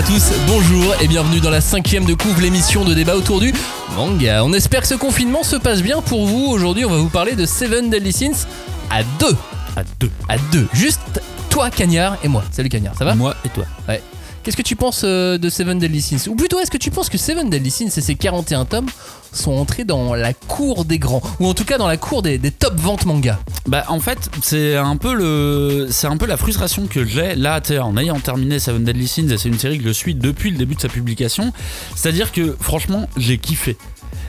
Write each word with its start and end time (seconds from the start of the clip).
à 0.00 0.02
tous, 0.02 0.32
bonjour 0.46 0.94
et 1.02 1.08
bienvenue 1.08 1.40
dans 1.40 1.50
la 1.50 1.60
cinquième 1.60 2.06
de 2.06 2.14
couvre 2.14 2.40
l'émission 2.40 2.86
de 2.86 2.94
débat 2.94 3.16
autour 3.16 3.38
du 3.38 3.52
manga. 3.94 4.42
On 4.42 4.52
espère 4.54 4.80
que 4.80 4.86
ce 4.86 4.94
confinement 4.94 5.42
se 5.42 5.56
passe 5.56 5.82
bien 5.82 6.00
pour 6.00 6.26
vous. 6.26 6.46
Aujourd'hui, 6.46 6.86
on 6.86 6.90
va 6.90 6.96
vous 6.96 7.10
parler 7.10 7.34
de 7.34 7.44
Seven 7.44 7.90
Deadly 7.90 8.10
Sins 8.10 8.46
à 8.88 9.02
deux. 9.18 9.36
À 9.76 9.82
deux. 9.98 10.10
À 10.26 10.38
deux. 10.52 10.66
Juste 10.72 11.20
toi, 11.50 11.68
Cagnard, 11.68 12.16
et 12.24 12.28
moi. 12.28 12.42
Salut 12.50 12.70
Cagnard, 12.70 12.94
ça 12.96 13.04
va? 13.04 13.14
Moi 13.14 13.34
et 13.44 13.50
toi. 13.50 13.64
Ouais. 13.88 14.02
Qu'est-ce 14.42 14.56
que 14.56 14.62
tu 14.62 14.74
penses 14.74 15.02
euh, 15.04 15.36
de 15.36 15.50
Seven 15.50 15.78
Deadly 15.78 16.00
Sins? 16.00 16.26
Ou 16.30 16.34
plutôt, 16.34 16.58
est-ce 16.60 16.70
que 16.70 16.78
tu 16.78 16.90
penses 16.90 17.10
que 17.10 17.18
Seven 17.18 17.50
Deadly 17.50 17.70
Sins 17.70 17.90
et 17.94 18.00
ses 18.00 18.14
41 18.14 18.64
tomes 18.64 18.88
sont 19.32 19.52
entrés 19.52 19.84
dans 19.84 20.14
la 20.14 20.32
cour 20.32 20.86
des 20.86 20.98
grands? 20.98 21.20
Ou 21.40 21.46
en 21.46 21.52
tout 21.52 21.66
cas 21.66 21.76
dans 21.76 21.86
la 21.86 21.98
cour 21.98 22.22
des, 22.22 22.38
top 22.50 22.74
ventes 22.76 23.04
manga? 23.04 23.38
Bah 23.66 23.84
en 23.88 24.00
fait 24.00 24.30
c'est 24.42 24.76
un 24.76 24.96
peu 24.96 25.12
le 25.12 25.88
c'est 25.90 26.06
un 26.06 26.16
peu 26.16 26.24
la 26.24 26.38
frustration 26.38 26.86
que 26.86 27.04
j'ai 27.04 27.34
là 27.34 27.60
en 27.82 27.96
ayant 27.98 28.18
terminé 28.18 28.58
Seven 28.58 28.82
Deadly 28.82 29.06
Sins 29.06 29.28
et 29.28 29.36
c'est 29.36 29.50
une 29.50 29.58
série 29.58 29.76
que 29.76 29.84
je 29.84 29.92
suis 29.92 30.14
depuis 30.14 30.50
le 30.50 30.56
début 30.56 30.74
de 30.74 30.80
sa 30.80 30.88
publication 30.88 31.52
c'est-à-dire 31.94 32.32
que 32.32 32.56
franchement 32.58 33.08
j'ai 33.18 33.36
kiffé. 33.36 33.76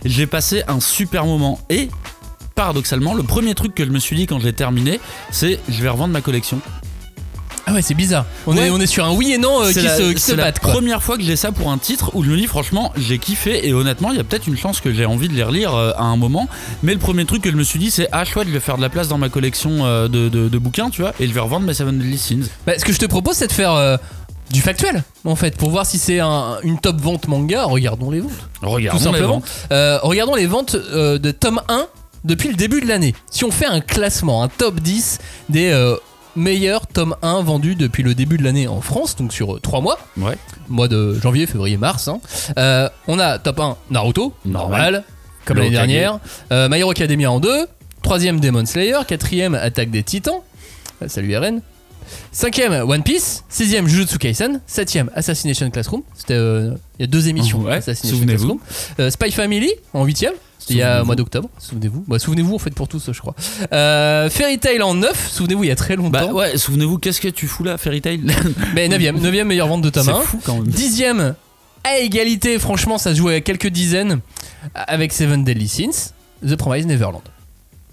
J'ai 0.03 0.28
passé 0.28 0.64
un 0.67 0.81
super 0.81 1.25
moment 1.25 1.59
et 1.70 1.89
paradoxalement 2.53 3.14
le 3.14 3.23
premier 3.23 3.55
truc 3.55 3.73
que 3.73 3.86
je 3.86 3.91
me 3.91 4.00
suis 4.00 4.17
dit 4.17 4.28
quand 4.28 4.39
je 4.39 4.45
l'ai 4.45 4.53
terminé 4.53 5.00
c'est 5.31 5.59
je 5.70 5.81
vais 5.81 5.89
revendre 5.89 6.12
ma 6.12 6.22
collection 6.22 6.59
Ah 7.68 7.74
ouais, 7.74 7.82
c'est 7.82 7.94
bizarre. 7.94 8.26
On, 8.48 8.56
Ouais. 8.58 8.68
est, 8.68 8.70
on 8.72 8.80
est 8.80 8.88
sur 8.88 9.06
un 9.06 9.14
oui 9.14 9.32
et 9.34 9.38
non 9.38 9.62
euh, 9.62 9.68
qui 9.68 9.76
c'est 9.76 9.82
la, 9.84 9.98
se, 9.98 10.12
qui 10.14 10.20
c'est 10.20 10.32
se 10.32 10.36
la 10.38 10.46
battent. 10.46 10.60
première 10.60 11.02
fois 11.04 11.18
que 11.18 11.24
j'ai 11.24 11.36
ça 11.36 11.52
pour 11.52 11.72
un 11.72 11.78
titre 11.78 12.12
où 12.16 12.24
je 12.24 12.32
me 12.32 12.38
dis 12.38 12.48
franchement 12.48 12.92
j'ai 12.98 13.20
kiffé 13.20 13.68
et 13.68 13.74
honnêtement 13.74 14.12
il 14.12 14.18
y 14.18 14.20
a 14.20 14.24
peut-être 14.24 14.48
une 14.48 14.58
chance 14.58 14.80
que 14.82 14.92
j'ai 14.92 15.06
envie 15.06 15.28
de 15.30 15.34
les 15.34 15.44
relire 15.44 15.76
euh, 15.76 15.92
à 15.96 16.04
un 16.04 16.18
moment 16.18 16.48
mais 16.82 16.94
le 16.94 17.00
premier 17.00 17.26
truc 17.26 17.44
que 17.44 17.52
je 17.52 17.56
me 17.56 17.64
suis 17.64 17.78
dit 17.80 17.92
c'est 17.92 18.08
ah 18.12 18.26
chouette 18.26 18.48
je 18.48 18.54
vais 18.54 18.60
faire 18.60 18.78
de 18.78 18.82
la 18.82 18.90
place 18.90 19.08
dans 19.08 19.18
ma 19.20 19.30
collection 19.30 19.86
euh, 19.86 20.08
de, 20.08 20.28
de- 20.28 20.50
de 20.50 20.58
bouquins 20.58 20.90
tu 20.90 21.02
vois 21.02 21.14
et 21.20 21.28
je 21.28 21.34
vais 21.34 21.40
revendre 21.40 21.66
mes 21.68 21.74
Seven 21.76 21.98
Deadly 22.00 22.18
Sins 22.18 22.50
Bah, 22.66 22.74
ce 22.78 22.84
que 22.84 22.92
je 22.94 22.98
te 23.00 23.06
propose, 23.06 23.36
c'est 23.36 23.48
de 23.48 23.54
faire 23.54 24.00
du 24.50 24.59
factuel, 24.62 25.04
en 25.23 25.36
fait, 25.38 25.56
pour 25.56 25.70
voir 25.70 25.86
si 25.86 25.98
c'est 25.98 26.20
un- 26.20 26.58
une 26.64 26.78
top 26.80 27.00
vente 27.00 27.28
manga. 27.30 27.64
Regardons 27.66 28.12
les 28.12 28.20
ventes. 28.20 28.31
regarde 28.62 28.98
tout 28.98 29.03
simplement. 29.03 29.42
Euh, 29.72 29.98
regardons 30.03 30.36
les 30.36 30.46
ventes 30.48 30.75
euh, 30.75 31.18
de 31.20 31.31
tome 31.31 31.62
1 31.70 31.86
depuis 32.25 32.50
le 32.50 32.56
début 32.56 32.81
de 32.81 32.88
l'année. 32.88 33.16
Si 33.30 33.46
on 33.46 33.52
fait 33.52 33.66
un 33.66 33.80
classement, 33.80 34.44
un 34.44 34.50
top 34.50 34.80
10 34.81 35.20
des 35.50 35.70
euh, 35.72 35.96
meilleurs 36.36 36.88
tomes 36.88 37.16
1 37.22 37.42
vendus 37.42 37.76
depuis 37.76 38.04
le 38.04 38.16
début 38.16 38.38
de 38.38 38.44
l'année 38.44 38.68
en 38.68 38.82
France, 38.82 39.16
donc 39.16 39.34
sur 39.34 39.60
3 39.62 39.82
mois, 39.82 40.00
ouais 40.18 40.36
mois 40.70 40.88
de 40.88 41.14
janvier, 41.20 41.46
février, 41.48 41.78
mars, 41.78 42.08
hein. 42.08 42.20
Euh, 42.58 42.90
on 43.08 43.20
a 43.20 43.38
top 43.40 43.60
1 43.60 43.78
Naruto, 43.90 44.34
normal, 44.46 44.70
Normal. 44.94 45.04
comme 45.46 45.58
l'année 45.58 45.70
dernière. 45.72 46.20
Euh, 46.52 46.70
My 46.70 46.80
Hero 46.80 46.92
Academia 46.92 47.32
en 47.32 47.40
2. 47.40 47.68
Troisième 48.02 48.40
Demon 48.40 48.66
Slayer. 48.66 48.98
Quatrième 49.08 49.54
Attaque 49.54 49.92
des 49.92 50.02
Titans. 50.04 50.40
Euh, 51.02 51.08
Salut 51.08 51.36
RN. 51.38 51.62
Cinquième 52.32 52.74
One 52.90 53.04
Piece. 53.04 53.44
Sixième 53.50 53.88
Jujutsu 53.88 54.18
Kaisen. 54.18 54.62
Septième 54.66 55.09
Assassination 55.16 55.70
Classroom. 55.70 56.02
C'était 56.16 56.34
euh, 56.34 56.72
il 56.98 57.02
y 57.02 57.04
a 57.04 57.08
deux 57.08 57.28
émissions. 57.28 57.59
Ouais, 57.62 57.76
Assassination. 57.76 58.26
Classroom. 58.26 58.59
Euh, 59.00 59.09
Spy 59.12 59.32
Family 59.32 59.72
en 59.94 60.04
huitième. 60.06 60.34
C'était 60.62 60.73
il 60.76 60.78
y 60.78 60.84
a 60.84 61.04
mois 61.04 61.16
d'octobre. 61.16 61.50
Souvenez-vous. 61.58 62.06
Bah, 62.08 62.20
souvenez-vous 62.20 62.54
en 62.54 62.59
fait 62.59 62.73
pour 62.73 62.88
tous, 62.88 63.12
je 63.12 63.20
crois. 63.20 63.34
Euh, 63.73 64.30
Fairy 64.30 64.59
Tail 64.59 64.81
en 64.84 64.94
9. 64.94 65.30
Souvenez-vous 65.31 65.64
il 65.64 65.68
y 65.68 65.72
a 65.72 65.76
très 65.76 65.95
longtemps. 65.95 66.09
bah 66.12 66.26
ouais 66.28 66.56
souvenez-vous 66.56 67.00
qu'est-ce 67.00 67.20
que 67.20 67.30
tu 67.30 67.48
fous 67.48 67.64
là 67.64 67.78
Fairy 67.80 68.00
Tail? 68.02 68.22
Mais 68.76 68.88
9ème, 68.88 69.20
9 69.20 69.44
meilleure 69.45 69.68
vente 69.68 69.81
de 69.81 69.92
c'est 69.94 70.09
1. 70.09 70.14
fou 70.22 70.40
quand 70.45 70.56
même 70.56 70.68
Dixième 70.68 71.36
à 71.84 71.98
égalité, 71.98 72.59
franchement, 72.59 73.00
ça 73.00 73.12
se 73.12 73.18
joue 73.18 73.30
à 73.30 73.40
quelques 73.40 73.68
dizaines 73.68 74.20
avec 74.76 75.12
Seven 75.12 75.44
Deadly 75.44 75.68
Sins, 75.68 76.14
The 76.48 76.56
Promised 76.56 76.88
Neverland. 76.88 77.23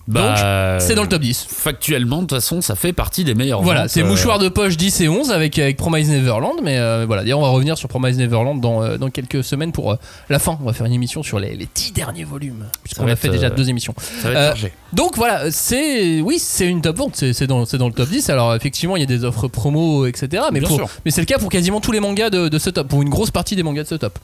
Bah 0.09 0.79
C'est 0.81 0.95
dans 0.95 1.03
le 1.03 1.09
top 1.09 1.21
10. 1.23 1.47
factuellement 1.49 2.17
de 2.17 2.23
toute 2.23 2.31
façon 2.39 2.61
ça 2.63 2.75
fait 2.75 2.93
partie 2.93 3.25
des 3.25 3.35
meilleurs 3.35 3.63
Voilà, 3.63 3.89
c'est 3.89 4.03
euh, 4.03 4.07
mouchoir 4.07 4.39
de 4.39 4.49
poche 4.49 4.77
10 4.77 5.03
et 5.03 5.09
11 5.09 5.31
avec, 5.31 5.59
avec 5.59 5.77
Promised 5.77 6.11
Neverland. 6.11 6.57
Mais 6.63 6.79
euh, 6.79 7.05
voilà, 7.07 7.23
d'ailleurs, 7.23 7.39
on 7.41 7.43
va 7.43 7.49
revenir 7.51 7.77
sur 7.77 7.89
Promised 7.89 8.19
Neverland 8.19 8.61
dans, 8.61 8.83
euh, 8.83 8.97
dans 8.97 9.11
quelques 9.11 9.45
semaines 9.45 9.71
pour 9.73 9.97
la 10.31 10.39
fin. 10.39 10.59
On 10.63 10.65
va 10.67 10.73
faire 10.73 10.87
une 10.87 10.93
émission 10.95 11.23
sur 11.23 11.39
les, 11.39 11.55
les 11.55 11.69
10 11.75 11.93
derniers 11.93 12.25
volumes, 12.25 12.65
puisqu'on 12.83 13.07
a 13.07 13.17
fait 13.17 13.29
déjà 13.29 13.51
deux 13.51 13.69
émissions. 13.69 13.95
ça 14.23 14.31
va 14.31 14.35
être 14.41 14.47
chargé 14.49 14.73
Donc 14.95 15.17
voilà, 15.17 15.51
c'est 15.51 16.21
oui, 16.23 16.39
c'est 16.39 16.67
une 16.67 16.81
top 16.81 16.97
vente, 16.97 17.17
c'est 17.17 17.47
dans, 17.47 17.65
dans 17.65 17.87
le 17.89 17.93
top 17.95 18.09
10. 18.09 18.31
Alors 18.31 18.55
effectivement, 18.55 18.97
il 18.97 19.01
y 19.01 19.03
a 19.03 19.07
des 19.07 19.25
offres 19.25 19.47
promo, 19.49 20.07
etc. 20.07 20.45
Mais, 20.53 20.61
Bien 20.61 20.69
pour- 20.69 20.77
sûr. 20.79 20.89
mais 21.05 21.11
c'est 21.11 21.21
le 21.21 21.27
cas 21.27 21.39
pour 21.39 21.51
quasiment 21.51 21.81
tous 21.81 21.93
les 21.93 22.01
mangas 22.01 22.31
de, 22.31 22.49
de 22.49 22.59
ce 22.59 22.71
top, 22.71 22.89
pour 22.89 23.03
une 23.03 23.11
grosse 23.11 23.31
partie 23.31 23.57
des 23.57 23.63
mangas 23.63 23.83
de 23.83 23.89
ce 23.89 23.95
top. 23.97 24.19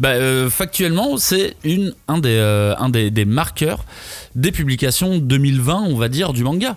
Bah, 0.00 0.10
euh, 0.10 0.48
factuellement, 0.48 1.16
c'est 1.16 1.56
une 1.64 1.92
un 2.06 2.18
des 2.18 2.28
euh, 2.36 2.72
un 2.78 2.88
des, 2.88 3.10
des 3.10 3.24
marqueurs 3.24 3.84
des 4.34 4.52
publications 4.52 5.18
2020, 5.18 5.82
on 5.88 5.96
va 5.96 6.08
dire, 6.08 6.32
du 6.32 6.44
manga. 6.44 6.76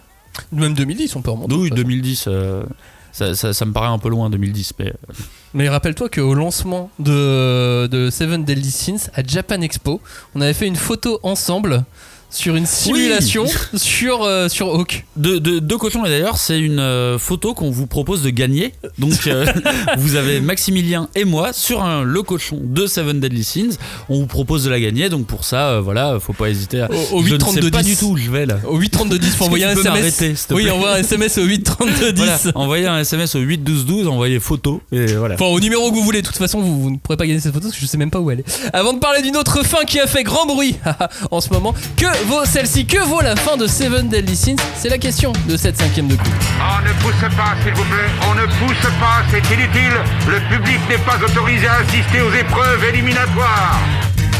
Même 0.51 0.73
2010, 0.73 1.15
on 1.15 1.21
peut 1.21 1.31
remonter. 1.31 1.53
Oui, 1.55 1.63
de 1.63 1.75
toute 1.75 1.77
façon. 1.77 1.87
2010. 1.89 2.25
euh, 2.27 2.63
ça, 3.11 3.35
ça- 3.35 3.53
ça 3.53 3.65
me 3.65 3.73
paraît 3.73 3.87
un 3.89 3.97
peu 3.99 4.07
loin 4.09 4.29
2010, 4.29 4.73
mais 4.79 4.87
euh, 4.87 5.13
Mais 5.53 5.67
rappelle-toi 5.67 6.07
qu'au 6.09 6.33
lancement 6.33 6.89
de, 6.99 7.87
de 7.87 8.09
Seven 8.09 8.45
Deadly 8.45 8.71
Sins 8.71 9.09
à 9.13 9.21
Japan 9.23 9.59
Expo, 9.61 9.99
on 10.33 10.39
avait 10.41 10.53
fait 10.53 10.67
une 10.67 10.77
photo 10.77 11.19
ensemble 11.23 11.83
sur 12.31 12.55
une 12.55 12.65
simulation 12.65 13.45
sur, 13.75 14.23
euh, 14.23 14.47
sur 14.47 14.67
Hawk. 14.73 15.05
de, 15.17 15.37
de, 15.37 15.59
deux 15.59 15.77
cochons 15.77 16.05
et 16.05 16.09
d'ailleurs 16.09 16.37
c'est 16.37 16.59
une 16.59 16.79
euh, 16.79 17.19
photo 17.19 17.53
qu'on 17.53 17.69
vous 17.69 17.87
propose 17.87 18.23
de 18.23 18.29
gagner. 18.29 18.73
Donc 18.97 19.27
euh, 19.27 19.45
vous 19.97 20.15
avez 20.15 20.39
Maximilien 20.39 21.09
et 21.15 21.25
moi 21.25 21.51
sur 21.53 21.83
un 21.83 22.03
le 22.03 22.23
cochon 22.23 22.59
de 22.63 22.87
Seven 22.87 23.19
Deadly 23.19 23.43
Sins. 23.43 23.77
On 24.09 24.19
vous 24.19 24.27
propose 24.27 24.63
de 24.63 24.69
la 24.69 24.79
gagner. 24.79 25.09
Donc 25.09 25.27
pour 25.27 25.43
ça, 25.43 25.81
voilà, 25.81 26.19
faut 26.19 26.33
pas 26.33 26.49
hésiter. 26.49 26.81
À... 26.81 26.89
Au, 26.89 27.17
au 27.17 27.23
Je 27.23 27.27
ne 27.27 27.33
832 27.33 27.61
sais 27.61 27.71
pas 27.71 27.83
10. 27.83 27.89
du 27.89 27.97
tout 27.97 28.11
où 28.11 28.17
je 28.17 28.31
vais 28.31 28.45
là. 28.45 28.59
Au 28.65 28.77
832 28.77 29.19
10, 29.19 29.27
faut 29.27 29.31
Est-ce 29.33 29.39
que 29.39 29.45
envoyer 29.45 29.65
un 29.65 29.95
SMS. 29.95 30.47
Oui, 30.51 30.69
envoie 30.69 30.93
un 30.93 30.97
SMS 30.97 31.37
au 31.37 31.43
832 31.43 32.13
10. 32.13 32.21
Voilà, 32.21 32.39
envoyez 32.55 32.87
un 32.87 32.99
SMS 32.99 33.35
au 33.35 33.39
8 33.39 33.57
12 33.63 33.85
12, 33.85 34.07
envoyez 34.07 34.39
photo 34.39 34.81
et 34.91 35.05
voilà. 35.15 35.35
Enfin, 35.35 35.45
au 35.45 35.59
numéro 35.59 35.89
que 35.89 35.95
vous 35.95 36.03
voulez. 36.03 36.21
De 36.21 36.27
toute 36.27 36.37
façon, 36.37 36.61
vous, 36.61 36.81
vous 36.81 36.91
ne 36.91 36.97
pourrez 36.97 37.17
pas 37.17 37.27
gagner 37.27 37.39
cette 37.39 37.53
photo 37.53 37.67
parce 37.67 37.75
que 37.75 37.81
je 37.81 37.87
sais 37.87 37.97
même 37.97 38.11
pas 38.11 38.19
où 38.19 38.31
elle 38.31 38.39
est. 38.39 38.69
Avant 38.73 38.93
de 38.93 38.99
parler 38.99 39.21
d'une 39.21 39.35
autre 39.37 39.65
fin 39.65 39.83
qui 39.85 39.99
a 39.99 40.07
fait 40.07 40.23
grand 40.23 40.45
bruit 40.45 40.75
en 41.31 41.41
ce 41.41 41.49
moment, 41.49 41.73
que 41.97 42.05
vaut 42.25 42.45
celle-ci 42.45 42.85
Que 42.85 42.99
vaut 43.03 43.21
la 43.21 43.35
fin 43.35 43.57
de 43.57 43.67
Seven 43.67 44.07
Deadly 44.07 44.35
Sins 44.35 44.55
C'est 44.75 44.89
la 44.89 44.97
question 44.97 45.33
de 45.47 45.57
cette 45.57 45.77
cinquième 45.77 46.07
de 46.07 46.15
coup. 46.15 46.23
On 46.59 46.81
ne 46.87 46.93
pousse 47.01 47.35
pas, 47.35 47.55
s'il 47.63 47.73
vous 47.73 47.83
plaît. 47.83 48.09
On 48.29 48.35
ne 48.35 48.45
pousse 48.45 48.91
pas, 48.99 49.23
c'est 49.31 49.53
inutile. 49.53 49.93
Le 50.27 50.39
public 50.55 50.79
n'est 50.89 50.97
pas 50.99 51.17
autorisé 51.23 51.67
à 51.67 51.75
assister 51.75 52.21
aux 52.21 52.33
épreuves 52.33 52.83
éliminatoires. 52.93 53.79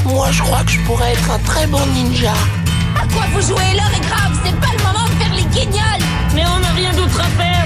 Moi, 0.05 0.27
je 0.31 0.41
crois 0.41 0.63
que 0.63 0.71
je 0.71 0.79
pourrais 0.81 1.13
être 1.13 1.31
un 1.31 1.39
très 1.39 1.67
bon 1.67 1.85
ninja. 1.93 2.33
À 2.95 3.05
quoi 3.13 3.23
vous 3.33 3.41
jouez? 3.41 3.73
L'heure 3.73 3.91
est 3.95 4.07
grave, 4.07 4.37
c'est 4.43 4.59
pas 4.59 4.67
le 4.77 4.83
moment 4.83 5.05
de 5.05 5.23
faire 5.23 5.33
les 5.33 5.43
guignols 5.45 6.05
Mais 6.35 6.43
on 6.45 6.59
n'a 6.59 6.71
rien 6.75 6.91
d'autre 6.93 7.19
à 7.19 7.29
faire, 7.41 7.65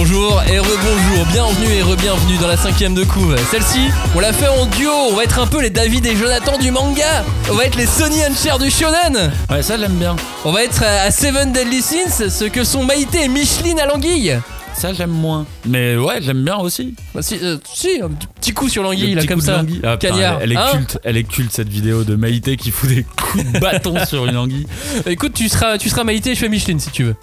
Bonjour 0.00 0.40
et 0.44 0.60
rebonjour, 0.60 1.26
bienvenue 1.32 1.74
et 1.74 1.82
re-bienvenue 1.82 2.36
dans 2.40 2.46
la 2.46 2.56
cinquième 2.56 2.94
de 2.94 3.02
couve. 3.02 3.36
Celle-ci, 3.50 3.88
on 4.14 4.20
l'a 4.20 4.32
fait 4.32 4.46
en 4.46 4.64
duo, 4.66 4.92
on 5.10 5.16
va 5.16 5.24
être 5.24 5.40
un 5.40 5.46
peu 5.48 5.60
les 5.60 5.70
David 5.70 6.06
et 6.06 6.14
Jonathan 6.14 6.56
du 6.56 6.70
manga, 6.70 7.24
on 7.50 7.54
va 7.54 7.64
être 7.64 7.74
les 7.74 7.86
Sonny 7.86 8.22
and 8.24 8.36
Cher 8.40 8.60
du 8.60 8.70
shonen, 8.70 9.32
Ouais, 9.50 9.60
ça 9.60 9.76
j'aime 9.76 9.96
bien. 9.96 10.14
on 10.44 10.52
va 10.52 10.62
être 10.62 10.84
à 10.84 11.10
Seven 11.10 11.52
Deadly 11.52 11.82
Sins, 11.82 12.28
ce 12.30 12.44
que 12.44 12.62
sont 12.62 12.84
Maïté 12.84 13.24
et 13.24 13.28
Micheline 13.28 13.80
à 13.80 13.86
l'anguille. 13.86 14.38
Ça 14.76 14.92
j'aime 14.92 15.10
moins. 15.10 15.46
Mais 15.66 15.96
ouais, 15.96 16.22
j'aime 16.22 16.44
bien 16.44 16.58
aussi. 16.58 16.94
Bah, 17.12 17.20
si, 17.20 17.36
euh, 17.42 17.56
si, 17.74 18.00
un 18.00 18.10
petit 18.40 18.52
coup 18.52 18.68
sur 18.68 18.84
l'anguille 18.84 19.14
Le 19.16 19.22
là 19.22 19.26
comme 19.26 19.40
ça. 19.40 19.64
Ah, 19.82 19.96
Cagnard. 19.96 20.38
elle, 20.40 20.52
elle 20.52 20.52
est 20.52 20.56
Hein 20.56 20.70
culte, 20.74 20.98
elle 21.02 21.16
est 21.16 21.24
culte 21.24 21.50
cette 21.52 21.68
vidéo 21.68 22.04
de 22.04 22.14
Maïté 22.14 22.56
qui 22.56 22.70
fout 22.70 22.88
des 22.88 23.02
coups 23.02 23.52
de 23.52 23.58
bâton 23.58 23.96
sur 24.06 24.26
une 24.26 24.36
anguille. 24.36 24.68
Écoute, 25.06 25.32
tu 25.34 25.48
seras, 25.48 25.76
tu 25.76 25.88
seras 25.88 26.04
Maïté 26.04 26.30
et 26.30 26.34
je 26.36 26.38
fais 26.38 26.48
Micheline 26.48 26.78
si 26.78 26.90
tu 26.90 27.02
veux. 27.02 27.16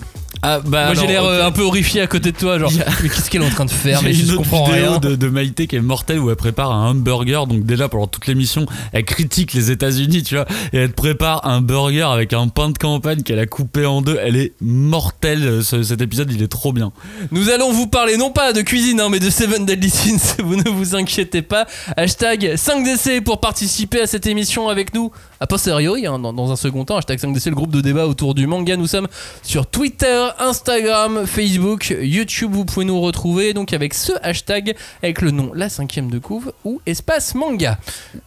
Ah 0.47 0.59
bah 0.63 0.85
Moi 0.85 0.93
j'ai 1.01 1.07
l'air 1.07 1.23
euh, 1.25 1.43
un 1.45 1.51
peu 1.51 1.63
horrifié 1.63 2.01
à 2.01 2.07
côté 2.07 2.31
de 2.31 2.37
toi, 2.37 2.59
genre, 2.59 2.71
mais 3.03 3.09
qu'est-ce 3.09 3.29
qu'elle 3.31 3.41
est 3.41 3.45
en 3.47 3.49
train 3.49 3.65
de 3.65 3.71
faire 3.71 3.99
J'ai 4.01 4.05
Mais 4.09 4.13
une 4.13 4.19
je 4.25 4.33
autre 4.33 4.43
comprends 4.43 4.65
vidéo 4.71 4.89
rien. 4.91 4.99
de, 4.99 5.15
de 5.15 5.27
Maïté 5.27 5.65
qui 5.67 5.75
est 5.75 5.81
mortelle 5.81 6.19
où 6.19 6.29
elle 6.29 6.35
prépare 6.35 6.71
un 6.71 6.91
hamburger. 6.91 7.47
Donc 7.47 7.63
déjà 7.65 7.89
pendant 7.89 8.05
toute 8.07 8.27
l'émission, 8.27 8.65
elle 8.93 9.05
critique 9.05 9.53
les 9.53 9.71
États-Unis, 9.71 10.21
tu 10.23 10.35
vois, 10.35 10.45
et 10.71 10.77
elle 10.77 10.91
prépare 10.91 11.47
un 11.47 11.61
burger 11.61 12.03
avec 12.11 12.33
un 12.33 12.47
pain 12.47 12.69
de 12.69 12.77
campagne 12.77 13.23
qu'elle 13.23 13.39
a 13.39 13.47
coupé 13.47 13.85
en 13.85 14.01
deux. 14.01 14.17
Elle 14.21 14.35
est 14.35 14.53
mortelle. 14.61 15.63
ce- 15.63 15.81
cet 15.83 16.01
épisode, 16.01 16.31
il 16.31 16.41
est 16.43 16.47
trop 16.47 16.71
bien. 16.73 16.91
Nous 17.31 17.49
allons 17.49 17.71
vous 17.71 17.87
parler 17.87 18.17
non 18.17 18.29
pas 18.31 18.53
de 18.53 18.61
cuisine, 18.61 18.99
hein, 18.99 19.09
mais 19.09 19.19
de 19.19 19.29
Seven 19.29 19.65
Deadly 19.65 19.89
Sins. 19.89 20.35
Vous 20.43 20.55
ne 20.55 20.69
vous 20.69 20.95
inquiétez 20.95 21.41
pas. 21.41 21.65
Hashtag 21.97 22.53
5DC 22.55 23.21
pour 23.21 23.39
participer 23.39 24.01
à 24.01 24.07
cette 24.07 24.27
émission 24.27 24.69
avec 24.69 24.93
nous. 24.93 25.11
A 25.45 25.47
posteriori, 25.47 26.01
dans, 26.01 26.17
dans 26.33 26.51
un 26.51 26.55
second 26.55 26.85
temps, 26.85 26.97
hashtag 26.97 27.19
5DC, 27.19 27.49
le 27.49 27.55
groupe 27.55 27.69
de 27.69 27.79
débat 27.79 28.07
autour 28.07 28.33
du 28.33 28.47
manga. 28.47 28.75
Nous 28.77 28.87
sommes 28.87 29.07
sur 29.43 29.67
Twitter, 29.67 30.27
Instagram, 30.39 31.27
Facebook, 31.27 31.95
YouTube. 32.01 32.51
Vous 32.51 32.65
pouvez 32.65 32.83
nous 32.83 32.99
retrouver 32.99 33.53
donc 33.53 33.71
avec 33.71 33.93
ce 33.93 34.13
hashtag, 34.23 34.75
avec 35.03 35.21
le 35.21 35.29
nom 35.29 35.51
La 35.53 35.69
Cinquième 35.69 36.09
de 36.09 36.17
Couve 36.17 36.51
ou 36.63 36.81
Espace 36.87 37.35
Manga. 37.35 37.77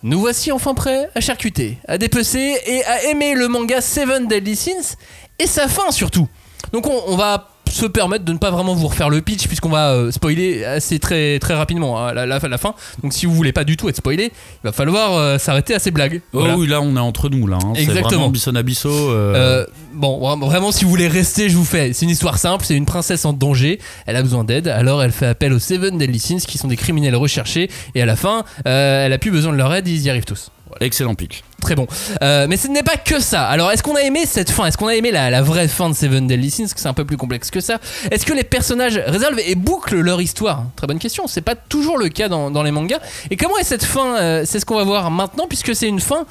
Nous 0.04 0.20
voici 0.20 0.52
enfin 0.52 0.74
prêts 0.74 1.10
à 1.16 1.20
charcuter, 1.20 1.78
à 1.88 1.98
dépecer 1.98 2.56
et 2.64 2.84
à 2.84 3.06
aimer 3.06 3.34
le 3.34 3.48
manga 3.48 3.80
Seven 3.80 4.28
Deadly 4.28 4.54
Sins 4.54 4.94
et 5.40 5.48
sa 5.48 5.66
fin 5.66 5.90
surtout. 5.90 6.28
Donc 6.72 6.86
on, 6.86 7.02
on 7.08 7.16
va 7.16 7.48
se 7.78 7.86
permettre 7.86 8.24
de 8.24 8.32
ne 8.32 8.38
pas 8.38 8.50
vraiment 8.50 8.74
vous 8.74 8.88
refaire 8.88 9.08
le 9.10 9.20
pitch 9.20 9.46
puisqu'on 9.46 9.68
va 9.68 9.90
euh, 9.92 10.10
spoiler 10.10 10.64
assez 10.64 10.98
très 10.98 11.38
très 11.38 11.54
rapidement 11.54 11.98
hein, 11.98 12.12
la, 12.12 12.26
la, 12.26 12.38
la 12.38 12.58
fin. 12.58 12.74
Donc 13.02 13.12
si 13.12 13.26
vous 13.26 13.34
voulez 13.34 13.52
pas 13.52 13.64
du 13.64 13.76
tout 13.76 13.88
être 13.88 13.96
spoilé, 13.96 14.24
il 14.32 14.64
va 14.66 14.72
falloir 14.72 15.14
euh, 15.14 15.38
s'arrêter 15.38 15.74
à 15.74 15.78
ces 15.78 15.90
blagues. 15.90 16.20
Oh 16.32 16.40
Voilà. 16.40 16.56
oui, 16.56 16.66
là 16.66 16.80
on 16.80 16.96
est 16.96 17.00
entre 17.00 17.28
nous 17.28 17.46
là. 17.46 17.58
hein. 17.64 17.72
Exactement. 17.74 18.30
vraiment 18.30 18.58
Abisso. 18.58 18.88
euh, 18.90 19.64
bon, 19.94 20.18
vra- 20.20 20.38
vraiment, 20.44 20.72
si 20.72 20.84
vous 20.84 20.90
voulez 20.90 21.08
rester, 21.08 21.48
je 21.48 21.56
vous 21.56 21.64
fais. 21.64 21.92
C'est 21.92 22.04
une 22.04 22.10
histoire 22.10 22.38
simple. 22.38 22.64
C'est 22.64 22.74
une 22.76 22.86
princesse 22.86 23.24
en 23.24 23.32
danger. 23.32 23.78
Elle 24.06 24.16
a 24.16 24.22
besoin 24.22 24.44
d'aide. 24.44 24.68
Alors, 24.68 25.02
elle 25.02 25.12
fait 25.12 25.26
appel 25.26 25.52
aux 25.52 25.58
Seven 25.58 25.98
Deadly 25.98 26.18
Sins, 26.18 26.38
qui 26.46 26.58
sont 26.58 26.68
des 26.68 26.76
criminels 26.76 27.16
recherchés. 27.16 27.70
Et 27.94 28.02
à 28.02 28.06
la 28.06 28.16
fin, 28.16 28.44
elle 28.64 29.12
a 29.12 29.18
plus 29.18 29.30
besoin 29.30 29.52
de 29.52 29.58
leur 29.58 29.72
aide. 29.74 29.86
Ils 29.88 30.02
y 30.02 30.10
arrivent 30.10 30.24
tous. 30.24 30.50
Excellent 30.80 31.14
pitch. 31.14 31.42
Très 31.60 31.74
bon. 31.74 31.86
Euh, 32.22 32.46
mais 32.48 32.56
ce 32.56 32.68
n'est 32.68 32.82
pas 32.82 32.96
que 32.96 33.20
ça. 33.20 33.46
Alors, 33.46 33.70
est-ce 33.72 33.82
qu'on 33.82 33.96
a 33.96 34.02
aimé 34.02 34.26
cette 34.26 34.50
fin? 34.50 34.66
Est-ce 34.66 34.78
qu'on 34.78 34.86
a 34.86 34.94
aimé 34.94 35.10
la, 35.10 35.30
la 35.30 35.42
vraie 35.42 35.68
fin 35.68 35.90
de 35.90 35.94
Seven 35.94 36.26
Deadly 36.26 36.50
Sins? 36.50 36.64
Parce 36.64 36.74
que 36.74 36.80
c'est 36.80 36.88
un 36.88 36.94
peu 36.94 37.04
plus 37.04 37.16
complexe 37.16 37.50
que 37.50 37.60
ça. 37.60 37.78
Est-ce 38.10 38.24
que 38.24 38.32
les 38.32 38.44
personnages 38.44 39.00
résolvent 39.06 39.40
et 39.44 39.54
bouclent 39.54 40.00
leur 40.00 40.20
histoire? 40.20 40.64
Très 40.76 40.86
bonne 40.86 40.98
question. 40.98 41.26
C'est 41.26 41.40
pas 41.40 41.56
toujours 41.56 41.98
le 41.98 42.08
cas 42.08 42.28
dans, 42.28 42.50
dans 42.50 42.62
les 42.62 42.70
mangas. 42.70 43.00
Et 43.30 43.36
comment 43.36 43.58
est 43.58 43.64
cette 43.64 43.84
fin 43.84 44.16
euh, 44.16 44.42
C'est 44.46 44.60
ce 44.60 44.66
qu'on 44.66 44.76
va 44.76 44.84
voir 44.84 45.10
maintenant, 45.10 45.46
puisque 45.48 45.74
c'est 45.74 45.88
une 45.88 46.00
fin 46.00 46.26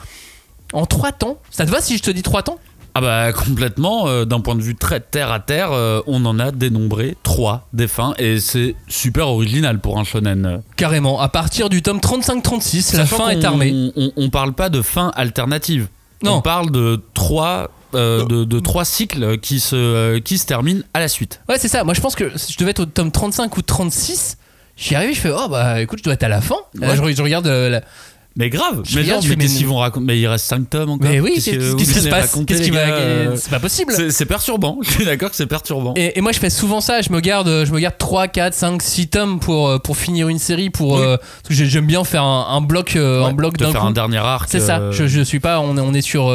en 0.73 0.85
trois 0.85 1.11
temps? 1.11 1.37
Ça 1.51 1.65
te 1.65 1.71
va 1.71 1.81
si 1.81 1.97
je 1.97 2.03
te 2.03 2.11
dis 2.11 2.23
trois 2.23 2.43
temps? 2.43 2.57
Ah 2.97 3.01
bah 3.01 3.31
complètement, 3.31 4.07
euh, 4.07 4.25
d'un 4.25 4.39
point 4.39 4.55
de 4.55 4.61
vue 4.61 4.75
très 4.75 4.99
terre 4.99 5.31
à 5.31 5.39
terre, 5.39 5.71
euh, 5.71 6.01
on 6.07 6.25
en 6.25 6.39
a 6.39 6.49
dénombré 6.51 7.15
trois 7.21 7.67
des 7.71 7.87
fins 7.87 8.15
et 8.17 8.39
c'est 8.39 8.73
super 8.87 9.27
original 9.27 9.79
pour 9.79 9.99
un 9.99 10.03
shonen. 10.03 10.63
Carrément, 10.77 11.19
à 11.21 11.29
partir 11.29 11.69
du 11.69 11.83
tome 11.83 11.99
35-36, 11.99 12.97
la 12.97 13.05
fin 13.05 13.29
est 13.29 13.45
armée. 13.45 13.91
On, 13.95 14.11
on 14.17 14.29
parle 14.31 14.53
pas 14.53 14.69
de 14.69 14.81
fin 14.81 15.11
alternative. 15.15 15.89
Non. 16.23 16.37
On 16.37 16.41
parle 16.41 16.71
de 16.71 16.99
trois, 17.13 17.69
euh, 17.93 18.25
de, 18.25 18.43
de 18.43 18.59
trois 18.59 18.83
cycles 18.83 19.37
qui 19.37 19.59
se, 19.59 19.75
euh, 19.75 20.19
qui 20.19 20.39
se 20.39 20.47
terminent 20.47 20.81
à 20.95 20.99
la 20.99 21.07
suite. 21.07 21.41
Ouais, 21.47 21.57
c'est 21.59 21.67
ça. 21.67 21.83
Moi, 21.83 21.93
je 21.93 22.01
pense 22.01 22.15
que 22.15 22.35
si 22.35 22.51
je 22.53 22.57
devais 22.57 22.71
être 22.71 22.79
au 22.79 22.85
tome 22.85 23.11
35 23.11 23.55
ou 23.57 23.61
36. 23.61 24.37
J'y 24.79 24.93
arrive, 24.93 25.15
je 25.15 25.19
fais 25.21 25.31
oh 25.31 25.47
bah 25.49 25.81
écoute, 25.81 25.97
je 25.99 26.03
dois 26.03 26.13
être 26.13 26.23
à 26.23 26.27
la 26.27 26.39
fin. 26.41 26.55
Je, 26.79 26.95
je 27.13 27.21
regarde 27.23 27.47
la- 27.47 27.81
Mais 28.37 28.49
grave, 28.49 28.83
Je 28.85 28.97
mais, 28.97 29.03
genre, 29.03 29.19
qu'est-ce 29.19 29.57
qu'ils 29.57 29.67
vont 29.67 29.77
raconter? 29.77 30.05
Mais 30.05 30.19
il 30.19 30.27
reste 30.27 30.45
5 30.45 30.69
tomes 30.69 30.91
encore? 30.91 31.09
Mais 31.09 31.19
oui, 31.19 31.33
Qu'est-ce 31.35 31.75
qui 31.75 31.85
se 31.85 32.07
passe 32.07 32.37
Qu'est-ce 32.45 32.61
qui 32.61 32.69
va 32.69 32.79
euh, 32.79 33.35
C'est 33.35 33.49
pas 33.49 33.59
possible. 33.59 33.93
C'est 34.11 34.25
perturbant, 34.25 34.77
je 34.83 34.91
suis 34.91 35.05
d'accord 35.05 35.29
que 35.31 35.35
c'est 35.35 35.47
perturbant. 35.47 35.93
Et, 35.95 36.17
et 36.17 36.21
moi 36.21 36.31
je 36.31 36.39
fais 36.39 36.49
souvent 36.49 36.79
ça, 36.79 37.01
je 37.01 37.11
me 37.11 37.19
garde, 37.19 37.47
je 37.65 37.71
me 37.71 37.79
garde 37.79 37.97
3, 37.97 38.27
4, 38.27 38.53
5, 38.53 38.81
6 38.81 39.07
tomes 39.07 39.39
pour, 39.39 39.67
euh, 39.67 39.79
pour 39.79 39.97
finir 39.97 40.29
une 40.29 40.39
série, 40.39 40.69
pour, 40.69 40.93
Oui. 40.93 41.01
euh, 41.03 41.17
j'aime 41.49 41.87
bien 41.87 42.03
faire 42.03 42.23
un, 42.23 42.47
un 42.49 42.61
bloc, 42.61 42.95
euh, 42.95 43.23
un 43.23 43.27
Ouais, 43.29 43.33
bloc 43.33 43.57
de 43.57 43.65
d'un 43.65 43.71
faire 43.71 43.81
coup. 43.81 43.87
un 43.87 43.91
dernier 43.91 44.17
arc. 44.17 44.47
C'est 44.49 44.59
ça, 44.59 44.91
je, 44.91 45.07
je 45.07 45.21
suis 45.21 45.39
pas, 45.39 45.59
on 45.59 45.75
est, 45.77 45.81
on 45.81 45.93
est 45.93 46.01
sur. 46.01 46.31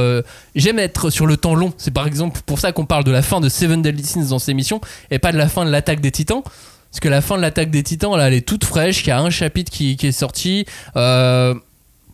J'aime 0.54 0.78
être 0.78 1.08
sur 1.10 1.26
le 1.26 1.36
temps 1.36 1.54
long. 1.54 1.72
C'est 1.78 1.92
par 1.94 2.06
exemple 2.06 2.40
pour 2.44 2.58
ça 2.58 2.72
qu'on 2.72 2.84
parle 2.84 3.04
de 3.04 3.10
la 3.12 3.22
fin 3.22 3.40
de 3.40 3.48
Seven 3.48 3.80
Deadly 3.80 4.04
Sins 4.04 4.28
dans 4.30 4.38
cette 4.38 4.48
émission 4.50 4.80
et 5.10 5.18
pas 5.18 5.32
de 5.32 5.38
la 5.38 5.48
fin 5.48 5.64
de 5.64 5.70
l'attaque 5.70 6.00
des 6.00 6.10
titans. 6.10 6.42
Parce 6.90 7.00
que 7.00 7.08
la 7.08 7.22
fin 7.22 7.36
de 7.36 7.40
l'attaque 7.42 7.70
des 7.70 7.82
titans, 7.82 8.14
là, 8.16 8.28
elle 8.28 8.34
est 8.34 8.46
toute 8.46 8.64
fraîche, 8.66 9.02
il 9.04 9.08
y 9.08 9.10
a 9.12 9.18
un 9.18 9.30
chapitre 9.30 9.72
qui, 9.72 9.96
qui 9.96 10.08
est 10.08 10.12
sorti. 10.12 10.66
Euh, 10.96 11.54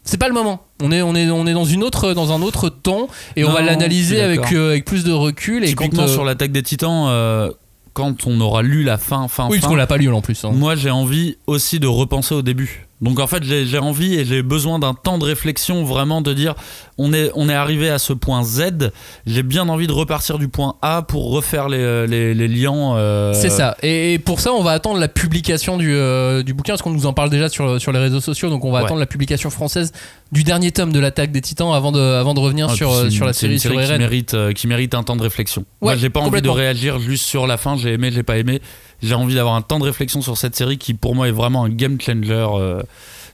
c'est 0.05 0.19
pas 0.19 0.29
le 0.29 0.35
moment. 0.35 0.63
On 0.83 0.93
est, 0.93 1.03
on 1.03 1.15
est, 1.15 1.29
on 1.31 1.47
est 1.47 1.53
dans, 1.53 1.65
une 1.65 1.83
autre, 1.83 2.13
dans 2.15 2.33
un 2.33 2.43
autre 2.43 2.69
temps 2.69 3.09
et 3.37 3.45
on 3.45 3.51
va 3.51 3.63
l'analyser 3.63 4.21
avec, 4.23 4.53
euh, 4.53 4.71
avec 4.71 4.85
plus 4.85 5.05
de 5.05 5.13
recul. 5.13 5.65
Et 5.65 5.75
quand, 5.75 5.85
Typiquement 5.85 6.05
euh, 6.05 6.13
sur 6.13 6.25
l'attaque 6.25 6.53
des 6.53 6.63
titans, 6.63 7.07
euh, 7.09 7.51
quand 7.93 8.27
on 8.27 8.41
aura 8.41 8.63
lu 8.63 8.85
la 8.85 8.97
fin, 8.97 9.29
fin, 9.29 9.49
Oui, 9.49 9.57
fin, 9.57 9.61
parce 9.61 9.71
qu'on 9.71 9.77
l'a 9.77 9.87
pas 9.87 9.97
lu 9.97 10.09
en 10.13 10.21
plus. 10.21 10.45
hein. 10.45 10.53
moi 10.55 10.77
j'ai 10.77 10.91
envie 10.91 11.37
aussi 11.47 11.81
de 11.81 11.87
repenser 11.87 12.35
au 12.35 12.43
début. 12.43 12.88
Donc 13.01 13.21
en 13.21 13.27
fait 13.27 13.43
j'ai 13.45 13.79
envie 13.79 14.15
et 14.15 14.25
j'ai 14.25 14.43
besoin 14.43 14.79
d'un 14.79 14.93
temps 14.95 15.19
de 15.19 15.25
réflexion 15.25 15.85
vraiment 15.85 16.21
de 16.21 16.33
dire 16.33 16.55
on 16.99 17.13
est, 17.13 17.31
on 17.37 17.49
est 17.49 17.55
arrivé 17.55 17.89
à 17.91 17.99
ce 17.99 18.13
point 18.13 18.43
Z, 18.43 18.91
j'ai 19.27 19.43
bien 19.45 19.69
envie 19.69 19.87
de 19.87 19.93
repartir 19.93 20.39
du 20.39 20.49
point 20.49 20.75
A 20.83 21.03
pour 21.03 21.31
refaire 21.31 21.69
les, 21.69 22.07
les, 22.09 22.35
les 22.35 22.49
liens. 22.49 22.97
euh, 22.97 23.33
C'est 23.35 23.51
ça. 23.51 23.77
Et, 23.85 24.19
pour 24.19 24.41
ça, 24.41 24.53
on 24.53 24.63
va 24.65 24.73
attendre 24.73 24.99
la 24.99 25.07
publication 25.07 25.77
du, 25.77 25.95
euh, 25.95 26.43
du 26.43 26.55
bouquin, 26.55 26.73
parce 26.73 26.83
qu'on 26.83 26.91
nous 26.91 27.07
en 27.07 27.13
parle 27.13 27.31
déjà 27.31 27.49
sur, 27.49 27.81
sur 27.81 27.93
les 27.93 28.01
réseaux 28.01 28.21
sociaux. 28.21 28.51
Donc, 28.51 28.65
on 28.65 28.73
va 28.73 28.79
Ouais. 28.81 28.85
attendre 28.85 28.99
la 28.99 29.07
publication 29.07 29.49
française 29.51 29.93
du 30.33 30.43
dernier 30.43 30.73
tome 30.73 30.93
de 30.93 30.99
l'attaque 30.99 31.31
des 31.31 31.41
Titans 31.41 31.73
avant 31.73 31.93
de, 31.93 32.01
avant 32.01 32.35
de 32.35 32.41
revenir 32.41 32.67
Ah, 32.71 32.75
sur, 32.75 32.93
euh, 32.93 33.05
une- 33.05 33.11
sur 33.13 33.27
la 33.27 33.33
c'est 33.33 33.47
une 33.47 33.59
série 33.61 33.77
sur 33.77 33.93
qui 33.93 33.99
mérite, 33.99 34.35
euh, 34.35 34.53
qui 34.53 34.67
mérite 34.67 34.95
un 34.95 35.05
temps 35.05 35.17
de 35.17 35.23
réflexion. 35.23 35.65
Moi 35.81 35.93
Ouais, 35.93 35.99
j'ai 35.99 36.11
pas 36.11 36.19
envie 36.21 36.43
de 36.43 36.49
réagir 36.49 36.99
juste 36.99 37.25
sur 37.25 37.47
la 37.47 37.57
fin, 37.59 37.77
j'ai 37.77 37.93
aimé, 37.93 38.11
j'ai 38.13 38.25
pas 38.25 38.39
aimé. 38.39 38.61
J'ai 39.03 39.15
envie 39.15 39.35
d'avoir 39.35 39.55
un 39.55 39.63
temps 39.63 39.79
de 39.79 39.85
réflexion 39.85 40.23
sur 40.23 40.37
cette 40.37 40.57
série 40.57 40.79
qui 40.79 40.95
pour 40.95 41.15
moi 41.15 41.29
est 41.29 41.33
vraiment 41.33 41.65
un 41.65 41.69
game 41.69 42.01
changer 42.01 42.47
euh, 42.55 42.83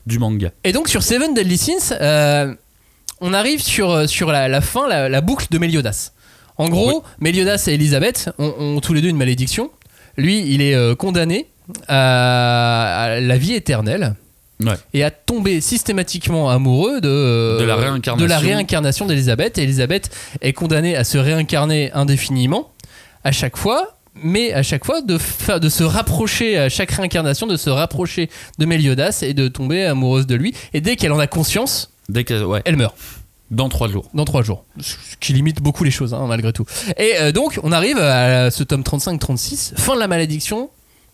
du 0.05 0.19
manga. 0.19 0.51
Et 0.63 0.71
donc, 0.71 0.87
sur 0.89 1.01
Seven 1.03 1.33
Deadly 1.33 1.57
Sins, 1.57 1.95
euh, 1.99 2.53
on 3.21 3.33
arrive 3.33 3.61
sur, 3.61 3.89
euh, 3.91 4.07
sur 4.07 4.31
la, 4.31 4.47
la 4.47 4.61
fin, 4.61 4.87
la, 4.87 5.09
la 5.09 5.21
boucle 5.21 5.47
de 5.49 5.57
Meliodas. 5.57 6.11
En 6.57 6.69
gros, 6.69 7.03
Meliodas 7.19 7.65
et 7.67 7.73
Elisabeth 7.73 8.29
ont, 8.37 8.53
ont 8.59 8.79
tous 8.79 8.93
les 8.93 9.01
deux 9.01 9.09
une 9.09 9.17
malédiction. 9.17 9.71
Lui, 10.17 10.39
il 10.47 10.61
est 10.61 10.75
euh, 10.75 10.95
condamné 10.95 11.47
à, 11.87 13.03
à 13.03 13.19
la 13.19 13.37
vie 13.37 13.53
éternelle. 13.53 14.15
Ouais. 14.63 14.75
et 14.93 15.03
à 15.03 15.11
tomber 15.11 15.59
systématiquement 15.59 16.49
amoureux 16.49 17.01
de, 17.01 17.57
De 17.59 17.65
la 17.65 17.75
réincarnation. 17.75 18.25
de 18.25 18.29
la 18.29 18.39
réincarnation 18.39 19.05
d'Elisabeth. 19.05 19.57
Et 19.57 19.63
Elisabeth 19.63 20.09
est 20.39 20.53
condamnée 20.53 20.95
à 20.95 21.03
se 21.03 21.17
réincarner 21.17 21.91
indéfiniment 21.91 22.71
à 23.25 23.33
chaque 23.33 23.57
fois, 23.57 23.94
mais 24.23 24.53
à 24.53 24.63
chaque 24.63 24.85
fois 24.85 25.01
de, 25.01 25.17
se 25.17 25.83
rapprocher, 25.83 26.57
à 26.57 26.69
chaque 26.69 26.91
réincarnation, 26.91 27.47
de 27.47 27.57
se 27.57 27.69
rapprocher 27.69 28.29
de 28.59 28.65
Méliodas 28.65 29.19
et 29.21 29.33
de 29.33 29.47
tomber 29.47 29.85
amoureuse 29.85 30.25
de 30.27 30.35
lui. 30.35 30.53
Et 30.73 30.81
dès 30.81 30.95
qu'elle 30.95 31.11
en 31.11 31.19
a 31.19 31.27
conscience, 31.27 31.91
Dès 32.07 32.23
que, 32.23 32.43
ouais, 32.43 32.61
elle 32.65 32.77
meurt 32.77 32.95
dans 33.51 33.69
trois 33.69 33.87
jours. 33.89 34.09
dans 34.13 34.25
trois 34.25 34.41
jours. 34.43 34.63
Ce 34.79 34.95
qui 35.19 35.33
limite 35.33 35.61
beaucoup 35.61 35.83
les 35.83 35.91
choses, 35.91 36.13
hein, 36.13 36.25
malgré 36.27 36.51
tout. 36.53 36.65
Et 36.97 37.13
euh, 37.19 37.31
donc, 37.31 37.59
on 37.63 37.71
arrive 37.71 37.97
à 37.99 38.49
ce 38.51 38.63
tome 38.63 38.81
35-36, 38.81 39.75
fin 39.75 39.95
de 39.95 39.99
la 39.99 40.07
malédiction 40.07 40.69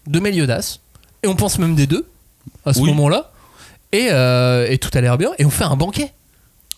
de 0.08 0.20
Méliodas. 0.20 0.80
Et 1.24 1.28
on 1.28 1.36
pense 1.36 1.60
même 1.60 1.76
des 1.76 1.88
deux, 1.88 2.08
à 2.66 2.74
ce 2.74 2.80
Oui. 2.80 2.90
moment-là. 2.90 3.32
Et, 3.92 4.08
euh, 4.12 4.68
et 4.70 4.78
tout 4.78 4.90
a 4.94 5.02
l'air 5.02 5.18
bien. 5.18 5.32
Et 5.40 5.46
on 5.46 5.50
fait 5.50 5.66
un 5.66 5.76
banquet. 5.76 6.14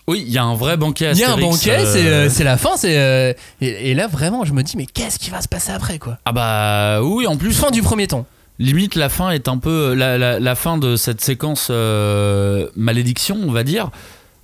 Oui, 0.06 0.22
il 0.26 0.32
y 0.32 0.36
a 0.38 0.44
un 0.44 0.54
vrai 0.54 0.76
banquet 0.76 1.12
Il 1.12 1.18
y 1.18 1.24
a 1.24 1.32
un 1.32 1.38
banquet, 1.38 1.78
euh, 1.78 1.86
c'est, 1.92 2.06
euh, 2.06 2.28
c'est 2.28 2.44
la 2.44 2.58
fin. 2.58 2.76
C'est, 2.76 2.98
euh, 2.98 3.32
et, 3.62 3.90
et 3.90 3.94
là, 3.94 4.06
vraiment, 4.06 4.44
je 4.44 4.52
me 4.52 4.62
dis, 4.62 4.76
mais 4.76 4.84
qu'est-ce 4.86 5.18
qui 5.18 5.30
va 5.30 5.40
se 5.40 5.48
passer 5.48 5.72
après, 5.72 5.98
quoi 5.98 6.18
Ah 6.26 6.32
bah 6.32 7.00
oui, 7.02 7.26
en 7.26 7.36
plus, 7.36 7.52
Fin 7.54 7.70
du 7.70 7.80
premier 7.82 8.06
temps. 8.06 8.26
limite 8.58 8.96
la 8.96 9.08
fin 9.08 9.30
est 9.30 9.48
un 9.48 9.56
peu 9.58 9.94
la, 9.94 10.18
la- 10.18 10.38
la 10.40 10.54
fin 10.54 10.76
de 10.78 10.96
cette 10.96 11.20
séquence 11.22 11.68
euh, 11.70 12.68
malédiction, 12.76 13.38
on 13.42 13.50
va 13.50 13.64
dire. 13.64 13.90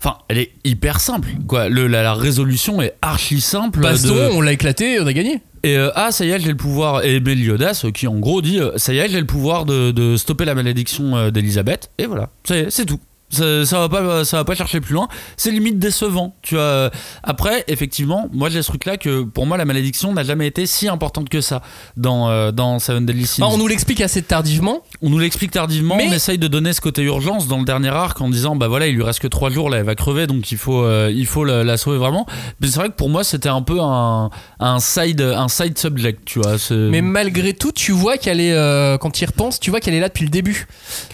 Enfin, 0.02 0.16
elle 0.30 0.38
est 0.38 0.52
hyper 0.64 0.98
simple, 0.98 1.28
quoi. 1.46 1.68
Le, 1.68 1.86
la, 1.86 2.02
la 2.02 2.14
résolution 2.14 2.80
est 2.80 2.94
archi 3.02 3.42
simple. 3.42 3.80
Baston, 3.80 4.14
de- 4.14 4.30
on 4.32 4.40
l'a 4.40 4.52
éclaté, 4.52 4.98
on 4.98 5.06
a 5.06 5.12
gagné. 5.12 5.42
Et 5.62 5.76
euh, 5.76 5.90
ah, 5.94 6.10
ça 6.10 6.24
y 6.24 6.30
est, 6.30 6.40
j'ai 6.40 6.48
le 6.48 6.56
pouvoir. 6.56 7.04
Et 7.04 7.20
Meliodas, 7.20 7.84
qui 7.92 8.06
en 8.06 8.18
gros 8.18 8.40
dit, 8.40 8.58
euh, 8.58 8.70
ça 8.78 8.94
y 8.94 8.98
est, 8.98 9.10
j'ai 9.10 9.20
le 9.20 9.26
pouvoir 9.26 9.66
de, 9.66 9.90
de 9.90 10.16
stopper 10.16 10.46
la 10.46 10.54
malédiction 10.54 11.28
d'Elisabeth. 11.30 11.90
Et 11.98 12.06
voilà, 12.06 12.30
c'est 12.44 12.86
tout. 12.86 12.98
Ça, 13.30 13.64
ça 13.64 13.78
va 13.80 13.88
pas, 13.88 14.24
ça 14.24 14.38
va 14.38 14.44
pas 14.44 14.54
chercher 14.54 14.80
plus 14.80 14.94
loin. 14.94 15.08
C'est 15.36 15.50
limite 15.50 15.78
décevant, 15.78 16.34
tu 16.42 16.56
vois. 16.56 16.90
Après, 17.22 17.64
effectivement, 17.68 18.28
moi 18.32 18.48
j'ai 18.48 18.62
ce 18.62 18.68
truc-là 18.68 18.96
que 18.96 19.22
pour 19.22 19.46
moi 19.46 19.56
la 19.56 19.64
malédiction 19.64 20.12
n'a 20.12 20.24
jamais 20.24 20.46
été 20.46 20.66
si 20.66 20.88
importante 20.88 21.28
que 21.28 21.40
ça 21.40 21.62
dans 21.96 22.28
euh, 22.28 22.50
dans 22.52 22.78
Seven 22.78 23.06
Deadly 23.06 23.26
Sins. 23.26 23.42
Ah, 23.44 23.48
on 23.52 23.56
nous 23.58 23.68
l'explique 23.68 24.00
assez 24.00 24.22
tardivement. 24.22 24.82
On 25.02 25.10
nous 25.10 25.18
l'explique 25.18 25.52
tardivement, 25.52 25.96
Mais- 25.96 26.08
on 26.08 26.12
essaye 26.12 26.38
de 26.38 26.48
donner 26.48 26.72
ce 26.72 26.80
côté 26.80 27.02
urgence 27.02 27.46
dans 27.48 27.58
le 27.58 27.64
dernier 27.64 27.88
arc 27.90 28.20
en 28.20 28.28
disant 28.30 28.56
bah 28.56 28.68
voilà 28.68 28.86
il 28.88 28.94
lui 28.96 29.02
reste 29.02 29.20
que 29.20 29.28
3 29.28 29.50
jours 29.50 29.70
là 29.70 29.78
elle 29.78 29.84
va 29.84 29.94
crever 29.94 30.26
donc 30.26 30.50
il 30.52 30.58
faut 30.58 30.82
euh, 30.84 31.12
il 31.14 31.26
faut 31.26 31.44
la, 31.44 31.62
la 31.64 31.76
sauver 31.76 31.98
vraiment. 31.98 32.26
Mais 32.60 32.66
c'est 32.68 32.78
vrai 32.80 32.88
que 32.88 32.94
pour 32.94 33.08
moi 33.10 33.22
c'était 33.24 33.48
un 33.48 33.62
peu 33.62 33.80
un, 33.80 34.30
un 34.58 34.78
side 34.80 35.20
un 35.20 35.48
side 35.48 35.78
subject 35.78 36.20
tu 36.24 36.40
vois. 36.40 36.56
Mais 36.70 37.00
malgré 37.00 37.52
tout, 37.54 37.72
tu 37.72 37.92
vois 37.92 38.16
qu'elle 38.18 38.40
est, 38.40 38.52
euh, 38.52 38.98
quand 38.98 39.10
tu 39.10 39.22
y 39.22 39.26
repenses, 39.26 39.60
tu 39.60 39.70
vois 39.70 39.80
qu'elle 39.80 39.94
est 39.94 40.00
là 40.00 40.08
depuis 40.08 40.24
le 40.24 40.30
début. 40.30 40.66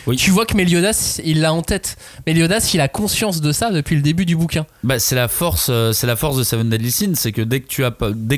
Oui. 0.06 0.16
Tu 0.16 0.30
vois 0.30 0.46
que 0.46 0.56
Méliodas, 0.56 1.20
il 1.24 1.40
l'a 1.40 1.52
en 1.52 1.62
tête. 1.62 1.96
Méliodas, 2.26 2.70
il 2.74 2.80
a 2.80 2.88
conscience 2.88 3.40
de 3.40 3.52
ça 3.52 3.70
depuis 3.70 3.96
le 3.96 4.02
début 4.02 4.26
du 4.26 4.36
bouquin. 4.36 4.66
Bah, 4.84 4.98
c'est 4.98 5.14
la 5.14 5.28
force, 5.28 5.68
euh, 5.70 5.92
c'est 5.92 6.06
la 6.06 6.16
force 6.16 6.36
de 6.36 6.42
Seven 6.42 6.68
Deadly 6.68 6.90
Sins, 6.90 7.14
c'est 7.14 7.32
que 7.32 7.42
dès 7.42 7.60
que 7.60 7.66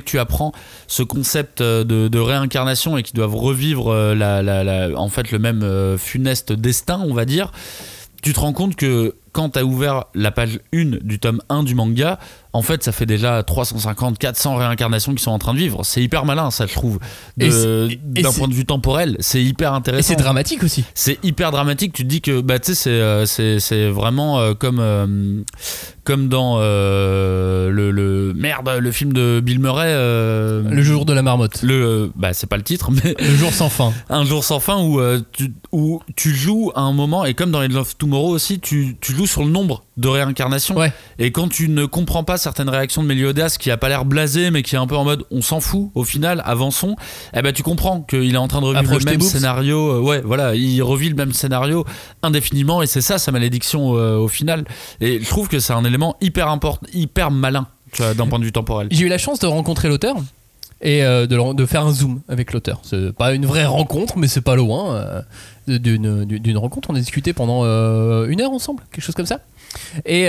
tu 0.04 0.18
apprends 0.18 0.52
ce 0.86 1.02
concept 1.02 1.60
euh, 1.60 1.84
de, 1.84 2.18
réincarnation 2.18 2.98
et 2.98 3.02
qu'ils 3.02 3.16
doivent 3.16 3.36
revivre 3.36 3.92
euh, 3.92 4.94
en 4.96 5.08
fait 5.08 5.30
le 5.30 5.38
même 5.38 5.96
funeste 5.98 6.52
destin, 6.52 7.00
on 7.06 7.14
va 7.14 7.24
dire, 7.24 7.52
tu 8.22 8.32
te 8.32 8.40
rends 8.40 8.52
compte 8.52 8.76
que 8.76 9.14
quand 9.32 9.50
tu 9.50 9.58
as 9.58 9.64
ouvert 9.64 10.06
la 10.14 10.30
page 10.30 10.60
1 10.74 10.98
du 11.02 11.18
tome 11.18 11.40
1 11.48 11.62
du 11.62 11.74
manga, 11.74 12.18
en 12.52 12.62
fait, 12.62 12.82
ça 12.82 12.92
fait 12.92 13.04
déjà 13.06 13.42
350, 13.42 14.18
400 14.18 14.56
réincarnations 14.56 15.14
qui 15.14 15.22
sont 15.22 15.30
en 15.30 15.38
train 15.38 15.52
de 15.54 15.58
vivre. 15.58 15.84
C'est 15.84 16.02
hyper 16.02 16.24
malin, 16.24 16.50
ça, 16.50 16.66
je 16.66 16.72
trouve. 16.74 16.98
Et 17.38 17.46
et 17.48 18.22
D'un 18.22 18.32
point 18.32 18.48
de 18.48 18.54
vue 18.54 18.64
temporel, 18.64 19.16
c'est 19.20 19.42
hyper 19.42 19.72
Et 19.72 19.76
intéressant 19.76 20.08
c'est 20.08 20.16
dramatique 20.16 20.62
aussi. 20.62 20.84
c'est 20.94 21.18
hyper 21.24 21.50
dramatique. 21.50 21.92
Tu 21.92 22.04
te 22.04 22.08
dis 22.08 22.20
que 22.20 22.40
bah, 22.40 22.58
tu 22.58 22.74
sais, 22.74 23.24
c'est, 23.26 23.74
euh, 23.74 23.92
vraiment 23.92 24.38
euh, 24.40 24.54
comme, 24.54 24.78
euh, 24.80 25.42
comme 26.04 26.28
dans 26.28 26.56
euh, 26.58 27.70
le, 27.70 27.90
le- 27.90 28.32
Merde, 28.34 28.68
le 28.80 28.92
film 28.92 29.12
de 29.12 29.40
Bill 29.44 29.58
Murray. 29.60 29.88
euh, 29.88 30.62
Le 30.68 30.82
jour 30.82 31.04
de 31.04 31.12
la 31.12 31.22
marmotte. 31.22 31.62
Le, 31.62 32.10
bah, 32.16 32.32
c'est 32.32 32.46
pas 32.46 32.56
le 32.56 32.62
titre, 32.62 32.90
mais 32.90 33.14
Le 33.18 33.36
jour 33.36 33.50
sans 33.52 33.68
fin. 33.68 33.92
Un 34.08 34.24
jour 34.24 34.42
sans 34.44 34.60
fin 34.60 34.82
où, 34.82 35.00
euh, 35.00 35.20
tu, 35.32 35.52
où 35.72 36.00
tu 36.16 36.34
joues 36.34 36.72
à 36.74 36.80
un 36.80 36.92
moment, 36.92 37.24
et 37.24 37.34
comme 37.34 37.50
dans 37.50 37.60
Legend 37.60 37.76
of 37.82 37.96
Tomorrow 37.98 38.30
aussi, 38.30 38.58
tu, 38.60 38.96
tu 39.00 39.12
joues 39.14 39.26
sur 39.26 39.44
le 39.44 39.50
nombre 39.50 39.84
de 39.98 40.08
réincarnation. 40.08 40.76
Ouais. 40.76 40.92
Et 41.18 41.32
quand 41.32 41.48
tu 41.48 41.68
ne 41.68 41.84
comprends 41.84 42.24
pas 42.24 42.38
certaines 42.38 42.68
réactions 42.68 43.02
de 43.02 43.08
Meliodas 43.08 43.56
qui 43.58 43.70
a 43.70 43.76
pas 43.76 43.88
l'air 43.88 44.04
blasé 44.04 44.50
mais 44.50 44.62
qui 44.62 44.76
est 44.76 44.78
un 44.78 44.86
peu 44.86 44.96
en 44.96 45.04
mode 45.04 45.24
on 45.30 45.42
s'en 45.42 45.60
fout 45.60 45.90
au 45.94 46.04
final, 46.04 46.40
avançons, 46.44 46.96
eh 47.36 47.42
ben 47.42 47.52
tu 47.52 47.62
comprends 47.62 48.00
qu'il 48.02 48.32
est 48.32 48.38
en 48.38 48.48
train 48.48 48.60
de 48.60 48.66
revivre 48.66 48.84
Approche 48.84 49.04
le 49.04 49.10
même 49.10 49.20
scénario. 49.20 49.90
euh, 49.90 50.00
ouais, 50.00 50.22
voilà, 50.24 50.54
il 50.54 50.80
revit 50.82 51.08
le 51.08 51.16
même 51.16 51.32
scénario 51.32 51.84
indéfiniment 52.22 52.80
et 52.80 52.86
c'est 52.86 53.00
ça 53.00 53.18
sa 53.18 53.32
malédiction 53.32 53.96
euh, 53.96 54.16
au 54.16 54.28
final. 54.28 54.64
Et 55.00 55.20
je 55.20 55.28
trouve 55.28 55.48
que 55.48 55.58
c'est 55.58 55.72
un 55.72 55.84
élément 55.84 56.16
hyper 56.20 56.48
important, 56.48 56.86
hyper 56.92 57.30
malin 57.30 57.66
d'un 57.98 58.26
point 58.26 58.38
de 58.38 58.44
vue 58.44 58.52
temporel. 58.52 58.88
J'ai 58.90 59.06
eu 59.06 59.08
la 59.08 59.18
chance 59.18 59.40
de 59.40 59.46
rencontrer 59.46 59.88
l'auteur 59.88 60.16
et 60.80 61.02
euh, 61.02 61.26
de, 61.26 61.66
faire 61.66 61.84
un 61.84 61.92
zoom 61.92 62.20
avec 62.28 62.52
l'auteur. 62.52 62.80
C'est 62.84 63.12
pas 63.12 63.34
une 63.34 63.46
vraie 63.46 63.66
rencontre, 63.66 64.16
mais 64.16 64.28
c'est 64.28 64.40
pas 64.40 64.54
loin 64.54 65.24
euh, 65.66 65.78
d'une 65.78 66.58
rencontre. 66.58 66.90
On 66.90 66.94
a 66.94 66.98
discuté 66.98 67.32
pendant 67.32 67.62
euh, 67.64 68.28
une 68.28 68.40
heure 68.40 68.52
ensemble, 68.52 68.82
quelque 68.92 69.04
chose 69.04 69.14
comme 69.14 69.26
ça. 69.26 69.40
Et, 70.06 70.28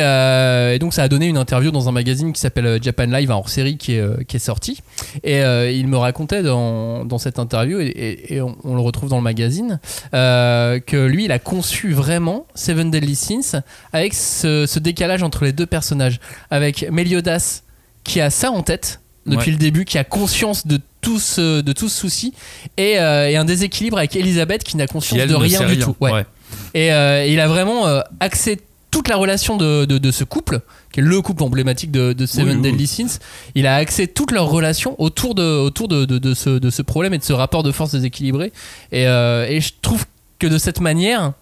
donc 0.80 0.94
ça 0.94 1.04
a 1.04 1.08
donné 1.08 1.28
une 1.28 1.38
interview 1.38 1.72
dans 1.72 1.88
un 1.88 1.92
magazine 1.92 2.34
qui 2.34 2.42
s'appelle 2.42 2.82
Japan 2.82 3.06
Live, 3.06 3.32
un 3.32 3.36
hors-série 3.36 3.78
qui 3.78 3.94
est, 3.94 4.26
qui 4.26 4.40
sorti. 4.40 4.82
Et 5.24 5.40
il 5.40 5.88
me 5.88 5.98
racontait 5.98 6.44
dans, 6.44 7.18
cette 7.20 7.40
interview, 7.40 7.80
et, 7.80 8.42
on, 8.42 8.76
le 8.76 8.82
retrouve 8.82 9.10
dans 9.10 9.18
le 9.18 9.24
magazine, 9.24 9.80
que 10.12 11.06
lui, 11.06 11.26
il 11.26 11.32
a 11.32 11.40
conçu 11.40 11.94
vraiment 11.94 12.48
Seven 12.54 12.92
Deadly 12.92 13.16
Sins 13.16 13.62
avec 13.94 14.14
ce 14.14 14.80
décalage 14.80 15.24
entre 15.24 15.46
les 15.46 15.54
deux 15.54 15.68
personnages, 15.68 16.20
avec 16.50 16.90
Meliodas 16.92 17.62
qui 18.04 18.20
a 18.20 18.30
ça 18.30 18.52
en 18.52 18.64
tête 18.64 19.00
depuis 19.30 19.48
Ouais. 19.48 19.52
le 19.54 19.58
début, 19.58 19.86
qui 19.86 19.98
a 19.98 20.04
conscience 20.04 20.68
de 20.68 20.80
tout 21.02 21.20
ce, 21.20 21.62
de 21.62 21.72
tout 21.74 21.88
ce 21.90 21.98
souci, 21.98 22.34
et, 22.78 23.00
euh, 23.00 23.30
et 23.30 23.38
un 23.38 23.46
déséquilibre 23.46 23.98
avec 23.98 24.16
Elisabeth 24.16 24.64
qui 24.64 24.76
n'a 24.78 24.88
conscience 24.88 25.20
de 25.26 25.36
rien 25.36 25.60
du 25.62 25.66
rien. 25.76 25.86
tout. 25.86 25.96
Ouais. 26.02 26.12
Ouais. 26.12 26.26
Et 26.74 26.92
euh, 26.92 27.26
il 27.26 27.40
a 27.40 27.48
vraiment 27.48 27.88
euh, 27.88 28.02
axé 28.20 28.60
toute 28.92 29.08
la 29.08 29.16
relation 29.18 29.56
de, 29.56 29.86
de- 29.86 30.00
de 30.00 30.12
ce 30.12 30.24
couple, 30.24 30.62
qui 30.92 31.00
est 31.00 31.04
le 31.04 31.22
couple 31.22 31.44
emblématique 31.44 31.92
de, 31.92 32.12
de 32.12 32.26
Seven 32.26 32.60
Oui, 32.66 32.88
Sins, 32.88 33.20
il 33.54 33.68
a 33.68 33.76
axé 33.76 34.08
toute 34.08 34.32
leur 34.32 34.48
relation 34.50 34.96
autour 35.00 35.36
de, 35.36 35.44
autour 35.44 35.88
de, 35.88 36.34
ce, 36.34 36.50
de 36.58 36.70
ce 36.72 36.82
problème 36.82 37.14
et 37.14 37.20
de 37.20 37.24
ce 37.24 37.32
rapport 37.34 37.62
de 37.62 37.72
force 37.72 37.92
déséquilibré. 37.92 38.52
Et, 38.92 39.06
euh, 39.08 39.46
et 39.48 39.62
je 39.62 39.74
trouve 39.82 40.06
que 40.40 40.48
de 40.48 40.58
cette 40.58 40.80
manière, 40.82 41.34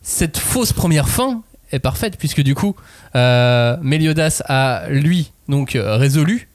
cette 0.00 0.38
fausse 0.38 0.72
première 0.72 1.08
fin 1.08 1.42
est 1.72 1.80
parfaite, 1.80 2.16
puisque 2.18 2.40
du 2.42 2.54
coup, 2.54 2.76
euh, 3.16 3.76
Meliodas 3.82 4.40
a, 4.46 4.84
lui, 4.88 5.32
donc 5.48 5.74
euh, 5.74 5.96
résolu 5.96 6.48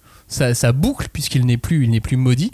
sa 0.54 0.72
boucle, 0.72 1.08
puisqu'il 1.12 1.46
n'est 1.46 1.58
plus, 1.58 1.84
il 1.86 1.92
n'est 1.92 2.02
plus 2.02 2.18
maudit, 2.18 2.52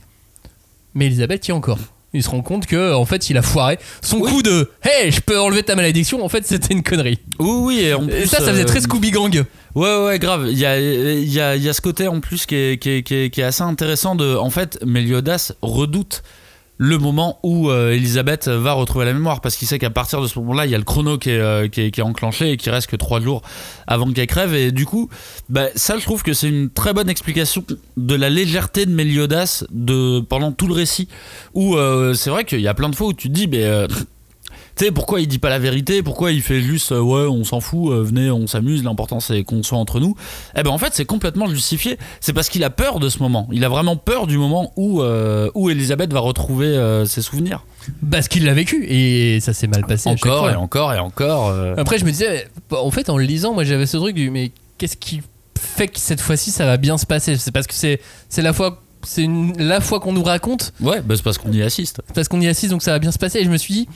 mais 0.93 1.07
Elisabeth 1.07 1.47
y 1.47 1.51
est 1.51 1.53
encore. 1.53 1.79
Il 2.15 2.21
se 2.21 2.29
rend 2.29 2.43
compte 2.43 2.67
que 2.67 2.93
en 2.93 3.05
fait 3.05 3.31
il 3.31 3.37
a 3.39 3.41
foiré 3.41 3.79
son 4.03 4.19
Oui. 4.19 4.29
coup 4.31 4.43
de 4.43 4.69
Hey 4.83 5.11
je 5.11 5.19
peux 5.19 5.39
enlever 5.39 5.63
ta 5.63 5.75
malédiction 5.75 6.23
en 6.23 6.29
fait 6.29 6.45
c'était 6.45 6.71
une 6.71 6.83
connerie 6.83 7.17
Oui, 7.39 7.49
oui, 7.49 7.79
et 7.79 7.95
en 7.95 8.07
et 8.07 8.11
plus, 8.19 8.27
ça 8.27 8.37
ça 8.37 8.51
faisait 8.51 8.61
euh, 8.61 8.65
très 8.65 8.81
Scooby 8.81 9.09
Gang 9.09 9.43
Ouais, 9.73 10.05
ouais, 10.05 10.19
grave. 10.19 10.45
Il 10.51 10.59
y 10.59 10.63
a, 10.67 10.79
y, 10.79 11.39
a, 11.39 11.55
y 11.55 11.67
a 11.69 11.73
ce 11.73 11.81
côté 11.81 12.07
en 12.07 12.19
plus 12.19 12.45
qui 12.45 12.53
est, 12.53 12.77
qui, 12.79 12.89
est, 12.91 13.01
qui 13.03 13.15
est- 13.15 13.29
qui 13.31 13.41
est 13.41 13.43
assez 13.43 13.63
intéressant. 13.63 14.13
De, 14.13 14.35
en 14.35 14.51
fait, 14.51 14.77
Meliodas 14.85 15.53
redoute 15.63 16.21
le 16.77 16.97
moment 16.97 17.39
où 17.43 17.69
euh, 17.69 17.91
Elisabeth 17.91 18.47
va 18.47 18.73
retrouver 18.73 19.05
la 19.05 19.13
mémoire 19.13 19.41
parce 19.41 19.55
qu'il 19.55 19.67
sait 19.67 19.79
qu'à 19.79 19.89
partir 19.89 20.21
de 20.21 20.27
ce 20.27 20.39
moment-là, 20.39 20.65
il 20.65 20.71
y 20.71 20.75
a 20.75 20.77
le 20.77 20.83
chrono 20.83 21.17
qui 21.17 21.29
est, 21.29 21.39
euh, 21.39 21.67
qui 21.67 21.81
est, 21.81 21.91
qui 21.91 21.99
est 21.99 22.03
enclenché 22.03 22.51
et 22.51 22.57
qu'il 22.57 22.71
reste 22.71 22.87
que 22.87 22.95
trois 22.95 23.21
jours 23.21 23.41
avant 23.85 24.11
qu'elle 24.11 24.27
crève. 24.27 24.53
Et 24.55 24.71
du 24.71 24.85
coup, 24.85 25.09
bah, 25.49 25.67
ça, 25.75 25.97
je 25.97 26.03
trouve 26.03 26.23
que 26.23 26.33
c'est 26.33 26.49
une 26.49 26.69
très 26.69 26.93
bonne 26.93 27.09
explication 27.09 27.63
de 27.95 28.15
la 28.15 28.29
légèreté 28.29 28.85
de 28.85 28.91
Meliodas 28.91 29.63
de, 29.71 30.19
pendant 30.21 30.51
tout 30.51 30.67
le 30.67 30.73
récit. 30.73 31.07
Où 31.53 31.75
euh, 31.75 32.13
c'est 32.15 32.31
vrai 32.31 32.43
qu'il 32.43 32.61
y 32.61 32.67
a 32.67 32.73
plein 32.73 32.89
de 32.89 32.95
fois 32.95 33.07
où 33.07 33.13
tu 33.13 33.29
te 33.29 33.33
dis, 33.33 33.47
mais. 33.47 33.87
Tu 34.75 34.85
sais, 34.85 34.91
pourquoi 34.91 35.21
il 35.21 35.27
dit 35.27 35.37
pas 35.39 35.49
la 35.49 35.59
vérité? 35.59 36.01
Pourquoi 36.01 36.31
il 36.31 36.41
fait 36.41 36.61
juste 36.61 36.91
euh, 36.91 36.99
ouais, 36.99 37.27
on 37.27 37.43
s'en 37.43 37.59
fout, 37.59 37.91
euh, 37.91 38.01
venez, 38.01 38.31
on 38.31 38.47
s'amuse, 38.47 38.83
l'important 38.83 39.19
c'est 39.19 39.43
qu'on 39.43 39.61
soit 39.61 39.77
entre 39.77 39.99
nous 39.99 40.15
Eh 40.57 40.63
ben 40.63 40.71
en 40.71 40.77
fait, 40.79 40.93
c'est 40.93 41.05
complètement 41.05 41.47
justifié. 41.47 41.97
C'est 42.21 42.33
parce 42.33 42.49
qu'il 42.49 42.63
a 42.63 42.69
peur 42.69 42.99
de 42.99 43.07
ce 43.09 43.19
moment. 43.19 43.47
Il 43.51 43.63
a 43.65 43.69
vraiment 43.69 43.97
peur 43.97 44.25
du 44.25 44.37
moment 44.37 44.73
où, 44.75 45.01
euh, 45.01 45.49
où 45.53 45.69
Elisabeth 45.69 46.11
va 46.11 46.19
retrouver 46.21 47.03
ses 47.05 47.21
souvenirs. 47.21 47.65
parce 48.09 48.27
qu'il 48.27 48.45
l'a 48.45 48.53
vécu 48.53 48.85
et 48.87 49.39
ça 49.41 49.53
s'est 49.53 49.67
mal 49.67 49.85
passé 49.85 50.09
Encore 50.09 50.49
et 50.49 50.55
encore 50.55 50.93
et 50.93 50.99
encore. 50.99 51.53
après 51.77 51.97
je 51.97 52.05
me 52.05 52.11
disais 52.11 52.47
en 52.71 52.89
fait 52.91 53.09
en 53.09 53.17
le 53.17 53.25
lisant 53.25 53.53
moi 53.53 53.63
j'avais 53.65 53.85
ce 53.85 53.97
truc 53.97 54.15
du 54.15 54.29
mais 54.29 54.51
qu'est-ce 54.77 54.95
qui 54.97 55.21
fait 55.59 55.87
que 55.87 55.99
cette 55.99 56.21
fois-ci 56.21 56.51
ça 56.51 56.65
va 56.65 56.77
bien 56.77 56.97
se 56.97 57.05
passer? 57.05 57.35
C'est 57.37 57.51
parce 57.51 57.67
que 57.67 57.73
c'est 57.73 57.99
c'est 58.29 58.41
la 58.41 58.53
fois 58.53 58.81
c'est 59.05 59.27
la 59.57 59.81
fois 59.81 59.99
qu'on 59.99 60.13
nous 60.13 60.23
raconte? 60.23 60.73
Ouais, 60.79 61.01
bah, 61.01 61.15
c'est 61.17 61.23
parce 61.23 61.37
qu'on 61.37 61.51
y 61.51 61.61
assiste. 61.61 62.01
parce 62.15 62.27
qu'on 62.29 62.39
y 62.39 62.47
assiste 62.47 62.71
donc 62.71 62.81
ça 62.81 62.91
va 62.91 62.99
bien 62.99 63.11
se 63.11 63.19
passer 63.19 63.39
et 63.39 63.43
je 63.43 63.49
me 63.49 63.57
suis 63.57 63.73
dit 63.73 63.89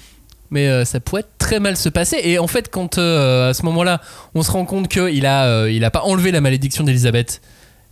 mais 0.52 0.68
euh, 0.68 0.86
ça 0.86 1.00
pourrait 1.00 1.26
très 1.38 1.60
mal 1.60 1.76
se 1.78 1.90
passer 1.90 2.18
et 2.24 2.40
en 2.40 2.48
fait 2.48 2.70
quand 2.70 2.98
euh, 2.98 3.50
à 3.50 3.54
ce 3.54 3.64
moment-là 3.64 4.02
on 4.36 4.44
se 4.44 4.52
rend 4.52 4.66
compte 4.66 4.88
qu'il 4.88 5.26
a 5.26 5.46
euh, 5.46 5.72
il 5.72 5.84
a 5.86 5.92
pas 5.92 6.02
enlevé 6.04 6.32
la 6.32 6.42
malédiction 6.42 6.84
d'Elisabeth 6.84 7.42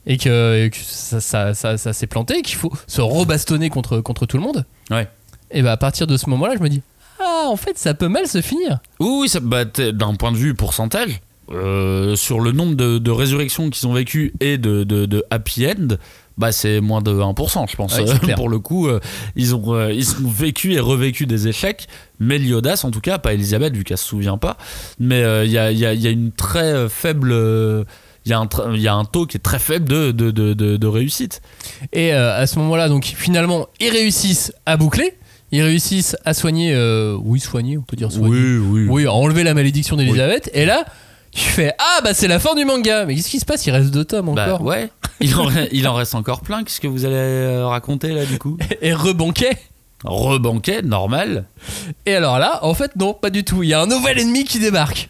et 0.08 0.18
que, 0.18 0.66
et 0.66 0.70
que 0.70 0.78
ça, 0.80 1.20
ça, 1.20 1.54
ça, 1.54 1.78
ça 1.78 1.92
s'est 1.94 2.08
planté 2.08 2.42
qu'il 2.44 2.56
faut 2.58 2.72
se 2.88 3.02
rebastonner 3.02 3.70
contre, 3.70 4.00
contre 4.02 4.26
tout 4.26 4.38
le 4.38 4.44
monde 4.44 4.66
Ouais. 4.92 5.08
et 5.52 5.62
bah 5.62 5.72
à 5.74 5.78
partir 5.78 6.08
de 6.08 6.16
ce 6.18 6.30
moment-là 6.30 6.54
je 6.58 6.64
me 6.64 6.70
dis 6.70 6.82
ah 7.20 7.46
en 7.48 7.56
fait 7.56 7.78
ça 7.78 7.94
peut 7.94 8.08
mal 8.10 8.28
se 8.28 8.42
finir 8.42 8.80
Oui, 9.00 9.28
ça- 9.30 9.40
bah, 9.40 9.66
d'un 9.66 10.16
point 10.16 10.32
de 10.32 10.38
vue 10.38 10.54
pourcentage, 10.54 11.22
euh, 11.52 12.16
sur 12.16 12.40
le 12.40 12.52
nombre 12.52 12.76
de, 12.76 12.98
de 12.98 13.12
résurrections 13.12 13.70
qu'ils 13.70 13.88
ont 13.88 13.94
vécues 13.94 14.34
et 14.40 14.58
de, 14.58 14.84
de- 14.84 15.06
de 15.06 15.24
happy 15.30 15.68
end, 15.68 15.96
bah 16.38 16.52
c'est 16.52 16.82
moins 16.82 17.02
de 17.02 17.12
1%, 17.12 17.70
je 17.70 17.76
pense. 17.76 17.98
Ouais, 17.98 18.06
clair. 18.20 18.36
Pour 18.36 18.50
le 18.50 18.60
coup, 18.60 18.88
euh, 18.88 19.00
ils, 19.36 19.56
ont, 19.56 19.74
euh, 19.74 19.92
ils 19.94 20.10
ont 20.24 20.30
vécu 20.30 20.74
et 20.74 20.80
revécu 20.80 21.26
des 21.26 21.48
échecs. 21.48 21.88
Meliodas, 22.20 22.82
en 22.84 22.92
tout 22.92 23.02
cas, 23.02 23.18
pas 23.20 23.34
Elisabeth, 23.34 23.76
vu 23.76 23.84
qu'elle 23.84 23.98
se 23.98 24.06
souvient 24.08 24.38
pas. 24.38 24.58
Mais 25.00 25.22
euh, 25.24 25.46
il 25.46 25.52
y, 25.52 25.58
a, 25.58 25.72
y 25.72 25.86
a- 25.86 25.94
il 25.94 26.02
y 26.02 26.08
a 26.08 26.10
une 26.12 26.32
très 26.32 26.64
euh, 26.74 26.90
faible. 26.90 27.32
euh, 27.32 27.84
Il 28.26 28.32
y, 28.32 28.34
a 28.34 28.40
un 28.40 28.76
y 28.76 28.88
a 28.88 28.94
un 28.96 29.06
taux 29.06 29.26
qui 29.28 29.38
est 29.38 29.40
très 29.40 29.60
faible 29.60 29.88
de, 29.88 30.12
de, 30.12 30.32
de, 30.32 30.54
de- 30.54 30.78
de 30.78 30.88
réussite. 30.88 31.42
Et 31.94 32.14
euh, 32.14 32.36
à 32.36 32.48
ce 32.48 32.58
moment-là, 32.60 32.90
donc 32.90 33.06
finalement, 33.06 33.68
ils 33.80 33.90
réussissent 33.92 34.52
à 34.66 34.78
boucler, 34.78 35.14
ils 35.52 35.62
réussissent 35.62 36.18
à 36.26 36.34
soigner, 36.34 36.74
euh, 36.74 37.16
oui, 37.22 37.40
soigner, 37.40 37.78
on 37.78 37.84
peut 37.84 37.96
dire 37.96 38.12
soigner. 38.12 38.58
oui. 38.58 38.88
Oui, 38.90 39.06
à 39.06 39.14
enlever 39.14 39.44
la 39.44 39.54
malédiction 39.54 39.96
d'Elisabeth. 39.96 40.50
Et 40.56 40.66
là, 40.66 40.86
tu 41.36 41.42
fais 41.50 41.74
Ah, 41.78 42.00
bah 42.04 42.14
c'est 42.14 42.28
la 42.28 42.40
fin 42.40 42.56
du 42.56 42.66
manga. 42.66 43.06
Mais 43.06 43.16
qu'est-ce 43.16 43.30
qui 43.30 43.40
se 43.40 43.46
passe? 43.46 43.66
Il 43.68 43.72
reste 43.72 43.92
deux 43.92 44.06
tomes 44.06 44.34
Bah 44.34 44.46
encore. 44.56 44.62
ouais, 44.64 44.90
il 45.20 45.36
en, 45.36 45.50
il 45.72 45.88
en 45.88 45.94
reste 45.94 46.16
encore 46.16 46.42
plein. 46.42 46.64
Qu'est-ce 46.64 46.80
que 46.82 46.88
vous 46.88 47.06
allez 47.06 47.16
euh, 47.16 47.68
raconter 47.68 48.10
là 48.10 48.26
du 48.26 48.40
coup? 48.40 48.58
Et 48.82 48.94
rebanquet. 48.94 49.58
Rebanquet, 50.04 50.82
normal. 50.82 51.46
Et 52.06 52.16
alors 52.16 52.38
là, 52.40 52.60
en 52.64 52.74
fait, 52.74 52.96
non, 52.96 53.14
pas 53.14 53.30
du 53.30 53.44
tout. 53.44 53.64
Il 53.64 53.70
y 53.70 53.74
a 53.74 53.82
un 53.82 53.88
nouvel 53.88 54.20
ennemi 54.20 54.44
qui 54.44 54.60
débarque. 54.60 55.10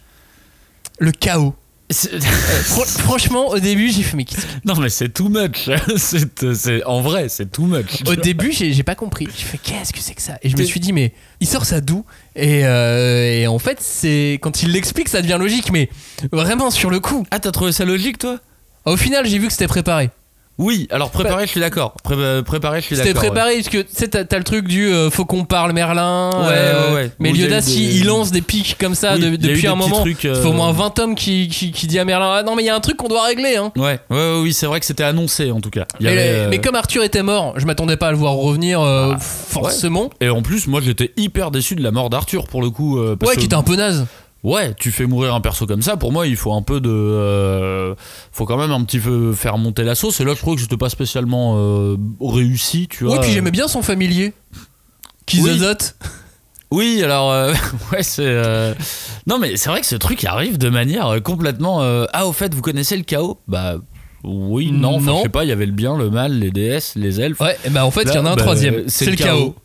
Le 0.98 1.12
chaos. 1.12 1.54
Fran- 1.92 2.84
franchement, 2.84 3.48
au 3.50 3.58
début, 3.60 3.90
j'ai 3.92 4.02
fait 4.02 4.16
Mais 4.16 4.24
qu'est-ce 4.24 4.42
que- 4.46 4.50
Non 4.64 4.74
mais 4.76 4.88
c'est 4.88 5.08
too 5.08 5.28
much. 5.28 5.70
c'est, 5.96 6.54
c'est- 6.54 6.84
en 6.84 7.00
vrai, 7.00 7.28
c'est 7.28 7.50
too 7.50 7.64
much. 7.66 8.02
Au 8.08 8.16
début, 8.16 8.50
j'ai 8.52 8.82
pas 8.82 8.94
compris. 8.94 9.28
J'ai 9.36 9.44
fait 9.44 9.58
Qu'est-ce 9.58 9.92
que 9.92 10.00
c'est 10.00 10.14
que 10.14 10.22
ça? 10.22 10.36
Et 10.42 10.48
je 10.48 10.56
me 10.56 10.62
suis 10.64 10.80
dit 10.80 10.92
Mais 10.92 11.12
il 11.40 11.46
sort 11.46 11.64
ça 11.64 11.80
d'où? 11.80 12.04
Et, 12.34 12.64
euh, 12.66 13.40
et 13.40 13.46
en 13.46 13.58
fait, 13.58 13.78
c'est 13.80 14.38
quand 14.42 14.62
il 14.62 14.72
l'explique, 14.72 15.08
ça 15.08 15.22
devient 15.22 15.36
logique. 15.38 15.70
Mais 15.72 15.88
vraiment, 16.32 16.70
sur 16.70 16.90
le 16.90 16.98
coup, 17.00 17.24
Ah 17.30 17.38
t'as 17.38 17.52
trouvé 17.52 17.72
ça 17.72 17.84
logique 17.84 18.18
toi? 18.18 18.38
Au 18.84 18.96
final, 18.96 19.26
j'ai 19.26 19.38
vu 19.38 19.46
que 19.46 19.52
c'était 19.52 19.66
préparé. 19.68 20.10
Oui, 20.58 20.88
alors 20.90 21.10
préparé, 21.10 21.44
je 21.44 21.50
suis 21.50 21.60
d'accord. 21.60 21.92
Pré- 22.02 22.14
euh, 22.16 22.42
préparé, 22.42 22.80
je 22.80 22.86
suis 22.86 22.96
d'accord. 22.96 23.08
C'était 23.12 23.18
préparé 23.18 23.56
parce 23.56 23.68
que 23.68 23.78
tu 23.82 23.88
sais, 23.92 24.08
t'as 24.08 24.38
le 24.38 24.44
truc 24.44 24.66
du 24.66 24.88
euh, 24.88 25.10
faut 25.10 25.26
qu'on 25.26 25.44
parle 25.44 25.72
Merlin. 25.72 26.40
Ouais, 26.46 26.46
euh, 26.54 26.88
ouais, 26.88 26.94
ouais. 26.94 27.10
Mais 27.18 27.30
Où 27.30 27.34
il 27.34 27.40
y 27.42 27.44
a 27.44 27.48
Liodas, 27.48 27.60
eu 27.60 27.64
des- 27.66 27.72
il, 27.74 27.96
il 27.98 28.06
lance 28.06 28.30
des 28.30 28.40
pics 28.40 28.76
comme 28.80 28.94
ça 28.94 29.14
Oui, 29.16 29.20
de- 29.20 29.36
depuis 29.36 29.62
des 29.62 29.68
un 29.68 29.74
moment. 29.74 30.00
trucs, 30.00 30.24
Il 30.24 30.34
faut 30.34 30.48
au 30.48 30.52
moins 30.54 30.72
20 30.72 30.90
tomes 30.90 31.14
qui, 31.14 31.48
qui, 31.48 31.72
qui 31.72 31.86
dit 31.86 31.98
à 31.98 32.04
Merlin 32.06 32.32
Ah 32.38 32.42
non, 32.42 32.56
mais 32.56 32.62
il 32.62 32.66
y 32.66 32.70
a 32.70 32.74
un 32.74 32.80
truc 32.80 32.96
qu'on 32.96 33.08
doit 33.08 33.24
régler. 33.26 33.56
Hein. 33.56 33.70
Ouais, 33.76 34.00
ouais, 34.10 34.16
ouais, 34.16 34.40
oui, 34.42 34.52
c'est 34.54 34.66
vrai 34.66 34.80
que 34.80 34.86
c'était 34.86 35.04
annoncé 35.04 35.50
en 35.50 35.60
tout 35.60 35.70
cas. 35.70 35.84
Il 36.00 36.06
y 36.06 36.10
Mais, 36.10 36.18
avait, 36.18 36.48
mais 36.48 36.58
comme 36.60 36.74
Arthur 36.74 37.02
était 37.04 37.22
mort, 37.22 37.52
je 37.58 37.66
m'attendais 37.66 37.98
pas 37.98 38.08
à 38.08 38.10
le 38.12 38.16
voir 38.16 38.32
revenir 38.32 38.80
Ah, 38.80 39.16
forcément. 39.20 40.08
Et 40.22 40.30
en 40.30 40.40
plus, 40.42 40.66
moi 40.68 40.80
j'étais 40.82 41.12
hyper 41.18 41.50
déçu 41.50 41.74
de 41.74 41.82
la 41.82 41.90
mort 41.90 42.08
d'Arthur 42.10 42.46
pour 42.46 42.62
le 42.62 42.70
coup. 42.70 42.98
parce 43.20 43.32
Ouais, 43.32 43.36
qui 43.38 43.44
était 43.44 43.54
un 43.54 43.62
peu 43.62 43.76
naze. 43.76 44.06
Ouais, 44.46 44.74
tu 44.78 44.92
fais 44.92 45.06
mourir 45.06 45.34
un 45.34 45.40
perso 45.40 45.66
comme 45.66 45.82
ça, 45.82 45.96
pour 45.96 46.12
moi 46.12 46.28
il 46.28 46.36
faut 46.36 46.52
un 46.52 46.62
peu 46.62 46.80
de. 46.80 46.88
euh, 46.88 47.96
faut 48.30 48.44
quand 48.44 48.56
même 48.56 48.70
un 48.70 48.84
petit 48.84 49.00
peu 49.00 49.32
faire 49.32 49.58
monter 49.58 49.82
la 49.82 49.96
sauce. 49.96 50.20
Et 50.20 50.24
là 50.24 50.34
je 50.34 50.38
trouve 50.38 50.54
que 50.54 50.60
j'étais 50.60 50.76
pas 50.76 50.88
spécialement 50.88 51.56
euh, 51.58 51.96
réussi, 52.20 52.86
tu 52.88 53.02
vois. 53.02 53.14
Oui, 53.14 53.20
puis 53.22 53.32
j'aimais 53.32 53.50
bien 53.50 53.66
son 53.66 53.82
familier. 53.82 54.34
Qui 55.26 55.40
Oui. 56.70 57.02
alors 57.02 57.32
euh, 57.32 57.52
ouais, 57.92 58.04
c'est 58.04 58.22
euh, 58.24 58.72
non 59.26 59.40
mais 59.40 59.56
c'est 59.56 59.68
vrai 59.68 59.80
que 59.80 59.86
ce 59.86 59.96
truc 59.96 60.24
arrive 60.24 60.58
de 60.58 60.68
manière 60.68 61.20
complètement 61.24 61.82
euh, 61.82 62.04
ah 62.12 62.28
au 62.28 62.32
fait 62.32 62.54
vous 62.54 62.62
connaissez 62.62 62.96
le 62.96 63.02
chaos? 63.02 63.40
Bah 63.48 63.74
oui 64.22 64.70
non, 64.70 65.00
Non. 65.00 65.18
je 65.18 65.22
sais 65.24 65.28
pas 65.28 65.42
il 65.42 65.48
y 65.48 65.52
avait 65.52 65.66
le 65.66 65.72
bien 65.72 65.96
le 65.98 66.08
mal 66.08 66.38
les 66.38 66.52
déesses 66.52 66.92
les 66.94 67.20
elfes 67.20 67.40
Ouais, 67.40 67.56
bah 67.70 67.84
en 67.84 67.90
fait, 67.90 68.02
il 68.02 68.14
y 68.14 68.18
en 68.18 68.26
a 68.26 68.30
un 68.30 68.36
bah, 68.36 68.42
troisième. 68.42 68.84
C'est 68.86 69.06
le 69.06 69.16
chaos. 69.16 69.56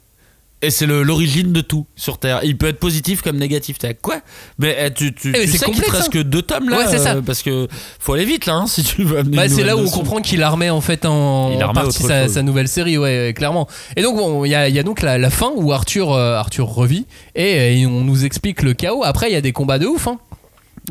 Et 0.62 0.70
c'est 0.70 0.86
l'origine 0.86 1.52
de 1.54 1.62
tout 1.62 1.86
sur 1.96 2.18
Terre. 2.20 2.42
Il 2.44 2.58
peut 2.58 2.68
être 2.68 2.80
positif 2.80 3.22
comme 3.22 3.38
négatif. 3.38 3.78
T'es 3.80 3.96
quoi? 3.96 4.18
Mais 4.60 4.76
eh, 4.80 4.94
tu, 4.94 5.14
tu, 5.14 5.30
Eh, 5.30 5.40
mais 5.40 5.46
tu 5.46 5.52
c'est 5.52 5.58
sais 5.58 5.66
qu'il 5.72 5.82
te 5.82 5.90
reste 5.92 6.08
hein. 6.08 6.10
que 6.12 6.20
deux 6.20 6.42
tomes 6.42 6.70
là 6.70 6.78
Ouais, 6.80 6.86
c'est 6.90 7.00
ça. 7.00 7.16
euh, 7.16 7.22
Parce 7.22 7.42
que 7.42 7.68
faut 8.00 8.14
aller 8.14 8.26
vite 8.26 8.46
là 8.46 8.54
hein, 8.56 8.68
si 8.68 8.84
tu 8.84 9.04
veux 9.04 9.20
amener 9.20 9.38
Bah, 9.38 9.50
c'est 9.50 9.64
là 9.64 9.76
où 9.76 9.80
on 9.82 9.90
comprend 9.90 10.22
qu'il 10.22 10.44
a 10.44 10.50
remet 10.50 10.70
en 10.70 10.82
fait 10.82 11.06
en, 11.06 11.52
en 11.60 11.74
partie 11.74 12.04
sa, 12.04 12.42
nouvelle 12.44 12.68
série, 12.68 12.98
ouais, 12.98 13.34
clairement. 13.36 13.68
Et 13.96 14.02
donc 14.02 14.18
bon, 14.18 14.46
il 14.46 14.50
y 14.50 14.56
a, 14.56 14.68
il 14.70 14.76
y 14.76 14.80
a 14.80 14.84
donc 14.84 15.02
la, 15.02 15.18
la 15.18 15.30
fin 15.30 15.52
où 15.56 15.72
Arthur, 15.74 16.12
euh, 16.14 16.36
Arthur 16.36 16.68
revit 16.68 17.06
et, 17.36 17.84
euh, 17.84 17.88
on 17.88 18.02
nous 18.02 18.26
explique 18.26 18.62
le 18.62 18.74
chaos. 18.74 19.04
Après, 19.04 19.30
il 19.30 19.34
y 19.34 19.38
a 19.38 19.42
des 19.42 19.52
combats 19.54 19.80
de 19.80 19.88
ouf. 19.88 20.08
Hein. 20.08 20.20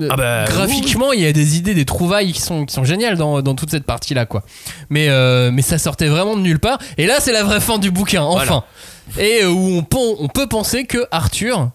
Euh, 0.00 0.08
Ah 0.10 0.16
bah, 0.16 0.44
graphiquement, 0.46 1.12
il 1.12 1.20
y 1.20 1.26
a 1.26 1.32
des 1.32 1.56
idées, 1.56 1.74
des 1.74 1.84
trouvailles 1.84 2.32
qui 2.32 2.40
sont, 2.40 2.64
qui 2.64 2.72
sont 2.72 2.84
géniales 2.84 3.16
dans, 3.16 3.42
dans 3.42 3.54
toute 3.54 3.70
cette 3.70 3.84
partie-là, 3.84 4.24
quoi. 4.24 4.42
Mais, 4.88 5.08
euh, 5.08 5.50
mais 5.52 5.62
ça 5.62 5.78
sortait 5.78 6.06
vraiment 6.08 6.36
de 6.36 6.42
nulle 6.42 6.60
part. 6.60 6.78
Et 6.96 7.06
là, 7.06 7.16
c'est 7.18 7.32
la 7.32 7.42
vraie 7.42 7.60
fin 7.60 7.78
du 7.78 7.90
bouquin, 7.90 8.22
enfin. 8.22 8.62
Et 9.18 9.40
euh, 9.42 9.48
où 9.50 9.78
on, 9.92 10.16
on 10.20 10.28
peut 10.28 10.46
penser 10.46 10.84
que 10.84 11.04
Arthur 11.10 11.70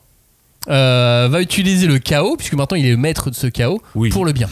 euh, 0.69 1.27
va 1.29 1.41
utiliser 1.41 1.87
le 1.87 1.99
chaos, 1.99 2.37
puisque 2.37 2.53
maintenant 2.53 2.77
il 2.77 2.85
est 2.87 2.95
maître 2.95 3.29
de 3.29 3.35
ce 3.35 3.47
chaos, 3.47 3.81
Oui. 3.95 4.09
pour 4.09 4.25
le 4.25 4.31
bien. 4.31 4.47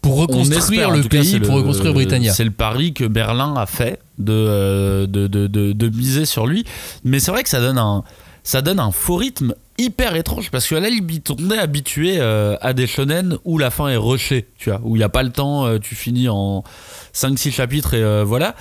Pour 0.00 0.16
On 0.18 0.22
reconstruire 0.22 0.58
espère, 0.84 0.90
le 0.90 1.02
cas, 1.02 1.08
pays, 1.08 1.40
pour 1.40 1.56
le- 1.56 1.60
reconstruire 1.62 1.92
Britannia. 1.92 2.32
C'est 2.32 2.44
le 2.44 2.50
pari 2.52 2.94
que 2.94 3.04
Berlin 3.04 3.54
a 3.56 3.66
fait 3.66 3.98
de, 4.18 4.32
euh, 4.32 5.06
de, 5.06 5.26
de, 5.26 5.46
de- 5.46 5.72
de 5.72 5.88
miser 5.90 6.24
sur 6.24 6.46
lui. 6.46 6.64
Mais 7.04 7.20
c'est 7.20 7.30
vrai 7.32 7.42
que 7.42 7.48
ça 7.50 7.60
donne 7.60 7.78
un, 7.78 8.02
ça 8.44 8.62
donne 8.62 8.78
un 8.80 8.92
faux 8.92 9.16
rythme 9.16 9.54
hyper 9.78 10.16
étrange 10.16 10.50
parce 10.50 10.66
que 10.66 10.74
là, 10.74 10.88
on 11.38 11.50
est 11.50 11.58
habitué 11.58 12.16
euh, 12.18 12.56
à 12.60 12.72
des 12.72 12.86
shonen 12.86 13.38
où 13.44 13.58
la 13.58 13.70
fin 13.70 13.88
est 13.88 13.96
rushée, 13.96 14.48
tu 14.58 14.70
vois, 14.70 14.80
où 14.82 14.96
il 14.96 14.98
n'y 14.98 15.04
a 15.04 15.08
pas 15.08 15.22
le 15.22 15.30
temps, 15.30 15.66
euh, 15.66 15.78
tu 15.78 15.94
finis 15.94 16.28
en 16.28 16.64
5-6 17.14 17.52
chapitres 17.52 17.94
et 17.94 18.02
euh, 18.02 18.24
voilà. 18.24 18.54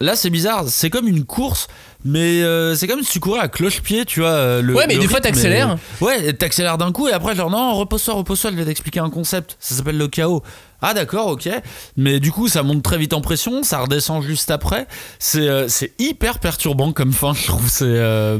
Là, 0.00 0.14
c'est 0.14 0.30
bizarre, 0.30 0.64
c'est 0.68 0.90
comme 0.90 1.08
une 1.08 1.24
course, 1.24 1.66
mais 2.04 2.40
c'est 2.76 2.86
comme 2.86 3.02
si 3.02 3.10
tu 3.10 3.18
courais 3.18 3.40
à 3.40 3.48
cloche-pied, 3.48 4.04
tu 4.04 4.20
vois. 4.20 4.62
Le, 4.62 4.72
Ouais, 4.72 4.86
mais 4.86 4.94
le 4.94 5.00
des 5.00 5.08
fois, 5.08 5.20
t'accélères. 5.20 5.76
Ouais, 6.00 6.28
et 6.28 6.36
t'accélères 6.36 6.78
d'un 6.78 6.92
coup 6.92 7.08
et 7.08 7.12
après, 7.12 7.34
genre, 7.34 7.50
non, 7.50 7.74
repose-toi, 7.74 8.14
repose-toi, 8.14 8.52
je 8.52 8.56
vais 8.56 8.64
t'expliquer 8.64 9.00
un 9.00 9.10
concept. 9.10 9.56
Ça 9.58 9.74
s'appelle 9.74 9.98
le 9.98 10.06
chaos. 10.06 10.44
Ah, 10.82 10.94
d'accord, 10.94 11.26
ok. 11.26 11.48
Mais 11.96 12.20
du 12.20 12.30
coup, 12.30 12.46
ça 12.46 12.62
monte 12.62 12.84
très 12.84 12.96
vite 12.96 13.12
en 13.12 13.20
pression, 13.20 13.64
ça 13.64 13.80
redescend 13.80 14.22
juste 14.22 14.52
après. 14.52 14.86
C'est 15.18 15.92
hyper 15.98 16.38
perturbant 16.38 16.92
comme 16.92 17.12
fin, 17.12 17.34
je 17.34 17.46
trouve. 17.46 17.68
C'est. 17.68 18.38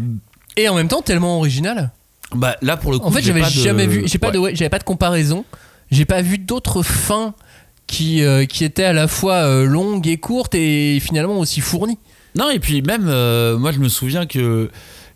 Et 0.57 0.69
en 0.69 0.77
même 0.77 0.87
temps, 0.87 1.03
tellement 1.03 1.39
original. 1.39 1.91
Bah, 2.35 2.57
là, 2.63 2.77
pour 2.77 2.93
le 2.93 2.99
coup, 2.99 3.07
En 3.07 3.11
fait, 3.11 3.23
j'avais 3.23 3.41
de- 3.41 3.47
jamais 3.47 3.87
vu, 3.87 4.03
j'ai 4.07 4.19
pas 4.19 4.31
Ouais. 4.37 4.53
de, 4.53 4.69
pas 4.69 4.79
de 4.79 4.85
comparaison. 4.85 5.45
J'ai 5.91 6.05
pas 6.05 6.21
vu 6.21 6.37
d'autres 6.39 6.83
fins 6.83 7.35
qui, 7.87 8.23
euh, 8.23 8.45
qui 8.45 8.65
étaient 8.65 8.85
à 8.85 8.93
la 8.93 9.09
fois 9.09 9.37
euh, 9.37 9.65
longues 9.65 10.07
et 10.07 10.19
courtes 10.19 10.55
et 10.55 11.01
finalement 11.01 11.39
aussi 11.39 11.61
fournies. 11.63 11.99
Non, 12.35 12.51
et 12.51 12.59
puis 12.59 12.83
même, 12.83 13.07
euh, 13.09 13.57
moi, 13.59 13.73
je 13.73 13.79
me 13.79 13.89
souviens 13.89 14.27
que. 14.27 14.71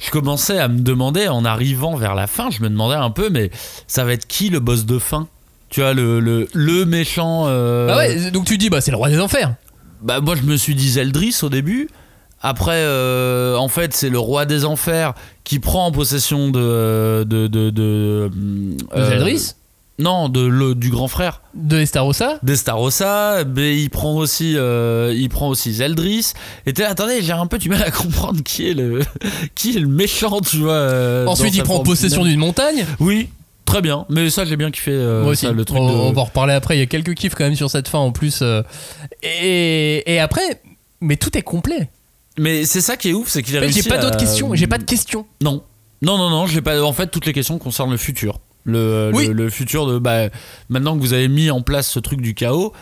Je 0.04 0.11
commençais 0.11 0.59
à 0.59 0.66
me 0.66 0.81
demander, 0.81 1.28
en 1.28 1.45
arrivant 1.45 1.95
vers 1.95 2.16
la 2.16 2.26
fin, 2.26 2.50
je 2.50 2.61
me 2.61 2.69
demandais 2.69 2.97
un 2.97 3.11
peu, 3.11 3.28
mais 3.31 3.52
ça 3.87 4.02
va 4.04 4.14
être 4.14 4.26
qui 4.26 4.49
le 4.49 4.59
boss 4.59 4.85
de 4.85 4.99
fin? 4.99 5.28
Tu 5.69 5.81
vois, 5.81 5.95
le, 5.95 6.19
le, 6.19 6.49
le 6.54 6.85
méchant. 6.87 7.47
Ah 7.47 7.99
ouais, 7.99 8.33
donc 8.33 8.47
tu 8.47 8.59
dis, 8.59 8.69
bah 8.69 8.81
c'est 8.81 8.90
le 8.90 8.97
roi 8.97 9.11
des 9.11 9.21
enfers. 9.21 9.54
Bah 10.02 10.21
moi 10.21 10.35
je 10.35 10.42
me 10.42 10.57
suis 10.57 10.75
dit 10.75 10.90
Zeldris 10.90 11.38
au 11.42 11.49
début. 11.49 11.88
Après, 12.43 12.75
euh, 12.77 13.57
en 13.57 13.69
fait, 13.69 13.95
c'est 13.95 14.11
le 14.11 14.19
roi 14.19 14.45
des 14.47 14.65
enfers 14.65 15.15
qui 15.45 15.59
prend 15.61 15.87
en 15.87 15.93
possession 15.93 16.51
de 16.51 17.25
de 17.25 17.47
de, 17.47 17.71
de, 17.71 18.31
De 18.97 19.05
Zeldris 19.05 19.53
Non, 20.01 20.29
de 20.29 20.41
le- 20.45 20.75
du 20.75 20.91
grand 20.91 21.07
frère 21.07 21.41
De 21.55 21.79
Estarossa 21.79 22.39
d'Estarossa. 22.43 23.45
Mais 23.55 23.77
il 23.79 23.91
prend 23.91 24.15
aussi 24.17 24.55
euh, 24.57 25.15
il 25.17 25.29
prend 25.29 25.49
aussi 25.49 25.73
Zeldris. 25.73 26.33
Et 26.67 26.73
attendez, 26.83 27.23
j'ai 27.23 27.33
un 27.33 27.47
peu 27.47 27.59
du 27.59 27.69
mal 27.69 27.83
à 27.83 27.91
comprendre 27.93 28.43
qui 28.43 28.69
est 28.71 28.75
le 28.75 29.01
qui 29.55 29.77
est 29.77 29.81
le 29.81 29.87
méchant, 29.89 30.41
tu 30.41 30.57
vois. 30.59 30.73
euh, 30.73 31.27
Ensuite, 31.27 31.55
il 31.55 31.63
prend 31.63 31.79
possession 31.81 32.25
d'une 32.25 32.41
montagne. 32.41 32.85
Oui, 32.99 33.29
très 33.67 33.83
bien. 33.83 34.05
Mais 34.09 34.31
ça, 34.31 34.45
j'ai 34.45 34.57
bien 34.57 34.71
kiffé. 34.73 34.91
euh, 34.93 35.23
Moi 35.23 35.33
aussi. 35.33 35.47
ça, 35.47 35.53
le 35.53 35.65
truc 35.65 35.79
on, 35.79 35.87
de- 35.89 35.95
on 35.97 36.13
va 36.13 36.23
en 36.23 36.25
reparler 36.25 36.55
après. 36.55 36.77
Il 36.77 36.81
y 36.81 36.83
a 36.83 36.87
quelques 36.87 37.15
kiffs 37.15 37.35
quand 37.37 37.45
même 37.45 37.55
sur 37.55 37.71
cette 37.71 37.87
fin 37.87 37.99
en 38.01 38.11
plus. 38.11 38.41
euh, 38.43 38.63
et, 39.23 40.13
et 40.13 40.19
après, 40.19 40.61
mais 41.01 41.17
tout 41.17 41.37
est 41.39 41.43
complet. 41.43 41.89
Mais 42.39 42.65
c'est 42.65 42.81
ça 42.81 42.97
qui 42.97 43.11
est 43.11 43.12
ouf, 43.12 43.29
c'est 43.29 43.43
qu'il 43.43 43.55
a 43.57 43.59
En 43.59 43.61
fait, 43.61 43.67
réussi 43.67 43.83
J'ai 43.83 43.89
pas 43.89 43.97
à- 43.97 44.03
d'autres 44.03 44.17
questions. 44.17 44.55
J'ai 44.55 44.67
pas 44.67 44.79
de 44.79 44.85
questions. 44.85 45.27
Non. 45.43 45.62
Non, 46.01 46.19
non, 46.19 46.31
non, 46.31 46.47
j'ai 46.47 46.62
pas. 46.62 46.83
En 46.83 46.93
fait, 46.93 47.09
toutes 47.09 47.27
les 47.27 47.33
questions 47.33 47.59
concernent 47.59 47.91
le 47.93 47.97
futur. 47.97 48.41
Le, 48.65 49.11
Oui. 49.15 49.27
le, 49.29 49.33
le 49.35 49.51
futur 49.51 49.87
de. 49.87 49.99
Bah, 49.99 50.29
maintenant 50.69 50.95
que 50.97 51.01
vous 51.01 51.12
avez 51.12 51.29
mis 51.29 51.51
en 51.51 51.62
place 51.62 51.89
ce 51.91 51.99
truc 51.99 52.21
du 52.21 52.35
chaos, 52.35 52.73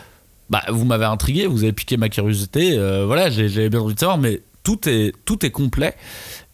bah, 0.50 0.62
vous 0.68 0.84
m'avez 0.84 1.04
intrigué, 1.06 1.46
vous 1.46 1.62
avez 1.64 1.72
piqué 1.72 1.96
ma 1.96 2.08
curiosité. 2.08 2.72
euh, 2.78 3.04
voilà, 3.06 3.30
j'avais 3.30 3.68
bien 3.70 3.80
envie 3.80 3.94
de 3.94 4.00
savoir, 4.00 4.18
mais 4.18 4.40
tout 4.62 4.88
est, 4.88 5.12
tout 5.24 5.44
est 5.44 5.50
complet. 5.50 5.94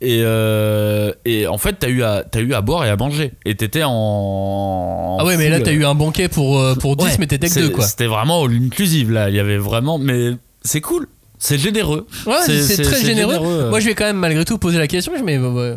Et, 0.01 0.21
euh, 0.23 1.13
et 1.25 1.47
en 1.47 1.59
fait, 1.59 1.75
t'as 1.79 1.89
eu, 1.89 2.03
à- 2.03 2.23
t'as 2.31 2.41
eu 2.41 2.53
à 2.55 2.61
boire 2.61 2.85
et 2.85 2.91
à 2.91 2.97
manger. 2.97 3.33
Et 3.45 3.55
t'étais 3.57 3.83
en. 3.85 5.17
ah 5.21 5.25
ouais, 5.25 5.37
mais 5.37 5.49
là, 5.49 5.61
t'as 5.61 5.73
eu 5.73 5.85
un 5.85 5.95
banquet 5.95 6.29
pour, 6.29 6.59
euh, 6.61 6.75
pour 6.75 6.97
10, 6.97 7.05
Ouais, 7.05 7.17
mais 7.19 7.27
t'étais 7.27 7.49
que 7.49 7.53
c'est- 7.53 7.61
deux, 7.63 7.71
quoi. 7.71 7.85
C'était 7.87 8.07
vraiment 8.07 8.45
all 8.45 8.53
inclusive, 8.55 9.11
là. 9.11 9.29
Il 9.31 9.37
y 9.37 9.41
avait 9.41 9.59
vraiment. 9.59 9.99
Mais 9.99 10.33
c'est 10.63 10.81
cool. 10.81 11.09
C'est 11.39 11.59
généreux. 11.59 12.07
Ouais, 12.27 12.35
C'est- 12.45 12.83
très 12.83 13.01
généreux. 13.05 13.35
généreux. 13.35 13.69
Moi, 13.71 13.81
je 13.81 13.87
vais 13.87 13.95
quand 13.95 14.05
même 14.05 14.17
malgré 14.19 14.45
tout 14.45 14.59
poser 14.59 14.79
la 14.79 14.87
question. 14.89 15.13
Je 15.17 15.23
me 15.23 15.39
ouais, 15.39 15.77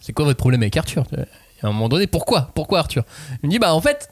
c'est- 0.00 0.12
quoi 0.12 0.24
votre 0.24 0.38
problème 0.38 0.62
avec 0.62 0.76
Arthur 0.76 1.04
a 1.62 1.66
un 1.68 1.72
moment 1.72 1.88
donné, 1.88 2.06
pourquoi? 2.06 2.50
Pourquoi 2.54 2.80
Arthur? 2.80 3.04
Il 3.42 3.46
me 3.46 3.50
dit, 3.50 3.58
bah 3.58 3.74
en 3.74 3.80
fait, 3.80 4.10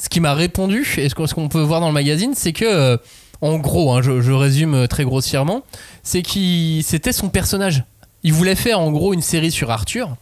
ce 0.00 0.08
qui 0.08 0.20
m'a 0.20 0.34
répondu, 0.34 0.86
et 0.98 1.08
ce 1.08 1.14
qu'on 1.34 1.48
peut 1.48 1.60
voir 1.60 1.80
dans 1.80 1.88
le 1.88 1.92
magazine, 1.94 2.32
c'est 2.34 2.52
que, 2.52 2.64
euh, 2.64 2.96
en 3.40 3.58
gros, 3.58 3.92
hein, 3.92 4.02
je, 4.02 4.20
je 4.20 4.32
résume 4.32 4.74
euh, 4.74 4.86
très 4.86 5.04
grossièrement, 5.04 5.62
c'est 6.02 6.22
qu'il 6.22 6.82
c'était 6.82 7.12
son 7.12 7.28
personnage. 7.28 7.84
Il 8.24 8.32
voulait 8.32 8.56
faire 8.56 8.80
en 8.80 8.90
gros 8.90 9.14
une 9.14 9.22
série 9.22 9.50
sur 9.52 9.70
Arthur. 9.70 10.16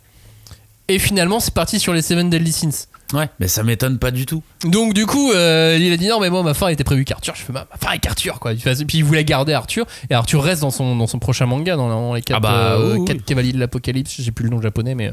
Et 0.89 0.99
finalement, 0.99 1.41
c'est 1.41 1.55
parti 1.55 1.81
sur 1.81 1.93
les 1.95 2.03
Seven 2.03 2.29
Deadly 2.31 2.53
Sins. 2.53 2.87
Ouais, 3.13 3.29
mais 3.39 3.47
ça 3.47 3.63
m'étonne 3.63 3.99
pas 3.99 4.11
du 4.11 4.27
tout. 4.27 4.43
Donc 4.65 4.93
du 4.93 5.07
coup, 5.07 5.31
euh, 5.33 5.79
il 5.81 5.93
a 5.93 5.97
dit 5.97 6.09
non 6.09 6.19
mais 6.19 6.29
moi 6.29 6.43
ma 6.43 6.55
fin 6.55 6.67
était 6.69 6.83
prévue 6.83 7.05
qu'Arthur. 7.05 7.35
Je 7.37 7.43
fais 7.43 7.53
ma, 7.53 7.61
ma 7.71 7.77
fin 7.79 7.91
avec 7.91 8.05
Arthur 8.07 8.41
quoi. 8.41 8.53
Puis 8.55 8.99
il 8.99 9.05
voulait 9.05 9.25
garder 9.25 9.53
Arthur 9.53 9.87
et 10.11 10.15
Arthur 10.15 10.43
reste 10.43 10.63
dans 10.63 10.71
son 10.73 10.97
dans 10.97 11.07
son 11.07 11.21
prochain 11.21 11.47
manga 11.47 11.77
dans, 11.77 11.89
dans 11.89 12.15
les 12.15 12.23
quatre, 12.23 12.39
Ah 12.39 12.41
bah, 12.41 12.73
euh, 12.79 12.95
oui, 12.95 12.99
oui. 13.01 13.05
quatre 13.05 13.25
cavaliers 13.25 13.53
de 13.53 13.61
l'apocalypse. 13.61 14.17
J'ai 14.21 14.33
plus 14.33 14.45
le 14.45 14.51
nom 14.51 14.61
japonais 14.61 14.95
mais 14.97 15.09
euh, 15.09 15.13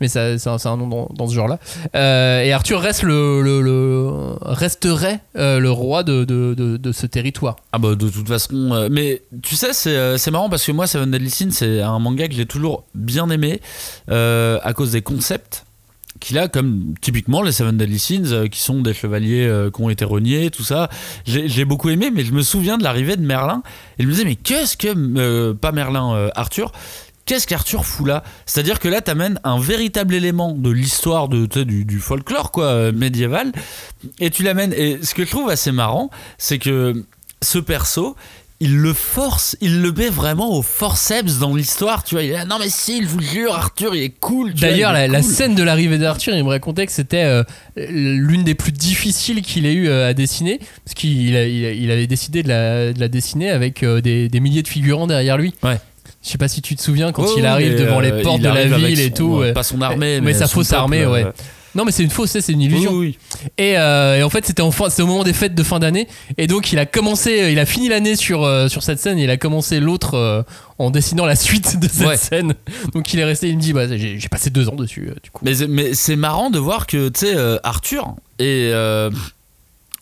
mais 0.00 0.08
ça 0.08 0.38
c'est 0.38 0.48
un, 0.68 0.76
nom 0.78 0.86
dans, 0.86 1.08
dans 1.14 1.26
ce 1.28 1.34
genre 1.34 1.48
là. 1.48 1.58
et 2.42 2.52
Arthur 2.52 2.80
reste 2.80 3.02
le, 3.02 3.42
le- 3.42 3.60
le- 3.60 4.36
resterait 4.42 5.20
euh, 5.36 5.58
le 5.58 5.70
roi 5.70 6.02
de, 6.04 6.24
de, 6.24 6.54
de, 6.54 6.76
de 6.78 6.92
ce 6.92 7.06
territoire. 7.06 7.56
Ah 7.72 7.78
bah 7.78 7.94
de 7.94 8.08
toute 8.08 8.26
façon, 8.28 8.70
euh, 8.72 8.88
mais 8.90 9.22
tu 9.42 9.54
sais 9.54 9.72
c'est 9.74 9.90
euh, 9.96 10.16
c'est 10.16 10.30
marrant 10.30 10.48
parce 10.48 10.64
que 10.64 10.72
moi 10.72 10.86
Seven 10.86 11.10
Deadly 11.10 11.30
Sins 11.30 11.50
c'est 11.52 11.82
un 11.82 11.98
manga 11.98 12.26
que 12.26 12.34
j'ai 12.34 12.46
toujours 12.46 12.84
bien 12.94 13.28
aimé 13.30 13.60
euh, 14.10 14.58
à 14.62 14.72
cause 14.72 14.92
des 14.92 15.02
concepts 15.02 15.64
qu'il 16.20 16.38
a 16.38 16.48
comme 16.48 16.94
typiquement 17.00 17.42
les 17.42 17.52
Seven 17.52 17.76
Deadly 17.76 18.22
euh, 18.32 18.48
qui 18.48 18.60
sont 18.60 18.80
des 18.80 18.94
chevaliers 18.94 19.46
euh, 19.46 19.70
qui 19.70 19.82
ont 19.82 19.90
été 19.90 20.04
reniés 20.04 20.50
tout 20.50 20.64
ça. 20.64 20.88
J'ai 21.24 21.64
beaucoup 21.64 21.90
aimé 21.90 22.10
mais 22.12 22.24
je 22.24 22.32
me 22.32 22.42
souviens 22.42 22.78
de 22.78 22.82
l'arrivée 22.82 23.16
de 23.16 23.24
Merlin. 23.24 23.62
Et 23.98 24.02
je 24.02 24.08
me 24.08 24.12
disais 24.12 24.24
mais 24.24 24.36
qu'est-ce 24.36 24.76
que 24.76 24.88
euh, 25.18 25.54
pas 25.54 25.72
Merlin 25.72 26.30
Arthur 26.34 26.72
Qu'est-ce 27.26 27.46
qu'Arthur 27.46 27.84
fout 27.84 28.06
là? 28.06 28.24
C'est-à-dire 28.46 28.78
que 28.78 28.88
là, 28.88 29.02
t'amènes 29.02 29.38
un 29.44 29.60
véritable 29.60 30.14
élément 30.14 30.52
de 30.52 30.70
l'histoire 30.70 31.28
de, 31.28 31.44
du, 31.62 31.84
du 31.84 31.98
folklore 32.00 32.52
quoi, 32.52 32.90
médiéval, 32.90 33.52
et 34.18 34.30
tu 34.30 34.42
l'amènes. 34.42 34.72
Et 34.72 35.00
ce 35.02 35.12
que 35.12 35.26
je 35.26 35.30
trouve 35.30 35.50
assez 35.50 35.70
marrant, 35.70 36.08
c'est 36.38 36.58
que 36.58 37.04
ce 37.42 37.58
perso, 37.58 38.16
il 38.60 38.76
le 38.76 38.92
force, 38.92 39.56
il 39.60 39.82
le 39.82 39.92
met 39.92 40.08
vraiment 40.08 40.52
au 40.56 40.62
forceps 40.62 41.38
dans 41.38 41.54
l'histoire. 41.54 42.02
Tu 42.02 42.16
vois, 42.16 42.24
il 42.24 42.30
est 42.30 42.34
là, 42.34 42.44
non 42.44 42.56
mais 42.58 42.68
si, 42.68 43.02
je 43.02 43.08
vous 43.08 43.20
jure, 43.20 43.54
Arthur, 43.54 43.94
il 43.94 44.02
est 44.02 44.14
cool. 44.18 44.52
D'ailleurs, 44.54 44.98
il 44.98 45.12
la, 45.12 45.22
scène 45.22 45.54
de 45.54 45.62
l'arrivée 45.62 45.98
d'Arthur, 45.98 46.34
il 46.34 46.42
me 46.42 46.48
racontait 46.48 46.86
que 46.86 46.92
c'était 46.92 47.22
euh, 47.22 47.44
l'une 47.76 48.42
des 48.42 48.54
plus 48.54 48.72
difficiles 48.72 49.42
qu'il 49.42 49.64
ait 49.64 49.74
eu 49.74 49.88
euh, 49.88 50.08
à 50.08 50.14
dessiner, 50.14 50.58
parce 50.84 50.94
qu'il 50.94 51.34
il 51.34 51.34
il 51.34 51.90
avait 51.90 52.08
décidé 52.08 52.42
de 52.42 52.48
la, 52.48 52.92
de 52.92 52.98
la 52.98 53.08
dessiner 53.08 53.50
avec 53.50 53.82
euh, 53.82 54.00
des, 54.00 54.28
des 54.28 54.40
milliers 54.40 54.62
de 54.62 54.68
figurants 54.68 55.06
derrière 55.06 55.38
lui. 55.38 55.54
Ouais. 55.62 55.78
Je 56.24 56.30
sais 56.30 56.38
pas 56.38 56.48
si 56.48 56.60
tu 56.60 56.74
te 56.74 56.82
souviens 56.82 57.12
quand 57.12 57.36
il 57.36 57.46
arrive 57.46 57.78
devant 57.78 58.00
euh, 58.00 58.02
les 58.02 58.22
portes 58.22 58.38
il 58.38 58.42
de 58.42 58.48
la 58.48 58.64
ville 58.64 58.98
et 58.98 59.08
son- 59.08 59.14
tout. 59.14 59.42
Pas 59.54 59.62
son 59.62 59.80
armée, 59.80 60.20
mais, 60.20 60.32
mais, 60.32 60.34
sa 60.34 60.48
fausse 60.48 60.72
armée, 60.72 61.06
ouais. 61.06 61.26
Non, 61.78 61.84
mais 61.84 61.92
c'est 61.92 62.02
une 62.02 62.10
fausse, 62.10 62.36
c'est 62.38 62.52
une 62.52 62.60
illusion. 62.60 62.90
Oui, 62.92 63.16
oui, 63.32 63.38
oui. 63.46 63.48
Et, 63.56 63.78
euh, 63.78 64.18
et 64.18 64.22
en 64.24 64.28
fait, 64.28 64.44
c'était 64.44 64.62
en 64.62 64.70
fin- 64.72 64.90
c'était 64.90 65.02
au 65.02 65.06
moment 65.06 65.22
des 65.24 65.32
fêtes 65.32 65.54
de 65.54 65.62
fin 65.62 65.78
d'année. 65.78 66.08
Et 66.36 66.46
donc, 66.48 66.72
il 66.72 66.78
a 66.78 66.84
commencé, 66.86 67.48
il 67.52 67.58
a 67.58 67.64
fini 67.66 67.88
l'année 67.88 68.16
sur, 68.16 68.42
euh, 68.44 68.68
sur 68.68 68.82
cette 68.82 68.98
scène. 68.98 69.18
Et 69.18 69.24
il 69.24 69.30
a 69.30 69.36
commencé 69.36 69.78
l'autre 69.80 70.14
euh, 70.14 70.42
en 70.78 70.90
dessinant 70.90 71.24
la 71.24 71.36
suite 71.36 71.78
de 71.78 71.88
cette 71.88 72.06
Ouais. 72.06 72.16
scène. 72.16 72.54
Donc, 72.94 73.14
il 73.14 73.20
est 73.20 73.24
resté, 73.24 73.48
il 73.48 73.56
me 73.56 73.62
dit, 73.62 73.72
bah, 73.72 73.84
j'ai 73.96 74.18
passé 74.28 74.50
deux 74.50 74.68
ans 74.68 74.74
dessus, 74.74 75.08
euh, 75.10 75.14
du 75.22 75.30
coup. 75.30 75.44
Mais, 75.44 75.52
mais 75.68 75.94
c'est 75.94 76.16
marrant 76.16 76.50
de 76.50 76.58
voir 76.58 76.86
que, 76.86 77.08
tu 77.08 77.20
sais, 77.20 77.34
euh, 77.36 77.58
Arthur 77.62 78.14
et. 78.40 78.70
euh, 78.72 79.10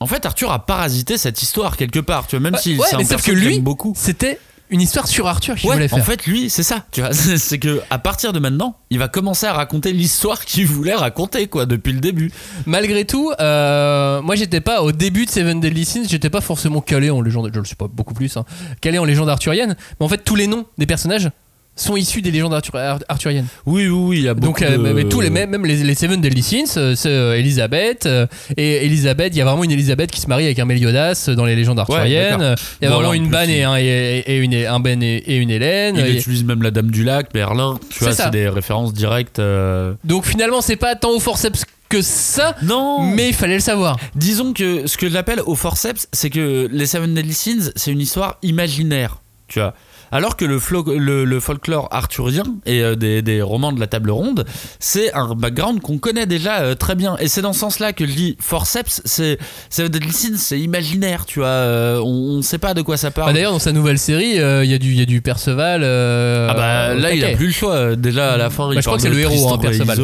en 0.01 0.07
fait, 0.07 0.27
Arthur 0.27 0.51
a 0.53 0.65
parasité 0.67 1.17
cette 1.17 1.41
histoire 1.43 1.77
quelque 1.77 2.01
part, 2.01 2.27
tu 2.27 2.37
vois, 2.37 2.43
même 2.43 2.55
Ouais, 2.55 2.61
si 2.61 2.77
ouais, 2.77 2.85
c'est 2.89 2.97
un 2.97 3.05
sauf 3.05 3.23
que 3.23 3.33
lui, 3.33 3.61
beaucoup. 3.61 3.95
C'était 3.97 4.39
une 4.71 4.81
histoire 4.81 5.07
sur 5.07 5.27
Arthur 5.27 5.55
qu'il 5.57 5.69
Ouais, 5.69 5.77
voulait 5.77 5.89
faire. 5.89 5.99
en 5.99 6.03
fait, 6.03 6.27
lui, 6.27 6.51
c'est 6.51 6.63
ça, 6.63 6.85
tu 6.93 7.01
vois. 7.01 7.13
C'est 7.13 7.59
que 7.59 7.81
à 7.91 7.99
partir 7.99 8.33
de 8.33 8.39
maintenant, 8.39 8.77
il 8.91 8.99
va 8.99 9.09
commencer 9.09 9.47
à 9.47 9.53
raconter 9.53 9.93
l'histoire 9.93 10.45
qu'il 10.45 10.67
voulait 10.67 10.95
raconter, 10.95 11.47
quoi, 11.47 11.67
depuis 11.67 11.93
le 11.93 12.01
début. 12.01 12.33
Malgré 12.67 13.05
tout, 13.05 13.33
euh, 13.41 14.21
moi 14.23 14.35
j'étais 14.35 14.61
pas 14.61 14.83
au 14.83 14.93
début 14.93 15.25
de 15.27 15.31
Seven 15.31 15.61
Deadly 15.61 15.85
Sins, 15.85 16.05
j'étais 16.09 16.31
pas 16.31 16.41
forcément 16.41 16.81
calé 16.81 17.11
en 17.11 17.21
légende, 17.21 17.51
je 17.55 17.59
le 17.59 17.65
suis 17.65 17.77
pas 17.77 17.89
beaucoup 17.89 18.15
plus, 18.15 18.37
hein, 18.37 18.45
calé 18.81 18.99
en 18.99 19.05
légende 19.05 19.29
arthurienne, 19.29 19.77
mais 20.01 20.07
en 20.07 20.09
fait 20.09 20.25
tous 20.25 20.35
les 20.37 20.47
noms 20.47 20.67
des 20.79 20.87
personnages 20.87 21.31
sont 21.77 21.97
issus 21.97 22.23
des 22.23 22.31
légendes 22.31 22.55
arthur- 22.55 22.77
ar- 22.77 22.99
arthuriennes. 23.09 23.47
Oui, 23.67 23.87
oui, 23.87 23.91
oui, 23.91 24.17
il 24.19 24.23
y 24.25 24.29
a 24.29 24.35
beaucoup 24.35 24.47
Donc 24.47 24.63
euh, 24.63 24.77
de... 24.79 24.93
mais 24.95 25.05
tous 25.05 25.21
les 25.21 25.31
mêmes, 25.31 25.51
même 25.51 25.65
les, 25.67 25.77
les 25.77 25.95
Seven 25.95 26.21
Deadly 26.21 26.43
Sins, 26.43 26.77
euh, 26.79 26.95
c'est 26.97 27.11
euh, 27.11 27.39
Elisabeth 27.39 28.09
et 28.57 28.85
Elisabeth, 28.87 29.35
il 29.35 29.39
y 29.39 29.41
a 29.43 29.45
vraiment 29.45 29.63
une 29.65 29.71
Elisabeth 29.73 30.11
qui 30.11 30.21
se 30.21 30.27
marie 30.27 30.45
avec 30.47 30.59
un 30.59 30.65
Méliodas 30.65 31.29
dans 31.37 31.45
les 31.45 31.55
légendes 31.55 31.79
arthuriennes. 31.79 32.57
Il 32.81 32.85
y 32.85 32.87
a 32.87 32.91
Bon, 32.91 32.97
vraiment 32.97 33.13
une 33.13 33.29
Ban 33.29 33.43
et 33.49 33.63
un, 33.65 33.77
et, 33.77 34.25
et 34.27 34.39
une 34.39 34.55
un 34.55 34.81
Ben 34.81 35.03
et, 35.03 35.17
et 35.27 35.37
une 35.37 35.51
Hélène. 35.51 35.97
Il 35.99 36.17
utilise 36.17 36.45
même 36.45 36.63
la 36.63 36.71
Dame 36.71 36.91
du 36.91 37.05
Lac, 37.05 37.33
Merlin, 37.35 37.79
tu 37.91 38.03
vois, 38.05 38.13
C'est 38.15 38.31
des 38.31 38.49
références 38.49 38.93
directes. 38.95 39.39
euh, 39.39 39.93
Donc 40.05 40.25
finalement, 40.25 40.61
c'est 40.63 40.77
pas 40.77 40.95
tant 40.95 41.11
au 41.11 41.21
forceps 41.21 41.65
que 41.89 42.03
ça, 42.03 42.57
Non 42.63 43.03
mais 43.15 43.29
il 43.29 43.35
fallait 43.35 43.55
le 43.55 43.61
savoir. 43.61 43.97
Disons 44.17 44.53
que 44.53 44.87
ce 44.89 44.97
que 44.97 45.09
j'appelle 45.09 45.41
au 45.47 45.55
forceps, 45.55 46.09
c'est 46.13 46.31
que 46.31 46.69
les 46.73 46.87
Seven 46.87 47.15
Deadly 47.15 47.33
Sins, 47.35 47.71
c'est 47.77 47.93
une 47.93 48.01
histoire 48.01 48.39
imaginaire, 48.43 49.19
tu 49.47 49.61
vois. 49.61 49.75
Alors 50.13 50.37
que 50.37 50.45
le, 50.45 50.59
flo- 50.59 50.97
le- 50.97 51.25
le 51.25 51.41
folklore 51.41 51.89
arthurien 51.91 52.45
et 52.65 52.81
euh, 52.83 52.95
des, 52.95 53.23
des 53.23 53.43
romans 53.43 53.73
de 53.73 53.81
la 53.81 53.87
table 53.87 54.11
ronde, 54.11 54.45
c'est 54.79 55.13
un 55.15 55.35
background 55.35 55.81
qu'on 55.81 55.99
connaît 55.99 56.27
déjà 56.27 56.61
euh, 56.61 56.75
très 56.75 56.95
bien. 56.95 57.17
Et 57.19 57.29
c'est 57.29 57.43
dans 57.43 57.53
ce 57.53 57.61
sens-là 57.61 57.93
que 57.93 58.07
je 58.07 58.13
dis 58.15 58.37
forceps, 58.41 59.03
c'est 59.05 59.39
c'est 59.69 60.59
imaginaire, 60.61 61.27
tu 61.27 61.41
vois. 61.41 61.49
euh, 61.49 61.99
on, 62.01 62.39
on 62.39 62.43
sait 62.43 62.59
pas 62.59 62.75
de 62.75 62.83
quoi 62.83 62.97
ça 62.97 63.11
parle. 63.11 63.31
Bah, 63.31 63.35
D'ailleurs, 63.35 63.53
dans 63.53 63.59
sa 63.59 63.73
nouvelle 63.73 63.99
série, 63.99 64.37
il 64.37 64.71
y, 64.71 64.75
a 64.75 64.79
du- 64.79 64.93
y 64.95 65.03
a 65.03 65.07
du 65.07 65.21
Perceval. 65.21 65.83
Ah 65.85 66.55
bah 66.55 66.95
là 66.95 67.13
il 67.13 67.25
a 67.25 67.31
plus 67.37 67.47
le 67.47 67.53
choix 67.53 67.97
déjà 67.97 68.33
à 68.33 68.37
la 68.37 68.51
fin 68.51 68.69
Bah, 68.69 68.75
il 68.75 68.81
je 68.81 68.87
crois 68.87 68.97
que 68.97 69.03
c'est 69.03 69.09
le 69.11 69.19
héros, 69.19 69.53
hein, 69.53 69.59
Perceval. 69.59 69.97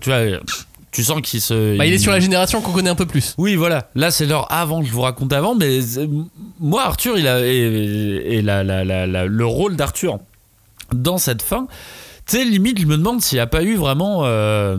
Tu 0.00 0.08
vois 0.10 0.40
tu 0.92 1.04
sens 1.04 1.20
qu'il 1.22 1.40
se 1.40 1.76
Bah, 1.78 1.86
il 1.86 1.92
est 1.92 1.98
sur 1.98 2.12
la 2.12 2.20
génération 2.20 2.60
qu'on 2.60 2.72
connaît 2.72 2.90
un 2.90 2.94
peu 2.96 3.06
plus. 3.06 3.34
Oui, 3.38 3.54
voilà. 3.54 3.88
Là, 3.94 4.10
c'est 4.10 4.26
l'heure 4.26 4.50
avant, 4.52 4.82
je 4.82 4.90
vous 4.90 5.02
raconte 5.02 5.32
avant, 5.32 5.54
mais 5.54 5.78
moi, 6.58 6.82
Arthur, 6.84 7.16
il 7.18 7.28
a. 7.28 7.46
Et, 7.46 7.52
et 8.36 8.42
la- 8.42 8.64
la- 8.64 8.84
la- 8.84 9.06
la- 9.06 9.26
le 9.26 9.46
rôle 9.46 9.76
d'Arthur 9.76 10.18
dans 10.92 11.18
cette 11.18 11.42
fin, 11.42 11.66
tu 12.26 12.36
sais, 12.36 12.44
limite, 12.44 12.80
je 12.80 12.86
me 12.86 12.96
demande 12.96 13.22
s'il 13.22 13.36
n'y 13.36 13.40
a 13.40 13.46
pas 13.46 13.62
eu 13.62 13.76
vraiment. 13.76 14.22
euh, 14.24 14.76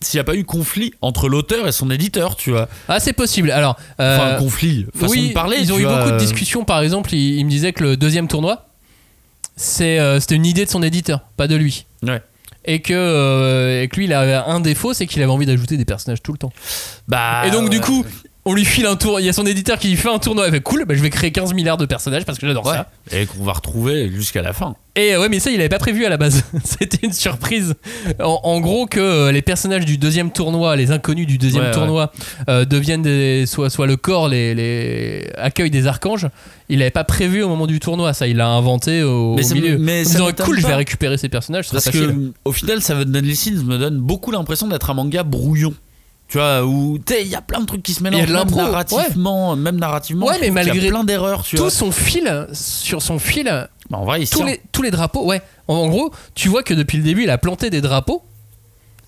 s'il 0.00 0.18
n'y 0.18 0.22
a 0.22 0.24
pas 0.24 0.34
eu 0.34 0.42
conflit 0.44 0.92
entre 1.00 1.28
l'auteur 1.28 1.68
et 1.68 1.72
son 1.72 1.88
éditeur, 1.88 2.34
tu 2.34 2.50
vois. 2.50 2.68
Ah, 2.88 2.98
c'est 2.98 3.12
possible. 3.12 3.52
Alors, 3.52 3.76
euh, 4.00 4.16
Enfin, 4.16 4.34
conflit, 4.36 4.86
façon 4.92 5.12
oui, 5.12 5.28
de 5.28 5.32
parler. 5.32 5.58
ils 5.60 5.72
ont 5.72 5.78
eu 5.78 5.84
vois, 5.84 5.98
beaucoup 5.98 6.08
de 6.10 6.14
euh, 6.14 6.18
discussions. 6.18 6.64
Par 6.64 6.82
exemple, 6.82 7.14
il, 7.14 7.38
il 7.38 7.44
me 7.44 7.50
disait 7.50 7.72
que 7.72 7.84
le 7.84 7.96
deuxième 7.96 8.26
tournoi, 8.26 8.66
c'est, 9.54 10.00
euh, 10.00 10.18
c'était 10.18 10.34
une 10.34 10.46
idée 10.46 10.64
de 10.64 10.70
son 10.70 10.82
éditeur, 10.82 11.20
pas 11.36 11.46
de 11.46 11.54
lui. 11.54 11.86
Ouais. 12.02 12.20
Et 12.64 12.80
que, 12.80 12.92
euh, 12.94 13.82
et 13.82 13.88
que 13.88 13.96
lui, 13.96 14.04
il 14.04 14.12
avait 14.12 14.34
un 14.34 14.60
défaut, 14.60 14.94
c'est 14.94 15.06
qu'il 15.06 15.22
avait 15.22 15.32
envie 15.32 15.46
d'ajouter 15.46 15.76
des 15.76 15.84
personnages 15.84 16.22
tout 16.22 16.32
le 16.32 16.38
temps. 16.38 16.52
Bah, 17.08 17.42
et 17.46 17.50
donc, 17.50 17.70
du 17.70 17.80
coup, 17.80 18.04
on 18.44 18.54
lui 18.54 18.64
file 18.64 18.86
un 18.86 18.96
tour. 18.96 19.20
Il 19.20 19.26
y 19.26 19.28
a 19.28 19.32
son 19.32 19.46
éditeur 19.46 19.78
qui 19.78 19.88
lui 19.88 19.96
fait 19.96 20.08
un 20.10 20.18
tournoi. 20.18 20.50
Fait 20.50 20.60
cool, 20.60 20.84
bah, 20.84 20.94
je 20.96 21.02
vais 21.02 21.10
créer 21.10 21.30
15 21.30 21.54
milliards 21.54 21.76
de 21.76 21.86
personnages 21.86 22.24
parce 22.24 22.38
que 22.38 22.46
j'adore 22.46 22.66
Ouais. 22.66 22.72
ça. 22.74 22.90
Et 23.12 23.26
qu'on 23.26 23.44
va 23.44 23.52
retrouver 23.52 24.10
jusqu'à 24.12 24.42
la 24.42 24.52
fin. 24.52 24.74
Et 24.96 25.14
euh, 25.14 25.20
ouais, 25.20 25.28
mais 25.28 25.38
ça, 25.40 25.50
il 25.50 25.60
avait 25.60 25.68
pas 25.68 25.78
prévu 25.78 26.04
à 26.04 26.08
la 26.08 26.16
base. 26.16 26.42
C'était 26.64 27.06
une 27.06 27.12
surprise. 27.12 27.74
En, 28.20 28.40
en 28.42 28.60
gros, 28.60 28.86
que 28.86 28.98
euh, 29.00 29.32
les 29.32 29.42
personnages 29.42 29.84
du 29.84 29.96
deuxième 29.96 30.30
tournoi, 30.32 30.74
les 30.76 30.90
inconnus 30.90 31.26
du 31.26 31.38
deuxième 31.38 31.62
Ouais, 31.62 31.68
ouais. 31.68 31.74
tournoi, 31.74 32.12
euh, 32.48 32.64
deviennent 32.64 33.02
des, 33.02 33.44
soit, 33.46 33.70
soit 33.70 33.86
le 33.86 33.96
corps, 33.96 34.28
les, 34.28 34.54
les 34.54 35.70
des 35.70 35.86
archanges. 35.86 36.26
Il 36.68 36.82
avait 36.82 36.90
pas 36.90 37.04
prévu 37.04 37.42
au 37.42 37.48
moment 37.48 37.66
du 37.68 37.78
tournoi, 37.78 38.12
ça. 38.12 38.26
Il 38.26 38.36
l'a 38.38 38.48
inventé 38.48 39.02
au, 39.02 39.34
Mais 39.36 39.50
au 39.50 39.54
milieu. 39.54 39.78
mais 39.78 40.04
ça 40.04 40.10
disant, 40.18 40.28
cool, 40.44 40.56
je 40.58 40.62
vais 40.66 40.72
pas. 40.72 40.76
récupérer 40.78 41.16
ces 41.16 41.28
personnages. 41.28 41.70
Parce 41.70 41.84
que, 41.84 41.90
facile. 41.92 42.32
au 42.44 42.52
final, 42.52 42.82
Seven 42.82 43.10
Deadly 43.10 43.36
Sins 43.36 43.62
me 43.64 43.78
donne 43.78 43.98
beaucoup 43.98 44.30
l'impression 44.32 44.66
d'être 44.66 44.90
un 44.90 44.94
manga 44.94 45.22
brouillon. 45.22 45.72
Tu 46.32 46.38
vois, 46.38 46.64
où 46.64 46.98
il 47.20 47.26
y 47.28 47.34
a 47.34 47.42
plein 47.42 47.60
de 47.60 47.66
trucs 47.66 47.82
qui 47.82 47.92
se 47.92 48.02
mélangent, 48.02 48.26
même 48.26 48.48
narrativement, 48.54 49.54
même 49.54 49.76
narrativement. 49.78 50.24
Ouais, 50.24 50.38
mais 50.40 50.46
y 50.46 50.48
a 50.48 50.52
malgré 50.52 50.88
plein 50.88 51.04
d'erreurs, 51.04 51.44
Tout 51.44 51.56
vois. 51.58 51.70
son 51.70 51.92
fil, 51.92 52.46
sur 52.54 53.02
son 53.02 53.18
fil, 53.18 53.44
Bah, 53.90 53.98
en 53.98 54.06
vrai, 54.06 54.22
il 54.22 54.30
tous 54.30 54.42
les, 54.42 54.62
tous 54.72 54.80
les 54.80 54.90
drapeaux, 54.90 55.26
ouais. 55.26 55.42
En, 55.68 55.74
en 55.74 55.88
gros, 55.88 56.10
tu 56.34 56.48
vois 56.48 56.62
que 56.62 56.72
depuis 56.72 56.96
le 56.96 57.04
début, 57.04 57.24
il 57.24 57.30
a 57.30 57.36
planté 57.36 57.68
des 57.68 57.82
drapeaux. 57.82 58.22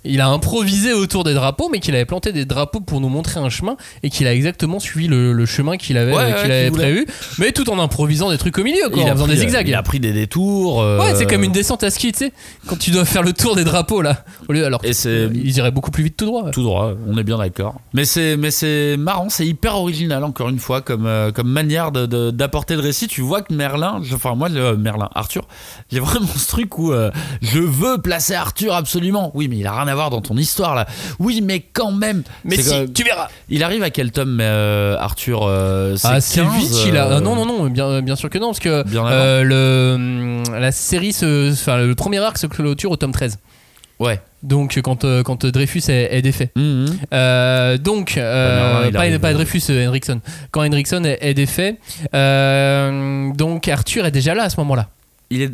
Il 0.04 0.20
a 0.20 0.28
improvisé 0.28 0.92
autour 0.92 1.24
des 1.24 1.34
drapeaux, 1.34 1.68
mais 1.72 1.80
qu'il 1.80 1.94
avait 1.94 2.04
planté 2.04 2.32
des 2.32 2.44
drapeaux 2.44 2.80
pour 2.80 3.00
nous 3.00 3.08
montrer 3.08 3.40
un 3.40 3.48
chemin 3.48 3.76
et 4.02 4.10
qu'il 4.10 4.26
a 4.26 4.34
exactement 4.34 4.78
suivi 4.78 5.08
le, 5.08 5.32
le 5.32 5.46
chemin 5.46 5.76
qu'il 5.76 5.96
avait, 5.96 6.12
Ouais, 6.14 6.34
qu'il 6.40 6.50
ouais, 6.50 6.60
avait 6.66 6.70
prévu, 6.70 7.06
mais 7.38 7.52
tout 7.52 7.68
en 7.70 7.78
improvisant 7.78 8.30
des 8.30 8.38
trucs 8.38 8.58
au 8.58 8.62
milieu, 8.64 8.88
quoi, 8.90 9.02
il 9.02 9.04
en 9.04 9.08
a 9.08 9.12
faisant 9.12 9.24
pris, 9.26 9.34
des 9.34 9.40
zigzags. 9.40 9.68
Il 9.68 9.74
a 9.74 9.82
pris 9.82 10.00
des 10.00 10.12
détours. 10.12 10.82
euh, 10.82 10.98
Ouais, 11.00 11.14
c'est 11.14 11.26
comme 11.26 11.42
une 11.44 11.52
descente 11.52 11.82
à 11.84 11.90
ski, 11.90 12.12
tu 12.12 12.18
sais, 12.18 12.32
quand 12.66 12.78
tu 12.78 12.90
dois 12.90 13.04
faire 13.04 13.22
le 13.22 13.32
tour 13.32 13.56
des 13.56 13.64
drapeaux 13.64 14.02
là. 14.02 14.24
Au 14.48 14.52
lieu, 14.52 14.64
alors 14.64 14.80
Et 14.84 14.90
ils 15.34 15.56
iraient 15.56 15.70
beaucoup 15.70 15.90
plus 15.90 16.04
vite 16.04 16.16
tout 16.16 16.26
droit. 16.26 16.50
Tout 16.50 16.62
droit, 16.62 16.92
on 17.08 17.16
est 17.18 17.24
bien 17.24 17.38
d'accord. 17.38 17.80
Mais 17.94 18.04
c'est 18.04 18.36
mais 18.36 18.50
c'est 18.50 18.96
marrant, 18.98 19.28
c'est 19.30 19.46
hyper 19.46 19.76
original 19.76 20.22
encore 20.24 20.48
une 20.48 20.58
fois 20.58 20.80
comme 20.82 21.06
euh, 21.06 21.32
comme 21.32 21.48
manière 21.48 21.92
de- 21.92 22.06
de- 22.06 22.30
d'apporter 22.30 22.74
le 22.74 22.80
récit. 22.80 23.08
Tu 23.08 23.20
vois 23.22 23.42
que 23.42 23.54
Merlin, 23.54 24.00
je- 24.02 24.14
enfin 24.14 24.34
moi 24.34 24.48
le 24.48 24.76
Merlin, 24.76 25.08
Arthur, 25.14 25.46
j'ai 25.90 26.00
vraiment 26.00 26.26
ce 26.36 26.46
truc 26.48 26.78
où 26.78 26.92
euh, 26.92 27.10
je 27.42 27.58
veux 27.60 27.98
placer 27.98 28.34
Arthur 28.34 28.74
absolument. 28.74 29.30
Oui, 29.34 29.48
mais 29.48 29.56
il 29.58 29.66
a 29.66 29.72
rien 29.72 29.88
à 29.88 29.93
voir 29.94 30.10
dans 30.10 30.20
ton 30.20 30.36
histoire 30.36 30.74
là. 30.74 30.86
Oui, 31.18 31.40
mais 31.42 31.60
quand 31.60 31.92
même. 31.92 32.22
Mais 32.44 32.56
si, 32.56 32.70
même- 32.70 32.92
tu 32.92 33.04
verras. 33.04 33.28
Il 33.48 33.62
arrive 33.62 33.82
à 33.82 33.90
quel 33.90 34.10
tome 34.12 34.38
euh, 34.40 34.96
Arthur 34.98 35.40
euh, 35.44 35.96
Ah, 36.04 36.20
c'est 36.20 36.40
15, 36.42 36.54
vite, 36.56 36.72
il 36.86 36.96
a. 36.96 37.06
euh, 37.06 37.14
ah, 37.16 37.20
non, 37.20 37.34
non, 37.36 37.46
non, 37.46 37.66
bien, 37.68 38.00
bien 38.02 38.16
sûr 38.16 38.30
que 38.30 38.38
non, 38.38 38.48
parce 38.48 38.60
que 38.60 38.84
euh, 38.94 39.42
le, 39.42 39.94
hum, 40.46 40.58
la 40.60 40.72
série, 40.72 41.12
se, 41.12 41.52
enfin, 41.52 41.78
le 41.78 41.94
premier 41.94 42.18
arc 42.18 42.38
se 42.38 42.46
clôture 42.46 42.90
au 42.90 42.96
tome 42.96 43.12
13. 43.12 43.38
Ouais. 44.00 44.20
Donc, 44.42 44.78
quand, 44.82 45.04
euh, 45.04 45.22
quand 45.22 45.46
Dreyfus 45.46 45.82
est, 45.88 46.08
est 46.16 46.20
défait. 46.20 46.50
Euh, 47.12 47.78
donc, 47.78 48.16
euh, 48.18 48.90
pas, 48.90 48.98
pas 49.18 49.28
euh, 49.30 49.34
Dreyfus, 49.34 49.62
euh, 49.70 49.86
Henriksen. 49.86 50.20
Quand 50.50 50.62
Henriksen 50.66 51.06
est, 51.06 51.18
est 51.22 51.32
défait, 51.34 51.76
euh, 52.14 53.32
donc 53.34 53.68
Arthur 53.68 54.04
est 54.06 54.10
déjà 54.10 54.34
là 54.34 54.44
à 54.44 54.50
ce 54.50 54.58
moment-là. 54.60 54.88
Il 55.34 55.42
est. 55.42 55.50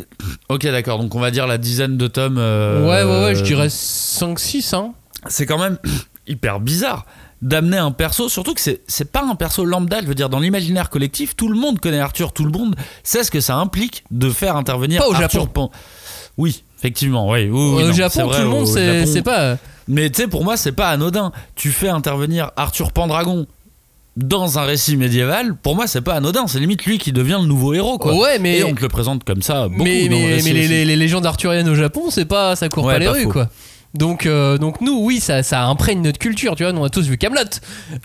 Ok, 0.49 0.63
d'accord. 0.67 0.99
Donc 0.99 1.15
on 1.15 1.21
va 1.21 1.31
dire 1.31 1.47
la 1.47 1.59
dizaine 1.59 1.97
de 1.97 2.07
tomes. 2.07 2.37
euh, 2.39 2.83
ouais, 2.87 3.03
ouais, 3.11 3.25
ouais, 3.25 3.35
je 3.35 3.43
dirais 3.43 3.69
5-6. 3.69 4.75
Hein. 4.77 4.93
c'est 5.27 5.47
quand 5.47 5.59
même 5.59 5.79
hyper 6.27 6.61
bizarre 6.61 7.07
d'amener 7.43 7.79
un 7.79 7.91
perso, 7.91 8.29
surtout 8.29 8.53
que 8.53 8.61
c'est 8.61 9.11
pas 9.11 9.23
un 9.25 9.35
perso 9.35 9.65
lambda, 9.65 10.03
je 10.03 10.07
veux 10.07 10.15
dire, 10.15 10.29
dans 10.29 10.41
l'imaginaire 10.41 10.91
collectif, 10.91 11.35
tout 11.37 11.49
le 11.49 11.59
monde 11.59 11.81
connaît 11.81 11.99
Arthur, 11.99 12.33
tout 12.35 12.45
le 12.45 12.51
monde 12.51 12.77
sait 13.03 13.25
ce 13.25 13.31
que 13.31 13.41
ça 13.41 13.57
implique 13.57 14.05
de 14.11 14.29
faire 14.29 14.57
intervenir 14.57 15.01
Pas 15.01 15.09
au 15.09 15.15
Arthur 15.15 15.41
Japon. 15.41 15.47
Pan- 15.47 15.71
Oui, 16.37 16.65
effectivement, 16.79 17.31
oui. 17.31 17.45
oui, 17.45 17.51
oui, 17.51 17.83
au 17.83 17.87
non, 17.87 17.93
Japon, 17.95 18.27
vrai, 18.27 18.37
tout 18.37 18.43
le 18.43 18.49
monde, 18.51 18.67
c'est 18.67 19.23
pas. 19.23 19.57
Mais 19.89 20.11
tu 20.11 20.21
sais, 20.21 20.29
pour 20.29 20.45
moi, 20.45 20.59
c'est 20.59 20.73
pas 20.73 20.91
anodin. 20.91 21.33
Tu 21.55 21.71
fais 21.71 21.89
intervenir 21.89 22.51
Arthur 22.57 22.93
Pendragon 22.93 23.47
dans 24.17 24.59
un 24.59 24.63
récit 24.65 24.97
médiéval, 24.97 25.55
pour 25.55 25.77
moi, 25.77 25.87
c'est 25.87 26.01
pas 26.01 26.15
anodin. 26.15 26.47
C'est 26.47 26.59
limite 26.61 26.85
lui 26.85 26.99
qui 26.99 27.13
devient 27.13 27.39
le 27.41 27.47
nouveau 27.47 27.73
héros, 27.75 27.99
quoi. 27.99 28.15
Ouais, 28.17 28.39
mais. 28.39 28.59
Et 28.59 28.65
on 28.65 28.75
te 28.75 28.81
le 28.83 28.89
présente 28.89 29.25
comme 29.25 29.43
ça 29.43 29.69
beaucoup 29.69 29.85
mais, 29.85 30.09
dans 30.09 30.17
le 30.17 30.23
mais, 30.23 30.35
récit 30.35 30.45
mais 30.49 30.53
les, 30.55 30.61
aussi. 30.61 30.69
les- 30.69 30.85
les 30.85 30.97
légendes 30.97 31.27
arthuriennes 31.27 31.69
au 31.69 31.75
Japon, 31.75 32.11
c'est 32.11 32.25
pas, 32.25 32.57
ça 32.57 32.69
court 32.69 32.85
Ouais, 32.85 32.95
pas 32.95 32.99
les 32.99 33.07
pas 33.07 33.13
rues, 33.13 33.23
faux. 33.25 33.31
quoi. 33.33 33.49
Donc, 33.95 34.27
euh, 34.27 34.57
donc 34.59 34.81
nous, 34.81 34.99
oui, 35.05 35.21
ça, 35.21 35.43
ça 35.43 35.65
imprègne 35.65 36.03
notre 36.03 36.19
culture, 36.19 36.55
tu 36.57 36.63
vois. 36.63 36.73
Nous, 36.73 36.81
on 36.81 36.85
a 36.85 36.91
tous 36.91 37.07
vu 37.07 37.19
Camelot, 37.19 37.41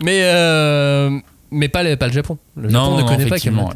mais 0.00 0.20
euh, 0.24 1.10
mais 1.50 1.68
pas, 1.68 1.82
le- 1.82 1.96
pas 1.96 2.06
le 2.08 2.12
Japon. 2.12 2.38
Le 2.56 2.68
Japon 2.68 2.84
Non, 2.90 2.96
ne 2.96 3.02
non, 3.02 3.08
connaît 3.08 3.26
pas 3.26 3.38
Camelot. 3.38 3.68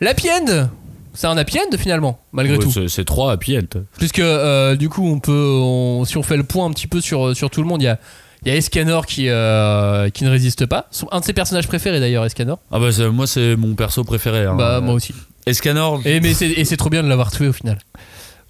L'Happy 0.00 0.28
End, 0.30 0.68
c'est 1.14 1.26
un 1.26 1.36
Happy 1.36 1.58
End 1.58 1.76
finalement, 1.78 2.20
malgré 2.32 2.56
Ouais, 2.56 2.62
tout. 2.62 2.70
c'est- 2.70 2.88
C'est 2.88 3.04
trois 3.04 3.32
happy 3.32 3.56
end. 3.58 3.80
Puisque 3.98 4.18
euh, 4.20 4.76
du 4.76 4.88
coup, 4.88 5.06
on 5.06 5.18
peut, 5.18 5.32
on- 5.62 6.04
si 6.04 6.16
on 6.18 6.22
fait 6.22 6.36
le 6.36 6.42
point 6.44 6.66
un 6.66 6.70
petit 6.70 6.86
peu 6.86 7.00
sur, 7.00 7.34
sur 7.36 7.50
tout 7.50 7.60
le 7.62 7.68
monde, 7.68 7.82
il 7.82 7.86
y 7.86 7.88
a, 7.88 7.98
il 8.46 8.52
y 8.52 8.52
a 8.52 8.56
Escanor 8.56 9.04
qui, 9.06 9.28
euh, 9.28 10.08
qui 10.10 10.24
ne 10.24 10.30
résiste 10.30 10.64
pas. 10.66 10.88
Un 11.12 11.20
de 11.20 11.24
ses 11.24 11.32
personnages 11.34 11.66
préférés 11.66 12.00
d'ailleurs, 12.00 12.24
Escanor. 12.24 12.58
Ah 12.72 12.78
bah 12.78 12.88
moi 13.12 13.26
c'est 13.26 13.56
mon 13.56 13.74
perso 13.74 14.04
préféré. 14.04 14.44
hein. 14.46 14.54
Bah, 14.56 14.80
moi 14.80 14.94
aussi. 14.94 15.12
Escanor. 15.46 16.00
Et, 16.04 16.20
mais 16.20 16.32
c'est, 16.32 16.48
et 16.48 16.64
c'est 16.64 16.76
trop 16.76 16.88
bien 16.90 17.02
de 17.02 17.08
l'avoir 17.08 17.30
tué 17.30 17.48
au 17.48 17.52
final. 17.52 17.78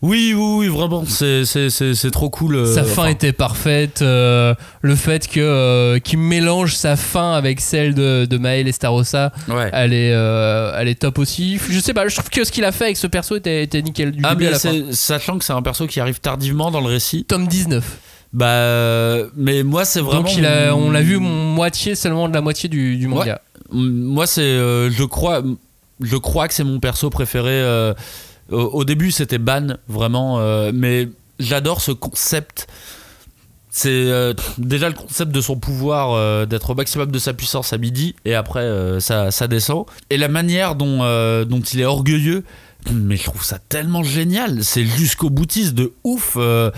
Oui, 0.02 0.34
oui, 0.36 0.56
oui, 0.58 0.68
vraiment, 0.68 1.04
c'est, 1.08 1.46
c'est, 1.46 1.70
c'est, 1.70 1.94
c'est 1.94 2.10
trop 2.10 2.28
cool. 2.28 2.56
euh, 2.56 2.66
sa 2.74 2.84
fin 2.84 3.02
enfin, 3.02 3.10
était 3.10 3.32
parfaite. 3.32 4.02
euh, 4.02 4.54
le 4.82 4.94
fait 4.94 5.26
que 5.26 5.40
euh, 5.40 5.98
qu'il 6.00 6.18
mélange 6.18 6.74
sa 6.74 6.96
fin 6.96 7.32
avec 7.32 7.62
celle 7.62 7.94
de, 7.94 8.26
de 8.26 8.36
Maël 8.36 8.68
et 8.68 8.72
Starossa, 8.72 9.32
Ouais. 9.48 9.70
elle 9.72 9.94
est, 9.94 10.12
euh, 10.12 10.76
elle 10.78 10.88
est 10.88 11.00
top 11.00 11.18
aussi. 11.18 11.58
Je 11.70 11.80
sais 11.80 11.94
pas, 11.94 12.06
je 12.08 12.14
trouve 12.14 12.28
que 12.28 12.44
ce 12.44 12.52
qu'il 12.52 12.66
a 12.66 12.72
fait 12.72 12.84
avec 12.84 12.98
ce 12.98 13.06
perso 13.06 13.36
était, 13.36 13.62
était 13.62 13.80
nickel 13.80 14.12
du 14.12 14.20
Ah, 14.22 14.34
début 14.34 14.48
à 14.48 14.50
la 14.50 14.58
fin. 14.58 14.74
sachant 14.92 15.38
que 15.38 15.44
c'est 15.46 15.54
un 15.54 15.62
perso 15.62 15.86
qui 15.86 15.98
arrive 15.98 16.20
tardivement 16.20 16.70
dans 16.70 16.80
le 16.82 16.88
récit. 16.88 17.24
Tome 17.24 17.46
19. 17.48 17.82
Bah, 18.32 19.16
mais 19.36 19.62
moi 19.62 19.84
c'est 19.84 20.00
vraiment. 20.00 20.22
Donc 20.22 20.36
il 20.36 20.44
a, 20.46 20.72
mon- 20.72 20.86
on 20.88 20.90
l'a 20.90 21.02
vu 21.02 21.18
moitié 21.18 21.94
seulement 21.94 22.28
de 22.28 22.34
la 22.34 22.40
moitié 22.40 22.68
du, 22.68 22.96
du 22.96 23.06
manga. 23.08 23.40
Moi 23.70 24.26
c'est, 24.26 24.42
euh, 24.42 24.90
je 24.90 25.04
crois, 25.04 25.42
je 26.00 26.16
crois 26.16 26.46
que 26.48 26.54
c'est 26.54 26.64
mon 26.64 26.78
perso 26.80 27.08
préféré. 27.10 27.50
euh, 27.52 27.94
au, 28.50 28.58
au 28.60 28.84
début 28.84 29.10
c'était 29.10 29.38
Ban 29.38 29.76
vraiment, 29.88 30.38
euh, 30.40 30.70
mais 30.74 31.08
j'adore 31.40 31.80
ce 31.80 31.92
concept. 31.92 32.66
C'est 33.70 34.10
déjà 34.56 34.88
le 34.88 34.94
concept 34.94 35.30
de 35.32 35.40
son 35.42 35.56
pouvoir 35.58 36.46
d'être 36.46 36.70
au 36.70 36.74
maximum 36.74 37.10
de 37.10 37.18
sa 37.18 37.34
puissance 37.34 37.74
à 37.74 37.78
midi 37.78 38.14
et 38.24 38.34
après 38.34 38.66
ça, 39.00 39.30
ça 39.30 39.48
descend. 39.48 39.84
Et 40.08 40.16
la 40.16 40.28
manière 40.28 40.76
dont, 40.76 41.00
dont 41.44 41.60
il 41.60 41.80
est 41.80 41.84
orgueilleux, 41.84 42.42
mais 42.92 43.16
je 43.16 43.24
trouve 43.24 43.44
ça 43.44 43.58
tellement 43.58 44.02
génial. 44.02 44.64
C'est 44.64 44.84
jusqu'au 44.84 45.30
boutiste 45.30 45.74
de 45.74 45.92
ouf. 46.04 46.34
euh, 46.36 46.70